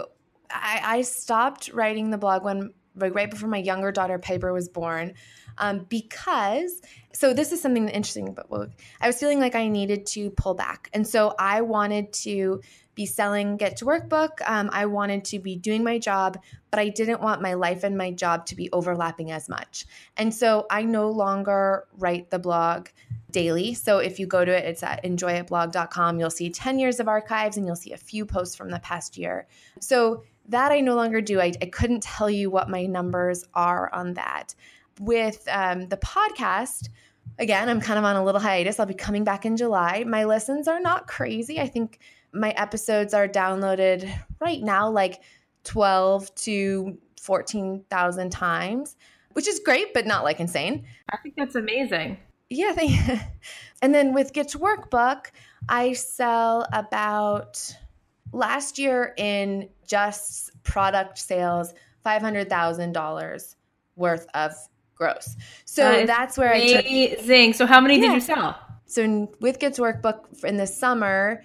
I, 0.50 0.82
I 0.84 1.02
stopped 1.02 1.70
writing 1.74 2.10
the 2.10 2.18
blog 2.18 2.44
when 2.44 2.74
right 2.96 3.32
before 3.32 3.50
my 3.50 3.58
younger 3.58 3.92
daughter 3.92 4.20
Piper 4.20 4.52
was 4.52 4.68
born 4.68 5.14
um, 5.58 5.86
because 5.90 6.82
so 7.14 7.34
this 7.34 7.52
is 7.52 7.62
something 7.62 7.90
interesting 7.90 8.34
but 8.34 8.70
i 9.02 9.08
was 9.08 9.20
feeling 9.20 9.40
like 9.40 9.56
i 9.56 9.68
needed 9.68 10.06
to 10.06 10.30
pull 10.32 10.54
back 10.54 10.90
and 10.94 11.08
so 11.08 11.34
i 11.40 11.62
wanted 11.62 12.12
to 12.14 12.62
be 13.00 13.06
selling 13.06 13.56
Get 13.56 13.78
to 13.78 13.86
Work 13.86 14.10
book. 14.10 14.42
Um, 14.46 14.70
I 14.74 14.86
wanted 14.86 15.24
to 15.26 15.40
be 15.40 15.56
doing 15.56 15.86
my 15.86 16.00
job, 16.00 16.38
but 16.70 16.82
I 16.82 16.90
didn't 16.90 17.22
want 17.22 17.42
my 17.42 17.54
life 17.54 17.86
and 17.86 17.98
my 17.98 18.12
job 18.12 18.46
to 18.48 18.58
be 18.58 18.70
overlapping 18.74 19.32
as 19.32 19.48
much. 19.48 19.86
And 20.18 20.36
so 20.36 20.66
I 20.70 20.84
no 20.84 21.10
longer 21.10 21.88
write 21.98 22.30
the 22.30 22.40
blog 22.40 22.90
daily. 23.32 23.74
So 23.74 24.00
if 24.00 24.20
you 24.20 24.28
go 24.28 24.44
to 24.44 24.52
it, 24.52 24.66
it's 24.66 24.84
at 24.84 25.02
enjoyitblog.com. 25.06 26.20
You'll 26.20 26.30
see 26.30 26.50
10 26.50 26.78
years 26.78 27.00
of 27.00 27.08
archives 27.08 27.56
and 27.56 27.66
you'll 27.66 27.78
see 27.78 27.94
a 27.94 27.98
few 27.98 28.26
posts 28.26 28.58
from 28.58 28.70
the 28.70 28.80
past 28.80 29.18
year. 29.18 29.48
So 29.80 30.24
that 30.50 30.74
I 30.74 30.82
no 30.82 30.96
longer 30.96 31.22
do. 31.22 31.40
I, 31.40 31.54
I 31.62 31.68
couldn't 31.68 32.04
tell 32.04 32.30
you 32.30 32.50
what 32.50 32.70
my 32.70 32.86
numbers 32.86 33.46
are 33.54 33.90
on 33.94 34.16
that. 34.16 34.56
With 35.00 35.48
um, 35.50 35.88
the 35.88 35.98
podcast, 35.98 36.90
again, 37.40 37.70
I'm 37.70 37.82
kind 37.82 37.98
of 37.98 38.06
on 38.06 38.16
a 38.16 38.24
little 38.24 38.42
hiatus. 38.42 38.80
I'll 38.80 38.86
be 38.86 38.94
coming 38.94 39.24
back 39.24 39.46
in 39.46 39.58
July. 39.58 40.04
My 40.06 40.26
listens 40.26 40.68
are 40.68 40.80
not 40.80 41.08
crazy. 41.08 41.60
I 41.60 41.68
think 41.68 42.00
my 42.32 42.52
episodes 42.52 43.14
are 43.14 43.28
downloaded 43.28 44.12
right 44.40 44.62
now 44.62 44.90
like 44.90 45.22
12 45.64 46.34
to 46.36 46.98
14,000 47.22 48.30
times, 48.30 48.96
which 49.34 49.48
is 49.48 49.60
great, 49.60 49.94
but 49.94 50.06
not 50.06 50.24
like 50.24 50.40
insane. 50.40 50.86
I 51.12 51.18
think 51.18 51.36
that's 51.38 51.56
amazing. 51.56 52.18
Yeah. 52.50 52.74
Thank 52.74 53.22
and 53.82 53.94
then 53.94 54.14
with 54.14 54.34
Get 54.34 54.50
to 54.50 54.58
Work 54.60 54.90
book, 54.90 55.32
I 55.68 55.94
sell 55.94 56.66
about 56.74 57.76
last 58.32 58.78
year 58.78 59.14
in 59.18 59.70
just 59.88 60.52
product 60.64 61.18
sales, 61.18 61.74
$500,000 62.06 63.56
worth 63.96 64.28
of 64.34 64.54
gross. 65.00 65.36
So 65.66 65.82
that 65.82 66.08
that's 66.08 66.38
where 66.38 66.52
amazing. 66.52 66.78
I 66.78 66.82
took. 66.82 67.20
Amazing. 67.20 67.54
So 67.54 67.66
how 67.66 67.82
many 67.82 67.96
yeah. 67.96 68.10
did 68.10 68.14
you 68.14 68.22
sell? 68.22 68.60
So 68.86 69.32
with 69.40 69.60
Get 69.60 69.74
Workbook 69.74 70.44
in 70.44 70.58
the 70.58 70.68
summer, 70.68 71.44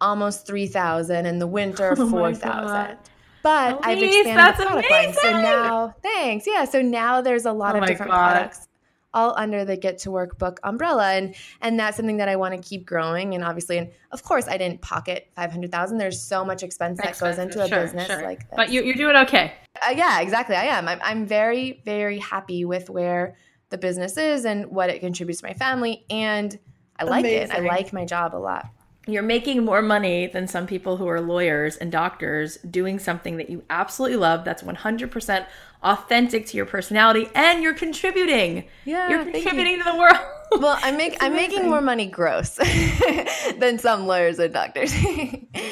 almost 0.00 0.46
3000 0.46 1.26
in 1.26 1.38
the 1.38 1.46
winter 1.46 1.94
oh 1.98 2.10
4000 2.10 2.96
but 3.42 3.84
Elise, 3.86 3.86
I've 3.86 4.02
expanded 4.02 4.58
the 4.58 4.64
product 4.64 4.86
amazing. 4.90 5.04
line. 5.04 5.14
So 5.14 5.30
now, 5.32 5.94
thanks. 6.02 6.46
Yeah. 6.46 6.64
So 6.66 6.82
now 6.82 7.22
there's 7.22 7.46
a 7.46 7.52
lot 7.52 7.74
oh 7.74 7.78
of 7.78 7.86
different 7.86 8.12
God. 8.12 8.32
products 8.32 8.68
all 9.12 9.34
under 9.36 9.64
the 9.64 9.76
Get 9.76 9.98
to 9.98 10.10
Work 10.10 10.38
book 10.38 10.60
umbrella, 10.62 11.12
and 11.12 11.34
and 11.60 11.78
that's 11.78 11.96
something 11.96 12.18
that 12.18 12.28
I 12.28 12.36
want 12.36 12.54
to 12.54 12.68
keep 12.68 12.86
growing. 12.86 13.34
And 13.34 13.44
obviously, 13.44 13.78
and 13.78 13.90
of 14.12 14.22
course, 14.22 14.46
I 14.48 14.56
didn't 14.56 14.80
pocket 14.80 15.30
five 15.34 15.50
hundred 15.50 15.70
thousand. 15.70 15.98
There's 15.98 16.20
so 16.20 16.44
much 16.44 16.62
expense 16.62 17.00
that 17.02 17.18
goes 17.18 17.38
into 17.38 17.62
a 17.62 17.68
sure, 17.68 17.80
business 17.80 18.06
sure. 18.06 18.22
like 18.22 18.40
this. 18.40 18.56
But 18.56 18.70
you, 18.70 18.82
you're 18.82 18.94
doing 18.94 19.16
okay. 19.16 19.54
Uh, 19.86 19.94
yeah, 19.96 20.20
exactly. 20.20 20.56
I 20.56 20.64
am. 20.64 20.88
I'm, 20.88 21.00
I'm 21.02 21.26
very 21.26 21.82
very 21.84 22.18
happy 22.18 22.64
with 22.64 22.90
where 22.90 23.36
the 23.70 23.78
business 23.78 24.16
is 24.16 24.44
and 24.44 24.66
what 24.66 24.90
it 24.90 25.00
contributes 25.00 25.40
to 25.40 25.46
my 25.46 25.54
family, 25.54 26.04
and 26.10 26.58
I 26.98 27.04
like 27.04 27.24
Amazing. 27.24 27.56
it. 27.56 27.58
I 27.58 27.60
like 27.60 27.92
my 27.92 28.04
job 28.04 28.34
a 28.34 28.38
lot 28.38 28.66
you're 29.06 29.22
making 29.22 29.64
more 29.64 29.80
money 29.80 30.26
than 30.26 30.46
some 30.46 30.66
people 30.66 30.96
who 30.96 31.08
are 31.08 31.20
lawyers 31.20 31.76
and 31.76 31.90
doctors 31.90 32.58
doing 32.58 32.98
something 32.98 33.38
that 33.38 33.48
you 33.48 33.64
absolutely 33.70 34.16
love 34.16 34.44
that's 34.44 34.62
100% 34.62 35.46
authentic 35.82 36.46
to 36.46 36.56
your 36.56 36.66
personality 36.66 37.28
and 37.34 37.62
you're 37.62 37.74
contributing. 37.74 38.64
Yeah 38.84 39.08
you're 39.08 39.24
contributing 39.24 39.78
you. 39.78 39.84
to 39.84 39.84
the 39.84 39.96
world. 39.96 40.18
Well 40.58 40.78
i'm 40.82 40.96
make, 40.96 41.16
i'm 41.22 41.34
making 41.34 41.68
more 41.68 41.80
money 41.80 42.06
gross 42.06 42.56
than 43.58 43.78
some 43.78 44.06
lawyers 44.06 44.38
or 44.38 44.48
doctors. 44.48 44.92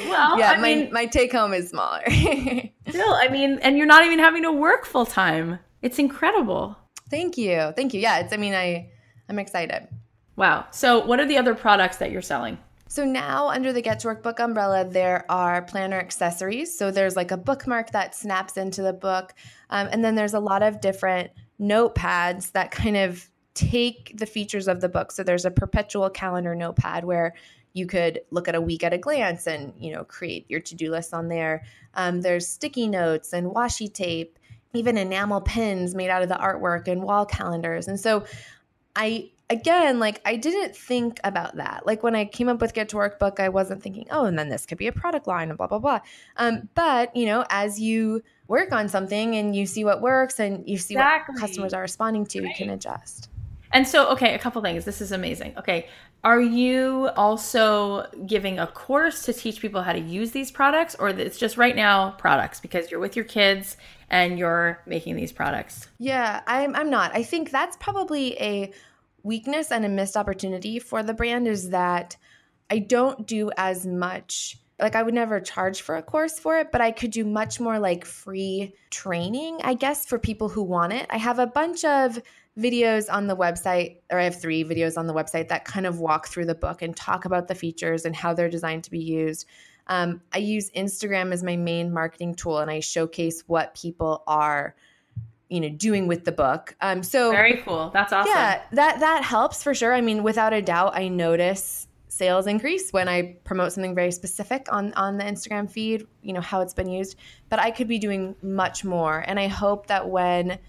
Well 0.09 0.39
yeah 0.39 0.51
I 0.51 0.57
my, 0.57 0.75
mean, 0.75 0.91
my 0.91 1.05
take 1.05 1.31
home 1.31 1.53
is 1.53 1.69
smaller. 1.69 2.03
Still 2.09 3.13
i 3.13 3.27
mean 3.29 3.59
and 3.61 3.77
you're 3.77 3.85
not 3.85 4.03
even 4.05 4.17
having 4.17 4.43
to 4.43 4.51
work 4.51 4.85
full 4.85 5.05
time 5.05 5.59
it's 5.81 5.99
incredible. 5.99 6.75
Thank 7.09 7.37
you. 7.37 7.73
Thank 7.75 7.93
you. 7.93 8.01
Yeah 8.01 8.19
it's 8.19 8.33
i 8.33 8.37
mean 8.37 8.55
i 8.55 8.89
i'm 9.29 9.37
excited. 9.37 9.87
Wow. 10.35 10.65
So 10.71 11.05
what 11.05 11.19
are 11.19 11.27
the 11.27 11.37
other 11.37 11.53
products 11.53 11.97
that 11.97 12.09
you're 12.11 12.21
selling 12.23 12.57
so 12.89 13.05
now 13.05 13.49
under 13.49 13.71
the 13.71 13.83
Get 13.83 13.99
to 13.99 14.07
Work 14.07 14.23
book 14.23 14.39
umbrella, 14.39 14.83
there 14.83 15.23
are 15.29 15.61
planner 15.61 15.99
accessories. 15.99 16.75
So 16.75 16.89
there's 16.89 17.15
like 17.15 17.29
a 17.29 17.37
bookmark 17.37 17.91
that 17.91 18.15
snaps 18.15 18.57
into 18.57 18.81
the 18.81 18.93
book. 18.93 19.35
Um, 19.69 19.87
and 19.91 20.03
then 20.03 20.15
there's 20.15 20.33
a 20.33 20.39
lot 20.39 20.63
of 20.63 20.81
different 20.81 21.29
notepads 21.61 22.51
that 22.53 22.71
kind 22.71 22.97
of 22.97 23.29
take 23.53 24.17
the 24.17 24.25
features 24.25 24.67
of 24.67 24.81
the 24.81 24.89
book. 24.89 25.11
So 25.11 25.21
there's 25.21 25.45
a 25.45 25.51
perpetual 25.51 26.09
calendar 26.09 26.55
notepad 26.55 27.05
where 27.05 27.35
you 27.73 27.85
could 27.85 28.21
look 28.31 28.47
at 28.47 28.55
a 28.55 28.61
week 28.61 28.83
at 28.83 28.91
a 28.91 28.97
glance 28.97 29.45
and 29.45 29.71
you 29.77 29.93
know 29.93 30.03
create 30.03 30.49
your 30.49 30.59
to-do 30.59 30.89
list 30.89 31.13
on 31.13 31.27
there. 31.27 31.63
Um, 31.93 32.21
there's 32.21 32.47
sticky 32.47 32.87
notes 32.87 33.33
and 33.33 33.51
washi 33.51 33.93
tape, 33.93 34.39
even 34.73 34.97
enamel 34.97 35.41
pins 35.41 35.93
made 35.93 36.09
out 36.09 36.23
of 36.23 36.29
the 36.29 36.35
artwork 36.35 36.87
and 36.87 37.03
wall 37.03 37.27
calendars. 37.27 37.87
And 37.87 37.99
so 37.99 38.25
I 38.95 39.29
again, 39.49 39.99
like 39.99 40.21
I 40.25 40.35
didn't 40.35 40.75
think 40.75 41.19
about 41.23 41.55
that. 41.55 41.85
Like 41.85 42.03
when 42.03 42.15
I 42.15 42.25
came 42.25 42.49
up 42.49 42.61
with 42.61 42.73
Get 42.73 42.89
to 42.89 42.97
Work 42.97 43.19
book, 43.19 43.39
I 43.39 43.49
wasn't 43.49 43.81
thinking, 43.81 44.05
oh, 44.11 44.25
and 44.25 44.37
then 44.37 44.49
this 44.49 44.65
could 44.65 44.77
be 44.77 44.87
a 44.87 44.91
product 44.91 45.27
line 45.27 45.49
and 45.49 45.57
blah 45.57 45.67
blah 45.67 45.79
blah. 45.79 45.99
Um, 46.37 46.69
but 46.75 47.15
you 47.15 47.25
know, 47.25 47.45
as 47.49 47.79
you 47.79 48.23
work 48.47 48.71
on 48.71 48.89
something 48.89 49.35
and 49.35 49.55
you 49.55 49.65
see 49.65 49.83
what 49.83 50.01
works 50.01 50.39
and 50.39 50.67
you 50.67 50.77
see 50.77 50.95
exactly. 50.95 51.33
what 51.33 51.41
customers 51.41 51.73
are 51.73 51.81
responding 51.81 52.25
to, 52.27 52.41
right. 52.41 52.49
you 52.49 52.55
can 52.55 52.69
adjust. 52.71 53.29
And 53.71 53.87
so, 53.87 54.09
okay, 54.09 54.33
a 54.33 54.39
couple 54.39 54.61
things. 54.63 54.83
This 54.83 54.99
is 54.99 55.11
amazing. 55.11 55.55
Okay, 55.57 55.87
are 56.23 56.41
you 56.41 57.09
also 57.15 58.07
giving 58.25 58.59
a 58.59 58.67
course 58.67 59.23
to 59.23 59.33
teach 59.33 59.61
people 59.61 59.83
how 59.83 59.93
to 59.93 59.99
use 59.99 60.31
these 60.31 60.51
products, 60.51 60.95
or 60.95 61.09
it's 61.09 61.37
just 61.37 61.55
right 61.55 61.75
now 61.75 62.11
products 62.11 62.59
because 62.59 62.91
you're 62.91 62.99
with 62.99 63.15
your 63.15 63.25
kids 63.25 63.77
and 64.09 64.39
you're 64.39 64.81
making 64.85 65.15
these 65.15 65.31
products? 65.31 65.87
Yeah, 65.99 66.41
I'm. 66.47 66.75
I'm 66.75 66.89
not. 66.89 67.15
I 67.15 67.23
think 67.23 67.51
that's 67.51 67.77
probably 67.77 68.37
a 68.39 68.73
weakness 69.23 69.71
and 69.71 69.85
a 69.85 69.89
missed 69.89 70.17
opportunity 70.17 70.79
for 70.79 71.03
the 71.03 71.13
brand 71.13 71.47
is 71.47 71.69
that 71.69 72.17
I 72.69 72.79
don't 72.79 73.25
do 73.25 73.51
as 73.57 73.85
much 73.85 74.57
like 74.79 74.95
I 74.95 75.03
would 75.03 75.13
never 75.13 75.39
charge 75.39 75.81
for 75.81 75.97
a 75.97 76.01
course 76.01 76.39
for 76.39 76.57
it, 76.57 76.71
but 76.71 76.81
I 76.81 76.91
could 76.91 77.11
do 77.11 77.25
much 77.25 77.59
more 77.59 77.79
like 77.79 78.05
free 78.05 78.73
training, 78.89 79.59
I 79.63 79.73
guess, 79.73 80.05
for 80.05 80.17
people 80.17 80.47
who 80.47 80.63
want 80.63 80.93
it. 80.93 81.05
I 81.09 81.17
have 81.17 81.39
a 81.39 81.47
bunch 81.47 81.83
of 81.83 82.19
videos 82.57 83.11
on 83.11 83.27
the 83.27 83.35
website, 83.35 83.97
or 84.09 84.19
I 84.19 84.23
have 84.23 84.39
three 84.39 84.63
videos 84.63 84.97
on 84.97 85.07
the 85.07 85.13
website 85.13 85.49
that 85.49 85.65
kind 85.65 85.85
of 85.85 85.99
walk 85.99 86.27
through 86.27 86.45
the 86.45 86.55
book 86.55 86.81
and 86.81 86.95
talk 86.95 87.25
about 87.25 87.47
the 87.47 87.55
features 87.55 88.05
and 88.05 88.15
how 88.15 88.33
they're 88.33 88.49
designed 88.49 88.85
to 88.85 88.91
be 88.91 88.99
used. 88.99 89.45
Um, 89.87 90.21
I 90.33 90.37
use 90.37 90.69
Instagram 90.71 91.33
as 91.33 91.43
my 91.43 91.55
main 91.55 91.91
marketing 91.91 92.35
tool 92.35 92.59
and 92.59 92.69
I 92.69 92.79
showcase 92.79 93.43
what 93.47 93.75
people 93.75 94.23
are 94.27 94.75
you 95.49 95.59
know 95.59 95.69
doing 95.69 96.07
with 96.07 96.25
the 96.25 96.31
book. 96.31 96.75
Um 96.81 97.03
so 97.03 97.31
very 97.31 97.57
cool. 97.57 97.89
That's 97.93 98.13
awesome. 98.13 98.31
Yeah 98.31 98.61
that 98.71 98.99
that 98.99 99.23
helps 99.23 99.63
for 99.63 99.73
sure. 99.73 99.93
I 99.93 100.01
mean 100.01 100.23
without 100.23 100.53
a 100.53 100.61
doubt 100.61 100.95
i 100.95 101.07
notice 101.07 101.87
sales 102.07 102.47
increase 102.47 102.91
when 102.91 103.07
i 103.07 103.37
promote 103.43 103.71
something 103.71 103.95
very 103.95 104.11
specific 104.11 104.65
on 104.73 104.91
on 104.93 105.17
the 105.17 105.23
instagram 105.23 105.69
feed 105.69 106.05
you 106.21 106.33
know 106.33 106.41
how 106.41 106.61
it's 106.61 106.73
been 106.73 106.89
used. 106.89 107.15
But 107.49 107.59
i 107.59 107.71
could 107.71 107.87
be 107.87 107.99
doing 107.99 108.35
much 108.41 108.83
more. 108.83 109.23
And 109.27 109.39
i 109.39 109.47
hope 109.47 109.87
that 109.87 110.09
when 110.09 110.59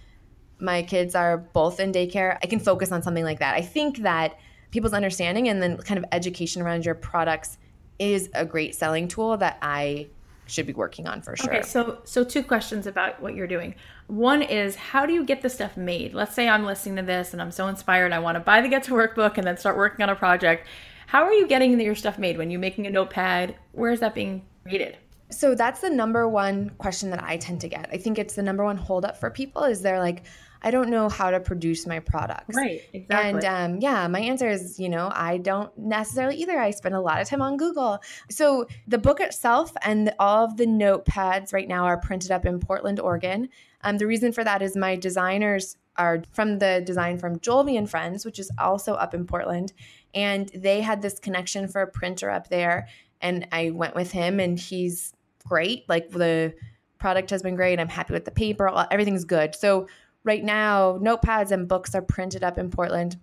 my 0.59 0.83
kids 0.83 1.15
are 1.15 1.39
both 1.39 1.81
in 1.81 1.93
daycare 1.93 2.39
i 2.43 2.47
can 2.47 2.59
focus 2.61 2.93
on 2.93 3.03
something 3.03 3.25
like 3.25 3.39
that. 3.41 3.55
I 3.55 3.63
think 3.63 3.99
that 3.99 4.39
people's 4.71 4.93
understanding 4.93 5.49
and 5.49 5.63
then 5.63 5.77
kind 5.79 5.99
of 5.99 6.05
education 6.13 6.63
around 6.63 6.85
your 6.85 6.95
products 6.95 7.59
is 7.99 8.31
a 8.35 8.47
great 8.47 8.75
selling 8.75 9.09
tool 9.09 9.37
that 9.37 9.59
i 9.61 10.07
should 10.51 10.67
be 10.67 10.73
working 10.73 11.07
on 11.07 11.23
for 11.23 11.37
sure. 11.37 11.51
Okay, 11.51 11.63
so 11.63 12.01
so 12.05 12.25
two 12.25 12.43
questions 12.43 12.87
about 12.87 13.21
what 13.23 13.35
you're 13.35 13.47
doing. 13.47 13.75
One 14.09 14.43
is 14.43 14.77
how 14.77 15.07
do 15.07 15.13
you 15.13 15.25
get 15.25 15.43
the 15.43 15.49
stuff 15.49 15.77
made? 15.77 16.15
Let's 16.15 16.35
say 16.35 16.49
I'm 16.49 16.65
listening 16.65 16.97
to 16.97 17.03
this 17.03 17.33
and 17.33 17.41
I'm 17.41 17.53
so 17.53 17.69
inspired 17.69 18.13
I 18.13 18.19
want 18.19 18.37
to 18.37 18.41
buy 18.41 18.61
the 18.61 18.69
Get 18.69 18.83
to 18.85 18.95
Work 18.95 19.15
book 19.15 19.39
and 19.39 19.47
then 19.47 19.57
start 19.57 19.77
working 19.77 20.03
on 20.03 20.11
a 20.11 20.17
project. 20.17 20.67
How 21.07 21.25
are 21.25 21.33
you 21.33 21.47
getting 21.47 21.81
your 21.81 21.95
stuff 21.95 22.19
made 22.19 22.39
when 22.39 22.51
you're 22.51 22.61
making 22.61 22.87
a 22.87 22.91
notepad? 22.91 23.57
Where 23.73 23.91
is 23.91 24.01
that 24.01 24.15
being 24.15 24.43
created? 24.63 24.97
So 25.31 25.55
that's 25.55 25.81
the 25.81 25.91
number 25.91 26.29
one 26.29 26.71
question 26.79 27.11
that 27.11 27.23
I 27.23 27.37
tend 27.37 27.61
to 27.63 27.69
get. 27.69 27.89
I 27.93 27.97
think 27.97 28.19
it's 28.19 28.35
the 28.35 28.43
number 28.43 28.65
one 28.65 28.77
holdup 28.77 29.17
for 29.19 29.31
people 29.31 29.65
is 29.65 29.81
they're 29.81 30.01
like, 30.01 30.25
I 30.63 30.71
don't 30.71 30.91
know 30.91 31.09
how 31.09 31.31
to 31.31 31.41
produce 31.41 31.87
my 31.87 32.01
products. 32.01 32.55
Right, 32.55 32.83
exactly. 32.93 33.31
And 33.31 33.45
um, 33.45 33.81
yeah, 33.81 34.07
my 34.09 34.21
answer 34.21 34.49
is, 34.49 34.79
you 34.79 34.89
know, 34.89 35.11
I 35.13 35.39
don't 35.39 35.77
necessarily 35.79 36.37
either. 36.37 36.59
I 36.59 36.71
spend 36.71 36.95
a 36.95 37.01
lot 37.01 37.21
of 37.21 37.29
time 37.29 37.43
on 37.43 37.57
Google. 37.57 37.99
So 38.31 38.67
the 38.87 38.99
book 38.99 39.21
itself 39.21 39.73
and 39.83 40.13
all 40.19 40.45
of 40.45 40.57
the 40.57 40.67
notepads 40.67 41.53
right 41.53 41.69
now 41.69 41.85
are 41.85 41.99
printed 41.99 42.31
up 42.31 42.45
in 42.45 42.61
Portland, 42.61 43.01
Oregon. 43.01 43.49
Um, 43.83 43.99
the 43.99 44.07
reason 44.07 44.33
for 44.33 44.45
that 44.45 44.61
is 44.61 44.77
my 44.77 44.97
designers 44.97 45.77
are 45.97 46.23
from 46.33 46.59
the 46.59 46.83
design 46.85 47.19
from 47.19 47.39
Jolby 47.39 47.77
and 47.77 47.89
Friends, 47.89 48.25
which 48.25 48.39
is 48.39 48.51
also 48.59 48.95
up 48.95 49.15
in 49.15 49.27
Portland. 49.27 49.73
And 50.15 50.49
they 50.55 50.81
had 50.81 51.03
this 51.03 51.19
connection 51.19 51.69
for 51.69 51.83
a 51.83 51.87
printer 51.87 52.31
up 52.31 52.49
there. 52.49 52.89
And 53.21 53.47
I 53.53 53.71
went 53.71 53.95
with 53.95 54.13
him, 54.13 54.41
and 54.41 54.59
he's 54.59 55.13
great. 55.47 55.87
Like 55.89 56.11
the 56.11 56.55
product 56.99 57.31
has 57.31 57.43
been 57.43 57.55
great. 57.55 57.79
I'm 57.79 57.89
happy 57.89 58.13
with 58.13 58.25
the 58.25 58.31
paper. 58.31 58.87
Everything's 58.91 59.25
good. 59.25 59.55
So 59.55 59.89
right 60.25 60.43
now, 60.43 60.99
notepads 60.99 61.51
and 61.51 61.69
books 61.69 61.95
are 61.95 62.03
printed 62.03 62.45
up 62.45 62.59
in 62.59 62.71
Portland. 62.71 63.19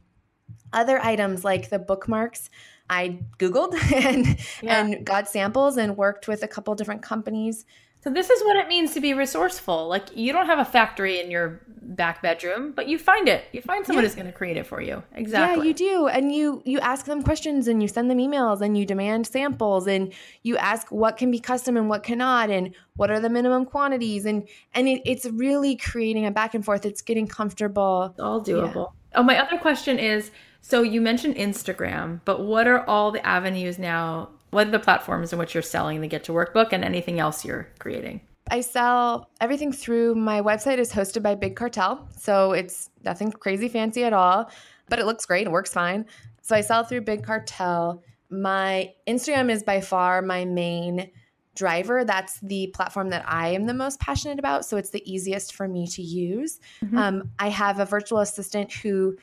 Other 0.73 0.99
items 0.99 1.43
like 1.43 1.69
the 1.69 1.79
bookmarks, 1.79 2.49
I 2.89 3.19
Googled 3.37 3.75
and 3.93 4.37
yeah. 4.61 4.81
and 4.81 5.05
got 5.05 5.29
samples 5.29 5.77
and 5.77 5.97
worked 5.97 6.27
with 6.27 6.43
a 6.43 6.47
couple 6.47 6.73
different 6.75 7.01
companies. 7.01 7.65
So 8.07 8.13
this 8.13 8.29
is 8.29 8.41
what 8.45 8.55
it 8.55 8.69
means 8.69 8.93
to 8.93 9.01
be 9.01 9.13
resourceful. 9.13 9.89
Like 9.89 10.15
you 10.15 10.31
don't 10.31 10.45
have 10.45 10.59
a 10.59 10.63
factory 10.63 11.19
in 11.19 11.29
your 11.29 11.59
back 11.81 12.21
bedroom, 12.21 12.71
but 12.71 12.87
you 12.87 12.97
find 12.97 13.27
it. 13.27 13.43
You 13.51 13.61
find 13.61 13.85
someone 13.85 14.01
yeah. 14.01 14.07
who's 14.07 14.15
going 14.15 14.27
to 14.27 14.31
create 14.31 14.55
it 14.55 14.65
for 14.65 14.81
you. 14.81 15.03
Exactly. 15.13 15.57
Yeah, 15.57 15.67
you 15.67 15.73
do. 15.73 16.07
And 16.07 16.33
you 16.33 16.61
you 16.63 16.79
ask 16.79 17.05
them 17.05 17.21
questions 17.21 17.67
and 17.67 17.81
you 17.81 17.89
send 17.89 18.09
them 18.09 18.19
emails 18.19 18.61
and 18.61 18.77
you 18.77 18.85
demand 18.85 19.27
samples 19.27 19.87
and 19.87 20.13
you 20.41 20.55
ask 20.55 20.89
what 20.89 21.17
can 21.17 21.31
be 21.31 21.39
custom 21.41 21.75
and 21.75 21.89
what 21.89 22.03
cannot 22.03 22.49
and 22.49 22.73
what 22.95 23.11
are 23.11 23.19
the 23.19 23.29
minimum 23.29 23.65
quantities 23.65 24.25
and 24.25 24.47
and 24.73 24.87
it, 24.87 25.01
it's 25.03 25.25
really 25.25 25.75
creating 25.75 26.25
a 26.25 26.31
back 26.31 26.53
and 26.53 26.63
forth. 26.63 26.85
It's 26.85 27.01
getting 27.01 27.27
comfortable. 27.27 28.05
It's 28.11 28.21
all 28.21 28.41
doable. 28.41 28.93
Yeah. 28.93 29.19
Oh, 29.19 29.23
my 29.23 29.37
other 29.37 29.57
question 29.57 29.99
is 29.99 30.31
so 30.61 30.81
you 30.81 31.01
mentioned 31.01 31.35
Instagram, 31.35 32.21
but 32.23 32.39
what 32.39 32.67
are 32.67 32.85
all 32.85 33.11
the 33.11 33.25
avenues 33.27 33.77
now 33.77 34.29
what 34.51 34.67
are 34.67 34.71
the 34.71 34.79
platforms 34.79 35.33
in 35.33 35.39
which 35.39 35.53
you're 35.53 35.63
selling 35.63 36.01
the 36.01 36.07
Get 36.07 36.23
to 36.25 36.33
Work 36.33 36.53
book 36.53 36.73
and 36.73 36.83
anything 36.83 37.19
else 37.19 37.43
you're 37.43 37.67
creating? 37.79 38.21
I 38.49 38.61
sell 38.61 39.29
everything 39.41 39.71
through 39.71 40.15
my 40.15 40.41
website 40.41 40.77
is 40.77 40.91
hosted 40.91 41.21
by 41.21 41.35
Big 41.35 41.55
Cartel. 41.55 42.07
So 42.17 42.53
it's 42.53 42.89
nothing 43.03 43.31
crazy 43.31 43.67
fancy 43.67 44.03
at 44.03 44.13
all, 44.13 44.49
but 44.87 44.99
it 44.99 45.05
looks 45.05 45.25
great. 45.25 45.47
It 45.47 45.51
works 45.51 45.73
fine. 45.73 46.05
So 46.41 46.55
I 46.55 46.61
sell 46.61 46.83
through 46.83 47.01
Big 47.01 47.23
Cartel. 47.23 48.01
My 48.29 48.93
Instagram 49.07 49.51
is 49.51 49.63
by 49.63 49.81
far 49.81 50.21
my 50.21 50.45
main 50.45 51.11
driver. 51.55 52.05
That's 52.05 52.39
the 52.39 52.67
platform 52.67 53.09
that 53.09 53.25
I 53.27 53.49
am 53.49 53.65
the 53.65 53.73
most 53.73 53.99
passionate 53.99 54.39
about. 54.39 54.63
So 54.65 54.77
it's 54.77 54.91
the 54.91 55.03
easiest 55.11 55.53
for 55.53 55.67
me 55.67 55.87
to 55.87 56.01
use. 56.01 56.59
Mm-hmm. 56.83 56.97
Um, 56.97 57.31
I 57.39 57.49
have 57.49 57.79
a 57.79 57.85
virtual 57.85 58.19
assistant 58.19 58.71
who 58.71 59.17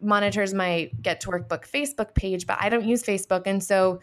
monitors 0.00 0.54
my 0.54 0.90
Get 1.02 1.20
to 1.22 1.30
Work 1.30 1.48
book 1.48 1.68
Facebook 1.68 2.14
page, 2.14 2.46
but 2.46 2.56
I 2.60 2.68
don't 2.68 2.84
use 2.84 3.02
Facebook. 3.02 3.42
And 3.46 3.62
so 3.62 4.00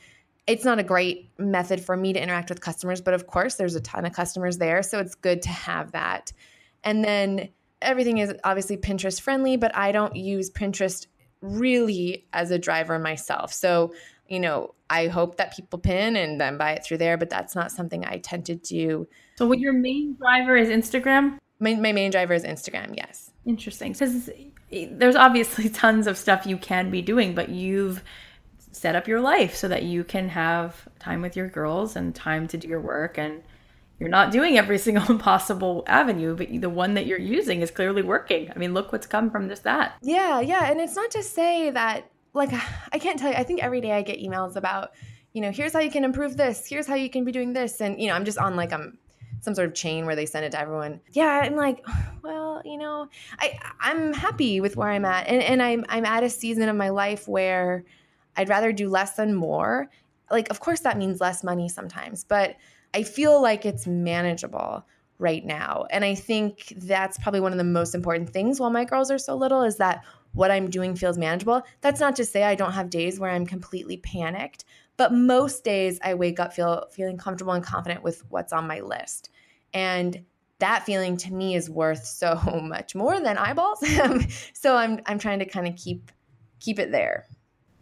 it's 0.50 0.66
not 0.66 0.80
a 0.80 0.84
great 0.84 1.30
method 1.38 1.80
for 1.80 1.96
me 1.96 2.12
to 2.12 2.22
interact 2.22 2.50
with 2.50 2.60
customers, 2.60 3.02
but 3.02 3.14
of 3.14 3.28
course, 3.28 3.56
there's 3.56 3.76
a 3.76 3.82
ton 3.82 4.04
of 4.04 4.14
customers 4.14 4.58
there. 4.58 4.82
So 4.82 5.00
it's 5.00 5.14
good 5.14 5.44
to 5.44 5.50
have 5.50 5.92
that. 5.92 6.34
And 6.84 7.04
then 7.04 7.50
everything 7.84 8.18
is 8.18 8.34
obviously 8.44 8.76
Pinterest 8.76 9.22
friendly, 9.22 9.58
but 9.58 9.76
I 9.76 9.92
don't 9.92 10.16
use 10.16 10.50
Pinterest 10.50 11.06
really 11.42 12.26
as 12.34 12.50
a 12.50 12.58
driver 12.58 12.98
myself. 12.98 13.54
So, 13.54 13.94
you 14.28 14.40
know, 14.40 14.74
I 14.90 15.06
hope 15.06 15.38
that 15.38 15.56
people 15.56 15.78
pin 15.78 16.16
and 16.16 16.42
then 16.42 16.58
buy 16.58 16.72
it 16.72 16.84
through 16.84 16.98
there, 16.98 17.16
but 17.16 17.30
that's 17.30 17.54
not 17.54 17.72
something 17.72 18.04
I 18.04 18.18
tend 18.18 18.48
to 18.48 18.56
do. 18.56 19.08
So, 19.38 19.48
what 19.48 19.60
your 19.60 19.74
main 19.74 20.16
driver 20.16 20.58
is 20.58 20.70
Instagram? 20.70 21.38
My, 21.60 21.76
my 21.76 21.92
main 21.92 22.10
driver 22.10 22.34
is 22.34 22.44
Instagram, 22.44 22.98
yes. 22.98 23.32
Interesting. 23.46 23.92
Because 23.92 24.32
there's 24.72 25.16
obviously 25.16 25.70
tons 25.70 26.08
of 26.08 26.18
stuff 26.18 26.48
you 26.48 26.58
can 26.58 26.90
be 26.90 27.04
doing, 27.04 27.36
but 27.36 27.50
you've 27.50 28.04
set 28.80 28.96
up 28.96 29.08
your 29.08 29.20
life 29.20 29.56
so 29.56 29.68
that 29.68 29.84
you 29.84 30.04
can 30.04 30.30
have 30.30 30.88
time 31.00 31.22
with 31.22 31.36
your 31.36 31.48
girls 31.48 31.96
and 31.96 32.16
time 32.16 32.48
to 32.48 32.58
do 32.58 32.68
your 32.68 32.80
work. 32.80 33.18
And 33.18 33.44
you're 34.00 34.10
not 34.10 34.32
doing 34.32 34.58
every 34.58 34.78
single 34.88 35.18
possible 35.20 35.84
avenue 35.88 36.36
but 36.36 36.50
the 36.62 36.70
one 36.70 36.94
that 36.94 37.06
you're 37.06 37.20
using 37.20 37.62
is 37.62 37.72
clearly 37.72 38.02
working. 38.02 38.52
I 38.54 38.58
mean 38.58 38.74
look 38.74 38.92
what's 38.92 39.08
come 39.08 39.30
from 39.30 39.50
just 39.50 39.64
that. 39.64 39.96
Yeah 40.02 40.40
yeah. 40.40 40.72
And 40.72 40.80
it's 40.80 40.96
not 40.96 41.12
to 41.12 41.24
say 41.24 41.70
that 41.72 42.10
like 42.34 42.52
i 42.92 43.00
can't 43.00 43.20
tell 43.20 43.30
you. 43.30 43.38
I 43.38 43.44
think 43.44 43.62
every 43.62 43.82
day 43.82 43.92
i 43.92 44.02
get 44.02 44.20
emails 44.20 44.56
about 44.56 44.92
you 45.34 45.42
know 45.42 45.52
here's 45.52 45.74
how 45.74 45.80
you 45.80 45.92
can 45.92 46.04
improve 46.04 46.38
this. 46.38 46.68
Here's 46.68 46.88
how 46.88 46.96
you 46.96 47.10
can 47.10 47.26
be 47.26 47.32
doing 47.32 47.54
this. 47.54 47.82
And 47.82 48.02
you 48.02 48.08
know 48.08 48.14
i'm 48.14 48.26
just 48.26 48.38
on 48.38 48.56
like 48.56 48.74
i'm 48.74 48.82
um, 48.82 48.98
some 49.42 49.56
sort 49.56 49.70
of 49.70 49.74
chain 49.74 50.06
where 50.06 50.18
they 50.18 50.26
send 50.26 50.46
it 50.46 50.52
to 50.52 50.60
everyone. 50.60 51.02
Yeah 51.12 51.42
i'm 51.44 51.56
like 51.56 51.86
well 52.24 52.62
you 52.66 52.78
know 52.78 53.08
i 53.40 53.58
i'm 53.80 54.14
happy 54.14 54.62
with 54.62 54.78
where 54.78 54.90
i'm 54.90 55.06
at. 55.06 55.28
And, 55.28 55.44
and 55.44 55.62
i'm 55.62 55.86
i'm 55.90 56.06
at 56.06 56.24
a 56.24 56.30
season 56.30 56.70
of 56.70 56.76
my 56.76 56.90
life 56.90 57.28
where 57.28 57.84
I'd 58.36 58.50
rather 58.50 58.72
do 58.72 58.90
less 58.90 59.16
than 59.16 59.34
more. 59.34 59.90
Like, 60.32 60.50
of 60.50 60.60
course, 60.60 60.82
that 60.82 60.98
means 60.98 61.20
less 61.20 61.44
money 61.44 61.70
sometimes, 61.70 62.24
but 62.24 62.56
I 62.94 63.04
feel 63.04 63.42
like 63.42 63.66
it's 63.66 63.88
manageable 63.88 64.86
right 65.20 65.46
now. 65.46 65.86
And 65.92 66.06
I 66.06 66.16
think 66.16 66.74
that's 66.78 67.18
probably 67.18 67.42
one 67.42 67.52
of 67.52 67.58
the 67.58 67.64
most 67.64 67.94
important 67.94 68.30
things 68.30 68.60
while 68.60 68.70
my 68.70 68.86
girls 68.86 69.12
are 69.12 69.18
so 69.18 69.36
little 69.36 69.64
is 69.64 69.78
that 69.78 70.04
what 70.34 70.52
I'm 70.52 70.70
doing 70.70 70.96
feels 70.96 71.18
manageable. 71.18 71.62
That's 71.82 72.00
not 72.00 72.16
to 72.18 72.26
say 72.26 72.44
I 72.44 72.56
don't 72.56 72.72
have 72.72 72.90
days 72.90 73.20
where 73.20 73.32
I'm 73.32 73.46
completely 73.46 73.98
panicked, 73.98 74.64
but 74.98 75.14
most 75.14 75.64
days 75.64 76.00
I 76.04 76.14
wake 76.14 76.40
up 76.40 76.54
feel 76.54 76.86
feeling 76.92 77.18
comfortable 77.18 77.54
and 77.54 77.64
confident 77.64 78.04
with 78.04 78.24
what's 78.30 78.54
on 78.54 78.68
my 78.68 78.80
list. 78.80 79.30
And 79.74 80.24
that 80.60 80.86
feeling 80.86 81.18
to 81.18 81.34
me 81.34 81.56
is 81.56 81.70
worth 81.70 82.06
so 82.06 82.36
much 82.64 82.96
more 82.96 83.20
than 83.20 83.38
eyeballs. 83.38 83.84
so 84.54 84.76
I'm 84.76 85.00
I'm 85.06 85.20
trying 85.20 85.40
to 85.40 85.46
kind 85.46 85.68
of 85.68 85.76
keep 85.76 86.12
keep 86.60 86.80
it 86.80 86.92
there. 86.92 87.26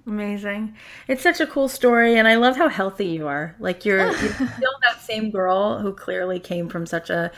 Amazing. 0.08 0.74
It's 1.10 1.22
such 1.22 1.42
a 1.42 1.46
cool 1.46 1.68
story 1.68 2.18
and 2.18 2.30
I 2.30 2.36
love 2.36 2.56
how 2.56 2.70
healthy 2.70 3.08
you 3.08 3.28
are. 3.28 3.56
Like 3.60 3.84
you're, 3.84 4.08
you're 4.22 4.32
still 4.32 4.74
that 4.88 5.02
same 5.02 5.30
girl 5.32 5.80
who 5.80 5.94
clearly 5.94 6.40
came 6.40 6.70
from 6.70 6.86
such 6.86 7.10
a 7.10 7.30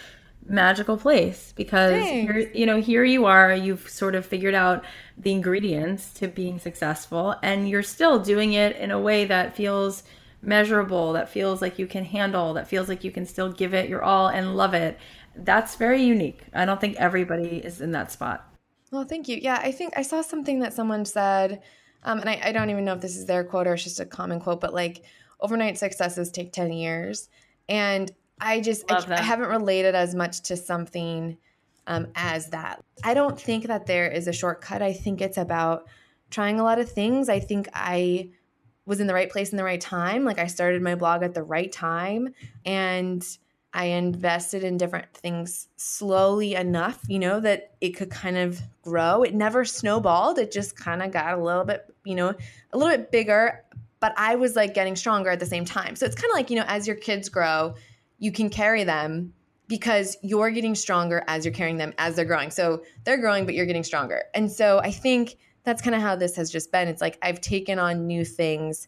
magical 0.46 0.98
place 0.98 1.54
because 1.56 2.04
you 2.56 2.66
know 2.66 2.82
here 2.82 3.04
you 3.04 3.26
are 3.26 3.54
you've 3.54 3.88
sort 3.88 4.16
of 4.16 4.26
figured 4.26 4.56
out 4.56 4.84
the 5.18 5.32
ingredients 5.32 6.12
to 6.12 6.28
being 6.28 6.58
successful 6.58 7.36
and 7.44 7.70
you're 7.70 7.84
still 7.84 8.18
doing 8.18 8.54
it 8.54 8.76
in 8.78 8.90
a 8.90 9.00
way 9.00 9.26
that 9.26 9.56
feels 9.56 10.02
measurable 10.42 11.14
that 11.14 11.30
feels 11.30 11.62
like 11.62 11.78
you 11.78 11.86
can 11.86 12.04
handle 12.04 12.54
that 12.54 12.68
feels 12.68 12.90
like 12.90 13.04
you 13.04 13.12
can 13.12 13.26
still 13.26 13.52
give 13.52 13.74
it 13.74 13.90
your 13.90 14.04
all 14.04 14.28
and 14.28 14.56
love 14.56 14.74
it. 14.74 14.98
That's 15.36 15.76
very 15.76 16.02
unique. 16.02 16.42
I 16.54 16.66
don't 16.66 16.82
think 16.82 16.98
everybody 16.98 17.58
is 17.58 17.82
in 17.82 17.92
that 17.92 18.12
spot. 18.12 18.48
Well 18.92 19.04
thank 19.04 19.28
you. 19.28 19.40
Yeah 19.42 19.60
i 19.64 19.72
think 19.72 19.94
i 19.98 20.02
saw 20.02 20.22
something 20.22 20.60
that 20.60 20.74
someone 20.74 21.06
said 21.06 21.62
um, 22.04 22.20
and 22.20 22.30
I, 22.30 22.40
I 22.44 22.52
don't 22.52 22.70
even 22.70 22.86
know 22.86 22.94
if 22.94 23.02
this 23.02 23.18
is 23.18 23.26
their 23.26 23.44
quote 23.44 23.68
or 23.68 23.74
it's 23.74 23.84
just 23.84 24.00
a 24.00 24.06
common 24.06 24.40
quote, 24.40 24.62
but 24.62 24.74
like 24.74 25.04
overnight 25.40 25.78
successes 25.78 26.32
take 26.32 26.52
10 26.52 26.72
years. 26.72 27.30
And 27.68 28.12
I 28.40 28.62
just, 28.62 28.90
I, 28.92 29.04
I, 29.10 29.22
haven't 29.22 29.50
related 29.50 29.96
as 29.96 30.16
much 30.16 30.42
to 30.44 30.58
something 30.58 31.38
um, 31.88 32.08
as 32.16 32.50
that. 32.52 32.84
I 33.04 33.14
don't 33.14 33.40
think 33.40 33.68
that 33.68 33.86
there 33.86 34.10
is 34.10 34.28
a 34.28 34.34
shortcut. 34.34 34.82
I 34.82 34.94
think 34.94 35.22
it's 35.22 35.38
about 35.38 35.88
trying 36.30 36.60
a 36.60 36.64
lot 36.64 36.80
of 36.80 36.90
things. 36.90 37.28
I 37.28 37.40
think 37.40 37.68
I 37.74 38.30
was 38.86 39.00
in 39.00 39.08
the 39.08 39.14
right 39.14 39.30
place 39.30 39.52
in 39.52 39.58
the 39.58 39.64
right 39.64 39.82
time. 39.82 40.24
Like 40.24 40.40
I 40.40 40.48
started 40.48 40.82
my 40.82 40.96
blog 40.96 41.22
at 41.24 41.34
the 41.34 41.44
right 41.44 41.72
time 41.72 42.34
and 42.66 43.26
I 43.74 43.86
invested 43.86 44.64
in 44.64 44.78
different 44.78 45.14
things 45.14 45.68
slowly 45.76 46.56
enough, 46.56 47.00
you 47.08 47.20
know, 47.20 47.40
that 47.40 47.74
it 47.82 47.92
could 47.92 48.10
kind 48.10 48.38
of 48.38 48.60
grow. 48.82 49.22
It 49.24 49.36
never 49.36 49.64
snowballed. 49.64 50.40
It 50.40 50.52
just 50.52 50.76
kind 50.76 51.04
of 51.04 51.12
got 51.12 51.38
a 51.38 51.44
little 51.44 51.66
bit, 51.66 51.89
you 52.06 52.16
know, 52.16 52.34
a 52.74 52.78
little 52.78 52.96
bit 52.96 53.12
bigger, 53.12 53.64
but 54.00 54.14
I 54.18 54.36
was 54.36 54.56
like 54.56 54.74
getting 54.74 54.96
stronger 54.96 55.30
at 55.30 55.40
the 55.40 55.46
same 55.46 55.66
time. 55.66 55.96
So 55.96 56.06
it's 56.06 56.16
kind 56.16 56.32
of 56.32 56.36
like, 56.36 56.50
you 56.50 56.56
know, 56.56 56.66
as 56.68 56.88
your 56.88 56.96
kids 56.96 57.30
grow, 57.30 57.76
you 58.18 58.32
can 58.32 58.50
carry 58.50 58.84
them 58.84 59.34
because 59.68 60.18
you're 60.24 60.50
getting 60.50 60.76
stronger 60.76 61.24
as 61.28 61.46
you're 61.46 61.54
carrying 61.54 61.78
them 61.78 61.94
as 61.98 62.16
they're 62.16 62.26
growing. 62.26 62.50
So 62.50 62.84
they're 63.04 63.20
growing, 63.20 63.46
but 63.46 63.54
you're 63.54 63.68
getting 63.68 63.84
stronger. 63.84 64.24
And 64.34 64.52
so 64.52 64.80
I 64.80 64.92
think 64.92 65.38
that's 65.64 65.82
kind 65.82 65.96
of 65.96 66.02
how 66.02 66.16
this 66.16 66.36
has 66.36 66.50
just 66.50 66.72
been. 66.72 66.88
It's 66.88 67.02
like 67.02 67.18
I've 67.22 67.40
taken 67.40 67.78
on 67.78 68.08
new 68.08 68.26
things 68.26 68.88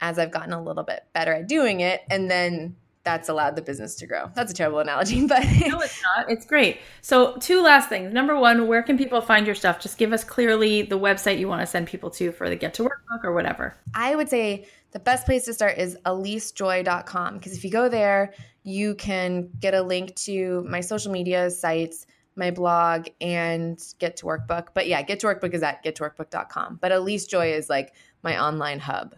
as 0.00 0.18
I've 0.18 0.30
gotten 0.30 0.52
a 0.52 0.62
little 0.62 0.84
bit 0.84 1.04
better 1.12 1.32
at 1.32 1.48
doing 1.48 1.80
it. 1.80 2.02
And 2.10 2.30
then 2.30 2.76
that's 3.04 3.28
allowed 3.28 3.54
the 3.54 3.62
business 3.62 3.94
to 3.96 4.06
grow. 4.06 4.30
That's 4.34 4.50
a 4.50 4.54
terrible 4.54 4.80
analogy, 4.80 5.26
but 5.26 5.44
no, 5.44 5.80
it's 5.80 6.02
not. 6.02 6.30
It's 6.30 6.44
great. 6.44 6.80
So, 7.02 7.36
two 7.36 7.62
last 7.62 7.88
things. 7.88 8.12
Number 8.12 8.38
one, 8.38 8.66
where 8.66 8.82
can 8.82 8.98
people 8.98 9.20
find 9.20 9.46
your 9.46 9.54
stuff? 9.54 9.78
Just 9.78 9.98
give 9.98 10.12
us 10.12 10.24
clearly 10.24 10.82
the 10.82 10.98
website 10.98 11.38
you 11.38 11.46
want 11.46 11.60
to 11.60 11.66
send 11.66 11.86
people 11.86 12.10
to 12.10 12.32
for 12.32 12.48
the 12.48 12.56
Get 12.56 12.74
to 12.74 12.84
Work 12.84 13.04
book 13.08 13.24
or 13.24 13.32
whatever. 13.32 13.74
I 13.94 14.16
would 14.16 14.28
say 14.28 14.66
the 14.92 14.98
best 14.98 15.26
place 15.26 15.44
to 15.44 15.54
start 15.54 15.78
is 15.78 15.96
elisejoy.com 16.06 17.34
because 17.34 17.56
if 17.56 17.64
you 17.64 17.70
go 17.70 17.88
there, 17.88 18.32
you 18.62 18.94
can 18.94 19.50
get 19.60 19.74
a 19.74 19.82
link 19.82 20.14
to 20.16 20.64
my 20.68 20.80
social 20.80 21.12
media 21.12 21.50
sites, 21.50 22.06
my 22.36 22.50
blog, 22.50 23.08
and 23.20 23.78
Get 23.98 24.16
to 24.18 24.26
Workbook. 24.26 24.68
But 24.72 24.86
yeah, 24.86 25.02
Get 25.02 25.20
to 25.20 25.26
Workbook 25.26 25.52
is 25.52 25.62
at 25.62 25.84
gettoworkbook.com. 25.84 26.78
But 26.80 26.92
Elise 26.92 27.26
Joy 27.26 27.52
is 27.52 27.68
like 27.68 27.92
my 28.22 28.42
online 28.42 28.78
hub. 28.78 29.14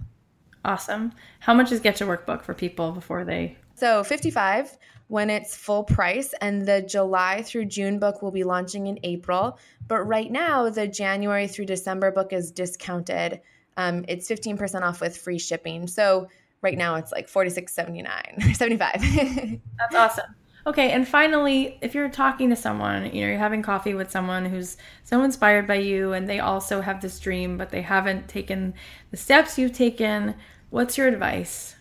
Awesome. 0.65 1.13
How 1.39 1.55
much 1.55 1.71
is 1.71 1.79
Get 1.79 1.95
to 1.97 2.05
Workbook 2.05 2.43
for 2.43 2.53
people 2.53 2.91
before 2.91 3.25
they 3.25 3.57
so 3.77 4.03
55 4.03 4.77
when 5.09 5.31
it's 5.31 5.55
full 5.55 5.85
price 5.85 6.35
and 6.41 6.67
the 6.67 6.83
July 6.83 7.43
through 7.43 7.67
June 7.67 7.99
book 7.99 8.23
will 8.23 8.33
be 8.33 8.43
launching 8.43 8.89
in 8.89 8.99
April. 9.05 9.59
But 9.87 10.03
right 10.03 10.31
now 10.31 10.69
the 10.69 10.89
January 10.89 11.47
through 11.47 11.67
December 11.67 12.11
book 12.11 12.33
is 12.33 12.51
discounted. 12.51 13.41
Um, 13.77 14.05
it's 14.09 14.29
15% 14.29 14.83
off 14.83 15.01
with 15.01 15.17
free 15.17 15.39
shipping. 15.39 15.87
So 15.87 16.29
right 16.63 16.77
now 16.77 16.97
it's 16.97 17.13
like 17.13 17.29
46.79 17.29 18.57
75. 18.57 19.61
That's 19.79 19.95
awesome. 19.95 20.35
Okay, 20.67 20.91
and 20.91 21.07
finally, 21.07 21.79
if 21.81 21.95
you're 21.95 22.09
talking 22.09 22.51
to 22.51 22.57
someone, 22.57 23.05
you 23.15 23.21
know, 23.21 23.29
you're 23.29 23.39
having 23.39 23.63
coffee 23.63 23.95
with 23.95 24.11
someone 24.11 24.45
who's 24.45 24.77
so 25.05 25.23
inspired 25.23 25.69
by 25.69 25.77
you 25.77 26.13
and 26.13 26.29
they 26.29 26.41
also 26.41 26.81
have 26.81 27.01
this 27.01 27.21
dream 27.21 27.57
but 27.57 27.71
they 27.71 27.83
haven't 27.83 28.27
taken 28.27 28.75
the 29.13 29.17
steps 29.17 29.59
you've 29.59 29.73
taken, 29.75 30.35
what's 30.71 30.99
your 30.99 31.07
advice? 31.07 31.76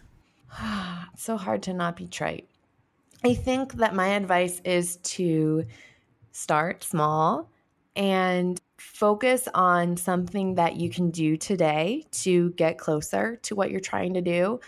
so 1.18 1.38
hard 1.38 1.64
to 1.64 1.74
not 1.74 1.96
be 1.96 2.08
trite. 2.08 2.48
I 3.24 3.34
think 3.34 3.74
that 3.74 3.96
my 3.96 4.10
advice 4.10 4.62
is 4.64 4.98
to 4.98 5.66
start 6.32 6.84
small 6.84 7.50
and 7.96 8.60
focus 8.78 9.48
on 9.54 9.98
something 9.98 10.56
that 10.56 10.76
you 10.76 10.90
can 10.90 11.10
do 11.10 11.38
today 11.38 12.06
to 12.12 12.52
get 12.52 12.78
closer 12.78 13.38
to 13.38 13.56
what 13.56 13.72
you're 13.72 13.80
trying 13.80 14.14
to 14.14 14.22
do. 14.22 14.60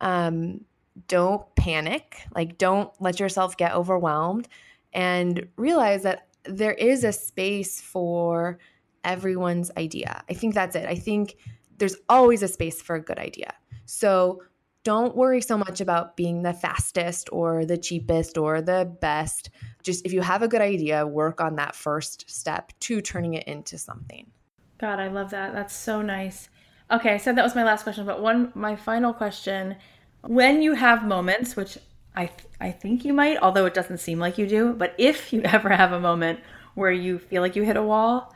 Um, 0.00 0.64
don't 1.08 1.42
panic, 1.56 2.22
like 2.34 2.58
don't 2.58 2.90
let 3.00 3.20
yourself 3.20 3.56
get 3.56 3.74
overwhelmed 3.74 4.48
and 4.92 5.46
realize 5.56 6.04
that 6.04 6.28
there 6.44 6.72
is 6.72 7.04
a 7.04 7.12
space 7.12 7.80
for 7.80 8.58
everyone's 9.04 9.70
idea. 9.76 10.22
I 10.30 10.34
think 10.34 10.54
that's 10.54 10.74
it. 10.74 10.86
I 10.86 10.94
think 10.94 11.36
there's 11.76 11.96
always 12.08 12.42
a 12.42 12.48
space 12.48 12.80
for 12.80 12.96
a 12.96 13.00
good 13.00 13.18
idea. 13.18 13.52
So 13.84 14.42
don't 14.86 15.16
worry 15.16 15.40
so 15.40 15.58
much 15.58 15.80
about 15.80 16.16
being 16.16 16.42
the 16.42 16.52
fastest 16.52 17.28
or 17.32 17.64
the 17.64 17.76
cheapest 17.76 18.38
or 18.38 18.62
the 18.62 18.88
best. 19.00 19.50
Just 19.82 20.06
if 20.06 20.12
you 20.12 20.20
have 20.20 20.42
a 20.42 20.48
good 20.48 20.60
idea, 20.60 21.04
work 21.04 21.40
on 21.40 21.56
that 21.56 21.74
first 21.74 22.30
step 22.30 22.72
to 22.78 23.00
turning 23.00 23.34
it 23.34 23.48
into 23.48 23.78
something. 23.78 24.30
God, 24.78 25.00
I 25.00 25.08
love 25.08 25.30
that. 25.30 25.52
That's 25.52 25.74
so 25.74 26.02
nice. 26.02 26.50
Okay, 26.88 27.12
I 27.12 27.16
said 27.16 27.34
that 27.34 27.42
was 27.42 27.56
my 27.56 27.64
last 27.64 27.82
question, 27.82 28.06
but 28.06 28.22
one 28.22 28.52
my 28.54 28.76
final 28.76 29.12
question, 29.12 29.74
when 30.20 30.62
you 30.62 30.74
have 30.74 31.04
moments, 31.04 31.56
which 31.56 31.78
I 32.14 32.26
th- 32.26 32.48
I 32.60 32.70
think 32.70 33.04
you 33.04 33.12
might, 33.12 33.38
although 33.38 33.66
it 33.66 33.74
doesn't 33.74 33.98
seem 33.98 34.20
like 34.20 34.38
you 34.38 34.46
do, 34.46 34.72
but 34.72 34.94
if 34.98 35.32
you 35.32 35.42
ever 35.44 35.70
have 35.70 35.90
a 35.90 35.98
moment 35.98 36.38
where 36.76 36.92
you 36.92 37.18
feel 37.18 37.42
like 37.42 37.56
you 37.56 37.64
hit 37.64 37.76
a 37.76 37.82
wall, 37.82 38.32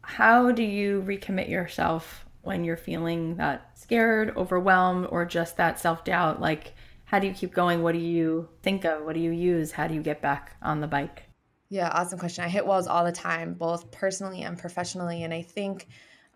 how 0.00 0.50
do 0.50 0.62
you 0.62 1.04
recommit 1.06 1.50
yourself 1.50 2.23
when 2.44 2.64
you're 2.64 2.76
feeling 2.76 3.36
that 3.36 3.70
scared, 3.74 4.36
overwhelmed, 4.36 5.06
or 5.10 5.24
just 5.24 5.56
that 5.56 5.80
self 5.80 6.04
doubt? 6.04 6.40
Like, 6.40 6.74
how 7.04 7.18
do 7.18 7.26
you 7.26 7.32
keep 7.34 7.54
going? 7.54 7.82
What 7.82 7.92
do 7.92 7.98
you 7.98 8.48
think 8.62 8.84
of? 8.84 9.04
What 9.04 9.14
do 9.14 9.20
you 9.20 9.30
use? 9.30 9.72
How 9.72 9.86
do 9.86 9.94
you 9.94 10.02
get 10.02 10.20
back 10.20 10.56
on 10.62 10.80
the 10.80 10.86
bike? 10.86 11.24
Yeah, 11.68 11.88
awesome 11.88 12.18
question. 12.18 12.44
I 12.44 12.48
hit 12.48 12.66
walls 12.66 12.86
all 12.86 13.04
the 13.04 13.12
time, 13.12 13.54
both 13.54 13.90
personally 13.90 14.42
and 14.42 14.58
professionally. 14.58 15.22
And 15.22 15.32
I 15.32 15.42
think 15.42 15.88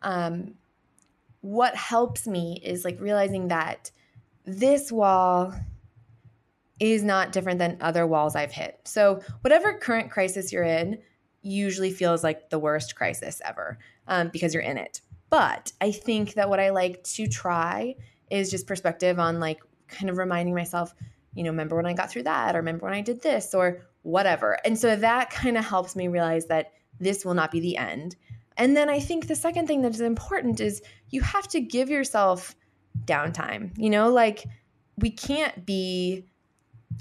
um, 0.02 0.54
what 1.40 1.74
helps 1.76 2.26
me 2.26 2.60
is 2.64 2.84
like 2.84 3.00
realizing 3.00 3.48
that 3.48 3.90
this 4.44 4.90
wall 4.90 5.54
is 6.80 7.02
not 7.02 7.32
different 7.32 7.58
than 7.58 7.76
other 7.80 8.06
walls 8.06 8.36
I've 8.36 8.52
hit. 8.52 8.80
So, 8.84 9.20
whatever 9.42 9.74
current 9.74 10.10
crisis 10.10 10.52
you're 10.52 10.62
in 10.62 10.98
usually 11.42 11.90
feels 11.90 12.22
like 12.22 12.50
the 12.50 12.58
worst 12.58 12.94
crisis 12.94 13.40
ever 13.44 13.78
um, 14.06 14.28
because 14.28 14.54
you're 14.54 14.62
in 14.62 14.78
it. 14.78 15.00
But 15.30 15.72
I 15.80 15.92
think 15.92 16.34
that 16.34 16.48
what 16.48 16.60
I 16.60 16.70
like 16.70 17.02
to 17.04 17.26
try 17.26 17.96
is 18.30 18.50
just 18.50 18.66
perspective 18.66 19.18
on 19.18 19.40
like 19.40 19.60
kind 19.88 20.10
of 20.10 20.18
reminding 20.18 20.54
myself, 20.54 20.94
you 21.34 21.42
know, 21.42 21.50
remember 21.50 21.76
when 21.76 21.86
I 21.86 21.92
got 21.92 22.10
through 22.10 22.24
that, 22.24 22.54
or 22.54 22.58
remember 22.58 22.86
when 22.86 22.94
I 22.94 23.00
did 23.00 23.22
this, 23.22 23.54
or 23.54 23.86
whatever. 24.02 24.58
And 24.64 24.78
so 24.78 24.96
that 24.96 25.30
kind 25.30 25.56
of 25.56 25.64
helps 25.64 25.96
me 25.96 26.08
realize 26.08 26.46
that 26.46 26.72
this 27.00 27.24
will 27.24 27.34
not 27.34 27.50
be 27.50 27.60
the 27.60 27.76
end. 27.76 28.16
And 28.56 28.76
then 28.76 28.88
I 28.88 28.98
think 28.98 29.28
the 29.28 29.36
second 29.36 29.66
thing 29.66 29.82
that 29.82 29.94
is 29.94 30.00
important 30.00 30.60
is 30.60 30.82
you 31.10 31.20
have 31.20 31.46
to 31.48 31.60
give 31.60 31.88
yourself 31.88 32.56
downtime. 33.04 33.70
You 33.76 33.90
know, 33.90 34.10
like 34.10 34.46
we 34.96 35.10
can't 35.10 35.64
be 35.64 36.24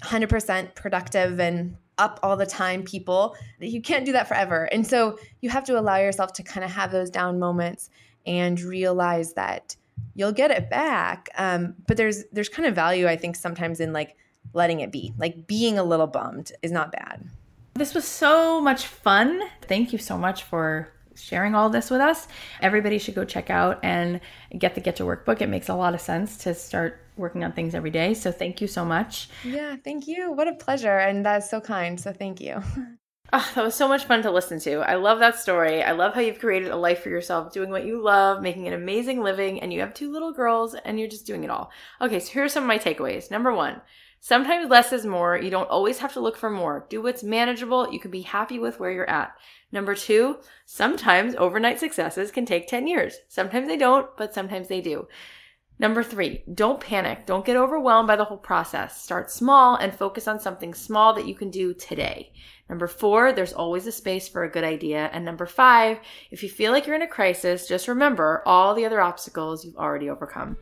100% 0.04 0.76
productive 0.76 1.40
and 1.40 1.76
up 1.98 2.20
all 2.22 2.38
the 2.38 2.46
time 2.46 2.84
people. 2.84 3.36
You 3.60 3.82
can't 3.82 4.06
do 4.06 4.12
that 4.12 4.28
forever. 4.28 4.66
And 4.66 4.86
so 4.86 5.18
you 5.42 5.50
have 5.50 5.64
to 5.66 5.80
allow 5.80 5.98
yourself 5.98 6.34
to 6.34 6.44
kind 6.44 6.64
of 6.64 6.70
have 6.72 6.92
those 6.92 7.10
down 7.10 7.40
moments 7.40 7.90
and 8.28 8.60
realize 8.62 9.34
that 9.34 9.76
you'll 10.14 10.32
get 10.32 10.52
it 10.52 10.70
back. 10.70 11.30
Um, 11.38 11.76
but 11.88 11.98
there's 11.98 12.26
there's 12.32 12.50
kind 12.50 12.68
of 12.68 12.76
value 12.76 13.08
I 13.08 13.16
think 13.16 13.36
sometimes 13.36 13.80
in 13.80 13.94
like 13.94 14.16
letting 14.54 14.82
it 14.82 14.92
be. 14.92 15.14
Like 15.18 15.48
being 15.48 15.80
a 15.80 15.84
little 15.84 16.08
bummed 16.08 16.52
is 16.62 16.72
not 16.72 16.92
bad. 16.92 17.28
This 17.74 17.94
was 17.94 18.06
so 18.06 18.60
much 18.60 18.88
fun. 18.88 19.42
Thank 19.62 19.94
you 19.94 20.00
so 20.00 20.18
much 20.18 20.44
for 20.44 20.92
sharing 21.16 21.56
all 21.56 21.70
this 21.70 21.90
with 21.90 22.02
us. 22.02 22.28
Everybody 22.62 22.98
should 23.00 23.16
go 23.16 23.26
check 23.26 23.50
out 23.50 23.80
and 23.84 24.20
get 24.58 24.76
the 24.76 24.82
Get 24.82 24.98
to 24.98 25.06
Work 25.06 25.26
book. 25.26 25.42
It 25.42 25.50
makes 25.50 25.70
a 25.70 25.76
lot 25.76 25.94
of 25.94 26.02
sense 26.02 26.38
to 26.40 26.54
start 26.54 27.00
working 27.18 27.44
on 27.44 27.52
things 27.54 27.74
every 27.74 27.90
day. 27.90 28.14
So 28.14 28.32
thank 28.32 28.62
you 28.62 28.68
so 28.68 28.86
much. 28.86 29.30
Yeah, 29.44 29.76
thank 29.84 30.08
you. 30.08 30.32
What 30.32 30.48
a 30.48 30.54
pleasure. 30.54 30.98
And 30.98 31.26
that's 31.26 31.50
so 31.50 31.60
kind. 31.60 32.00
So 32.00 32.14
thank 32.14 32.40
you. 32.42 32.62
Oh, 33.34 33.52
that 33.56 33.64
was 33.64 33.76
so 33.76 33.90
much 33.90 34.06
fun 34.06 34.22
to 34.22 34.32
listen 34.32 34.58
to. 34.62 34.78
I 34.80 34.96
love 34.96 35.20
that 35.20 35.38
story. 35.38 35.84
I 35.84 35.92
love 35.92 36.14
how 36.14 36.22
you've 36.22 36.40
created 36.40 36.70
a 36.70 36.78
life 36.78 37.04
for 37.04 37.10
yourself, 37.10 37.52
doing 37.52 37.70
what 37.70 37.86
you 37.86 38.02
love, 38.02 38.42
making 38.42 38.68
an 38.68 38.74
amazing 38.74 39.22
living, 39.22 39.62
and 39.62 39.74
you 39.74 39.82
have 39.82 39.94
two 39.94 40.12
little 40.12 40.32
girls 40.32 40.76
and 40.76 40.98
you're 40.98 41.10
just 41.10 41.26
doing 41.26 41.44
it 41.44 41.50
all. 41.50 41.70
Okay, 42.00 42.20
so 42.20 42.32
here 42.32 42.46
are 42.46 42.50
some 42.50 42.64
of 42.64 42.68
my 42.68 42.78
takeaways. 42.78 43.30
Number 43.30 43.54
one, 43.54 43.82
sometimes 44.22 44.70
less 44.70 44.94
is 44.94 45.06
more. 45.06 45.38
You 45.38 45.50
don't 45.50 45.70
always 45.70 45.98
have 45.98 46.14
to 46.14 46.22
look 46.22 46.38
for 46.38 46.50
more. 46.50 46.86
Do 46.90 47.02
what's 47.02 47.22
manageable. 47.22 47.92
You 47.92 48.00
can 48.00 48.12
be 48.12 48.22
happy 48.22 48.60
with 48.60 48.80
where 48.80 48.92
you're 48.92 49.10
at. 49.10 49.36
Number 49.74 49.94
two, 49.94 50.38
sometimes 50.66 51.36
overnight 51.36 51.82
successes 51.82 52.32
can 52.32 52.46
take 52.46 52.68
10 52.68 52.88
years. 52.88 53.18
Sometimes 53.28 53.68
they 53.68 53.78
don't, 53.78 54.08
but 54.16 54.34
sometimes 54.34 54.70
they 54.70 54.80
do. 54.80 55.06
Number 55.80 56.02
three, 56.02 56.44
don't 56.52 56.80
panic. 56.80 57.26
Don't 57.28 57.46
get 57.46 57.56
overwhelmed 57.56 58.08
by 58.08 58.16
the 58.16 58.24
whole 58.24 58.38
process. 58.38 59.00
Start 59.00 59.30
small 59.30 59.76
and 59.76 59.94
focus 59.94 60.28
on 60.28 60.40
something 60.40 60.74
small 60.74 61.14
that 61.14 61.28
you 61.28 61.36
can 61.36 61.52
do 61.52 61.74
today. 61.74 62.32
Number 62.70 62.88
four, 62.88 63.32
there's 63.32 63.54
always 63.54 63.88
a 63.88 63.92
space 63.92 64.28
for 64.28 64.44
a 64.44 64.52
good 64.52 64.64
idea. 64.64 65.10
And 65.14 65.24
number 65.24 65.46
five, 65.46 66.00
if 66.32 66.44
you 66.44 66.50
feel 66.50 66.72
like 66.72 66.86
you're 66.86 66.96
in 66.96 67.02
a 67.02 67.08
crisis, 67.08 67.68
just 67.68 67.88
remember 67.88 68.44
all 68.46 68.74
the 68.74 68.86
other 68.86 69.02
obstacles 69.02 69.64
you've 69.64 69.78
already 69.78 70.10
overcome. 70.10 70.58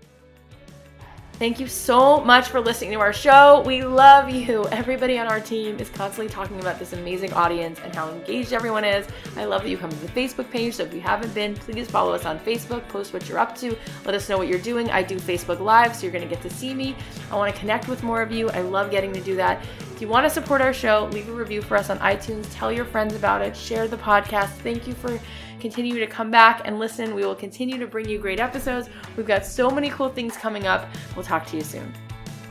Thank 1.37 1.59
you 1.59 1.67
so 1.67 2.21
much 2.21 2.47
for 2.47 2.61
listening 2.61 2.91
to 2.91 2.99
our 3.01 3.11
show. 3.11 3.61
We 3.65 3.83
love 3.83 4.29
you. 4.29 4.69
Everybody 4.69 5.19
on 5.19 5.27
our 5.27 5.41
team 5.41 5.77
is 5.79 5.89
constantly 5.89 6.33
talking 6.33 6.61
about 6.61 6.79
this 6.79 6.93
amazing 6.93 7.33
audience 7.33 7.77
and 7.83 7.93
how 7.93 8.09
engaged 8.09 8.53
everyone 8.53 8.85
is. 8.85 9.05
I 9.35 9.43
love 9.43 9.63
that 9.63 9.69
you 9.69 9.77
come 9.77 9.89
to 9.89 9.97
the 9.97 10.07
Facebook 10.07 10.49
page. 10.49 10.75
So 10.75 10.83
if 10.83 10.93
you 10.93 11.01
haven't 11.01 11.33
been, 11.33 11.53
please 11.53 11.91
follow 11.91 12.13
us 12.13 12.23
on 12.23 12.39
Facebook, 12.39 12.87
post 12.87 13.11
what 13.11 13.27
you're 13.27 13.37
up 13.37 13.53
to, 13.57 13.75
let 14.05 14.15
us 14.15 14.29
know 14.29 14.37
what 14.37 14.47
you're 14.47 14.59
doing. 14.59 14.89
I 14.91 15.03
do 15.03 15.17
Facebook 15.17 15.59
Live, 15.59 15.93
so 15.93 16.03
you're 16.03 16.13
going 16.13 16.23
to 16.23 16.33
get 16.33 16.41
to 16.41 16.49
see 16.49 16.73
me. 16.73 16.95
I 17.29 17.35
want 17.35 17.53
to 17.53 17.59
connect 17.59 17.89
with 17.89 18.01
more 18.01 18.21
of 18.21 18.31
you. 18.31 18.49
I 18.51 18.61
love 18.61 18.89
getting 18.89 19.11
to 19.11 19.19
do 19.19 19.35
that. 19.35 19.61
If 19.93 19.99
you 19.99 20.07
want 20.07 20.25
to 20.25 20.29
support 20.29 20.61
our 20.61 20.73
show, 20.73 21.09
leave 21.11 21.27
a 21.27 21.33
review 21.33 21.61
for 21.61 21.75
us 21.75 21.89
on 21.89 21.99
iTunes, 21.99 22.47
tell 22.53 22.71
your 22.71 22.85
friends 22.85 23.13
about 23.13 23.41
it, 23.41 23.57
share 23.57 23.89
the 23.89 23.97
podcast. 23.97 24.51
Thank 24.59 24.87
you 24.87 24.93
for 24.93 25.19
continue 25.59 25.99
to 25.99 26.07
come 26.07 26.31
back 26.31 26.61
and 26.65 26.79
listen. 26.79 27.15
We 27.15 27.25
will 27.25 27.35
continue 27.35 27.77
to 27.79 27.87
bring 27.87 28.07
you 28.09 28.19
great 28.19 28.39
episodes. 28.39 28.89
We've 29.17 29.27
got 29.27 29.45
so 29.45 29.69
many 29.69 29.89
cool 29.89 30.09
things 30.09 30.35
coming 30.37 30.67
up. 30.67 30.87
We'll 31.15 31.25
talk 31.25 31.45
to 31.47 31.57
you 31.57 31.63
soon. 31.63 31.93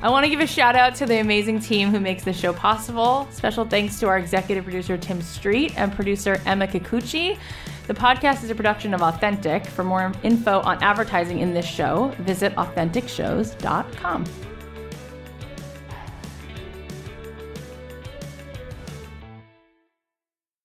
I 0.03 0.11
want 0.11 0.25
to 0.25 0.31
give 0.31 0.41
a 0.41 0.47
shout 0.47 0.77
out 0.77 0.95
to 0.97 1.07
the 1.07 1.21
amazing 1.21 1.61
team 1.61 1.91
who 1.91 1.99
makes 1.99 2.25
this 2.25 2.39
show 2.39 2.53
possible. 2.53 3.27
Special 3.31 3.65
thanks 3.65 3.99
to 4.01 4.07
our 4.07 4.19
executive 4.19 4.65
producer, 4.65 4.99
Tim 4.99 5.23
Street, 5.23 5.73
and 5.77 5.93
producer, 5.93 6.41
Emma 6.45 6.67
Kikuchi. 6.67 7.39
The 7.87 7.95
podcast 7.95 8.45
is 8.45 8.51
a 8.51 8.55
production 8.55 8.93
of 8.93 9.03
Authentic. 9.03 9.67
For 9.67 9.85
more 9.85 10.13
info 10.23 10.61
on 10.61 10.83
advertising 10.83 11.41
in 11.41 11.55
this 11.55 11.67
show, 11.67 12.15
visit 12.19 12.55
AuthenticShows.com. 12.57 14.25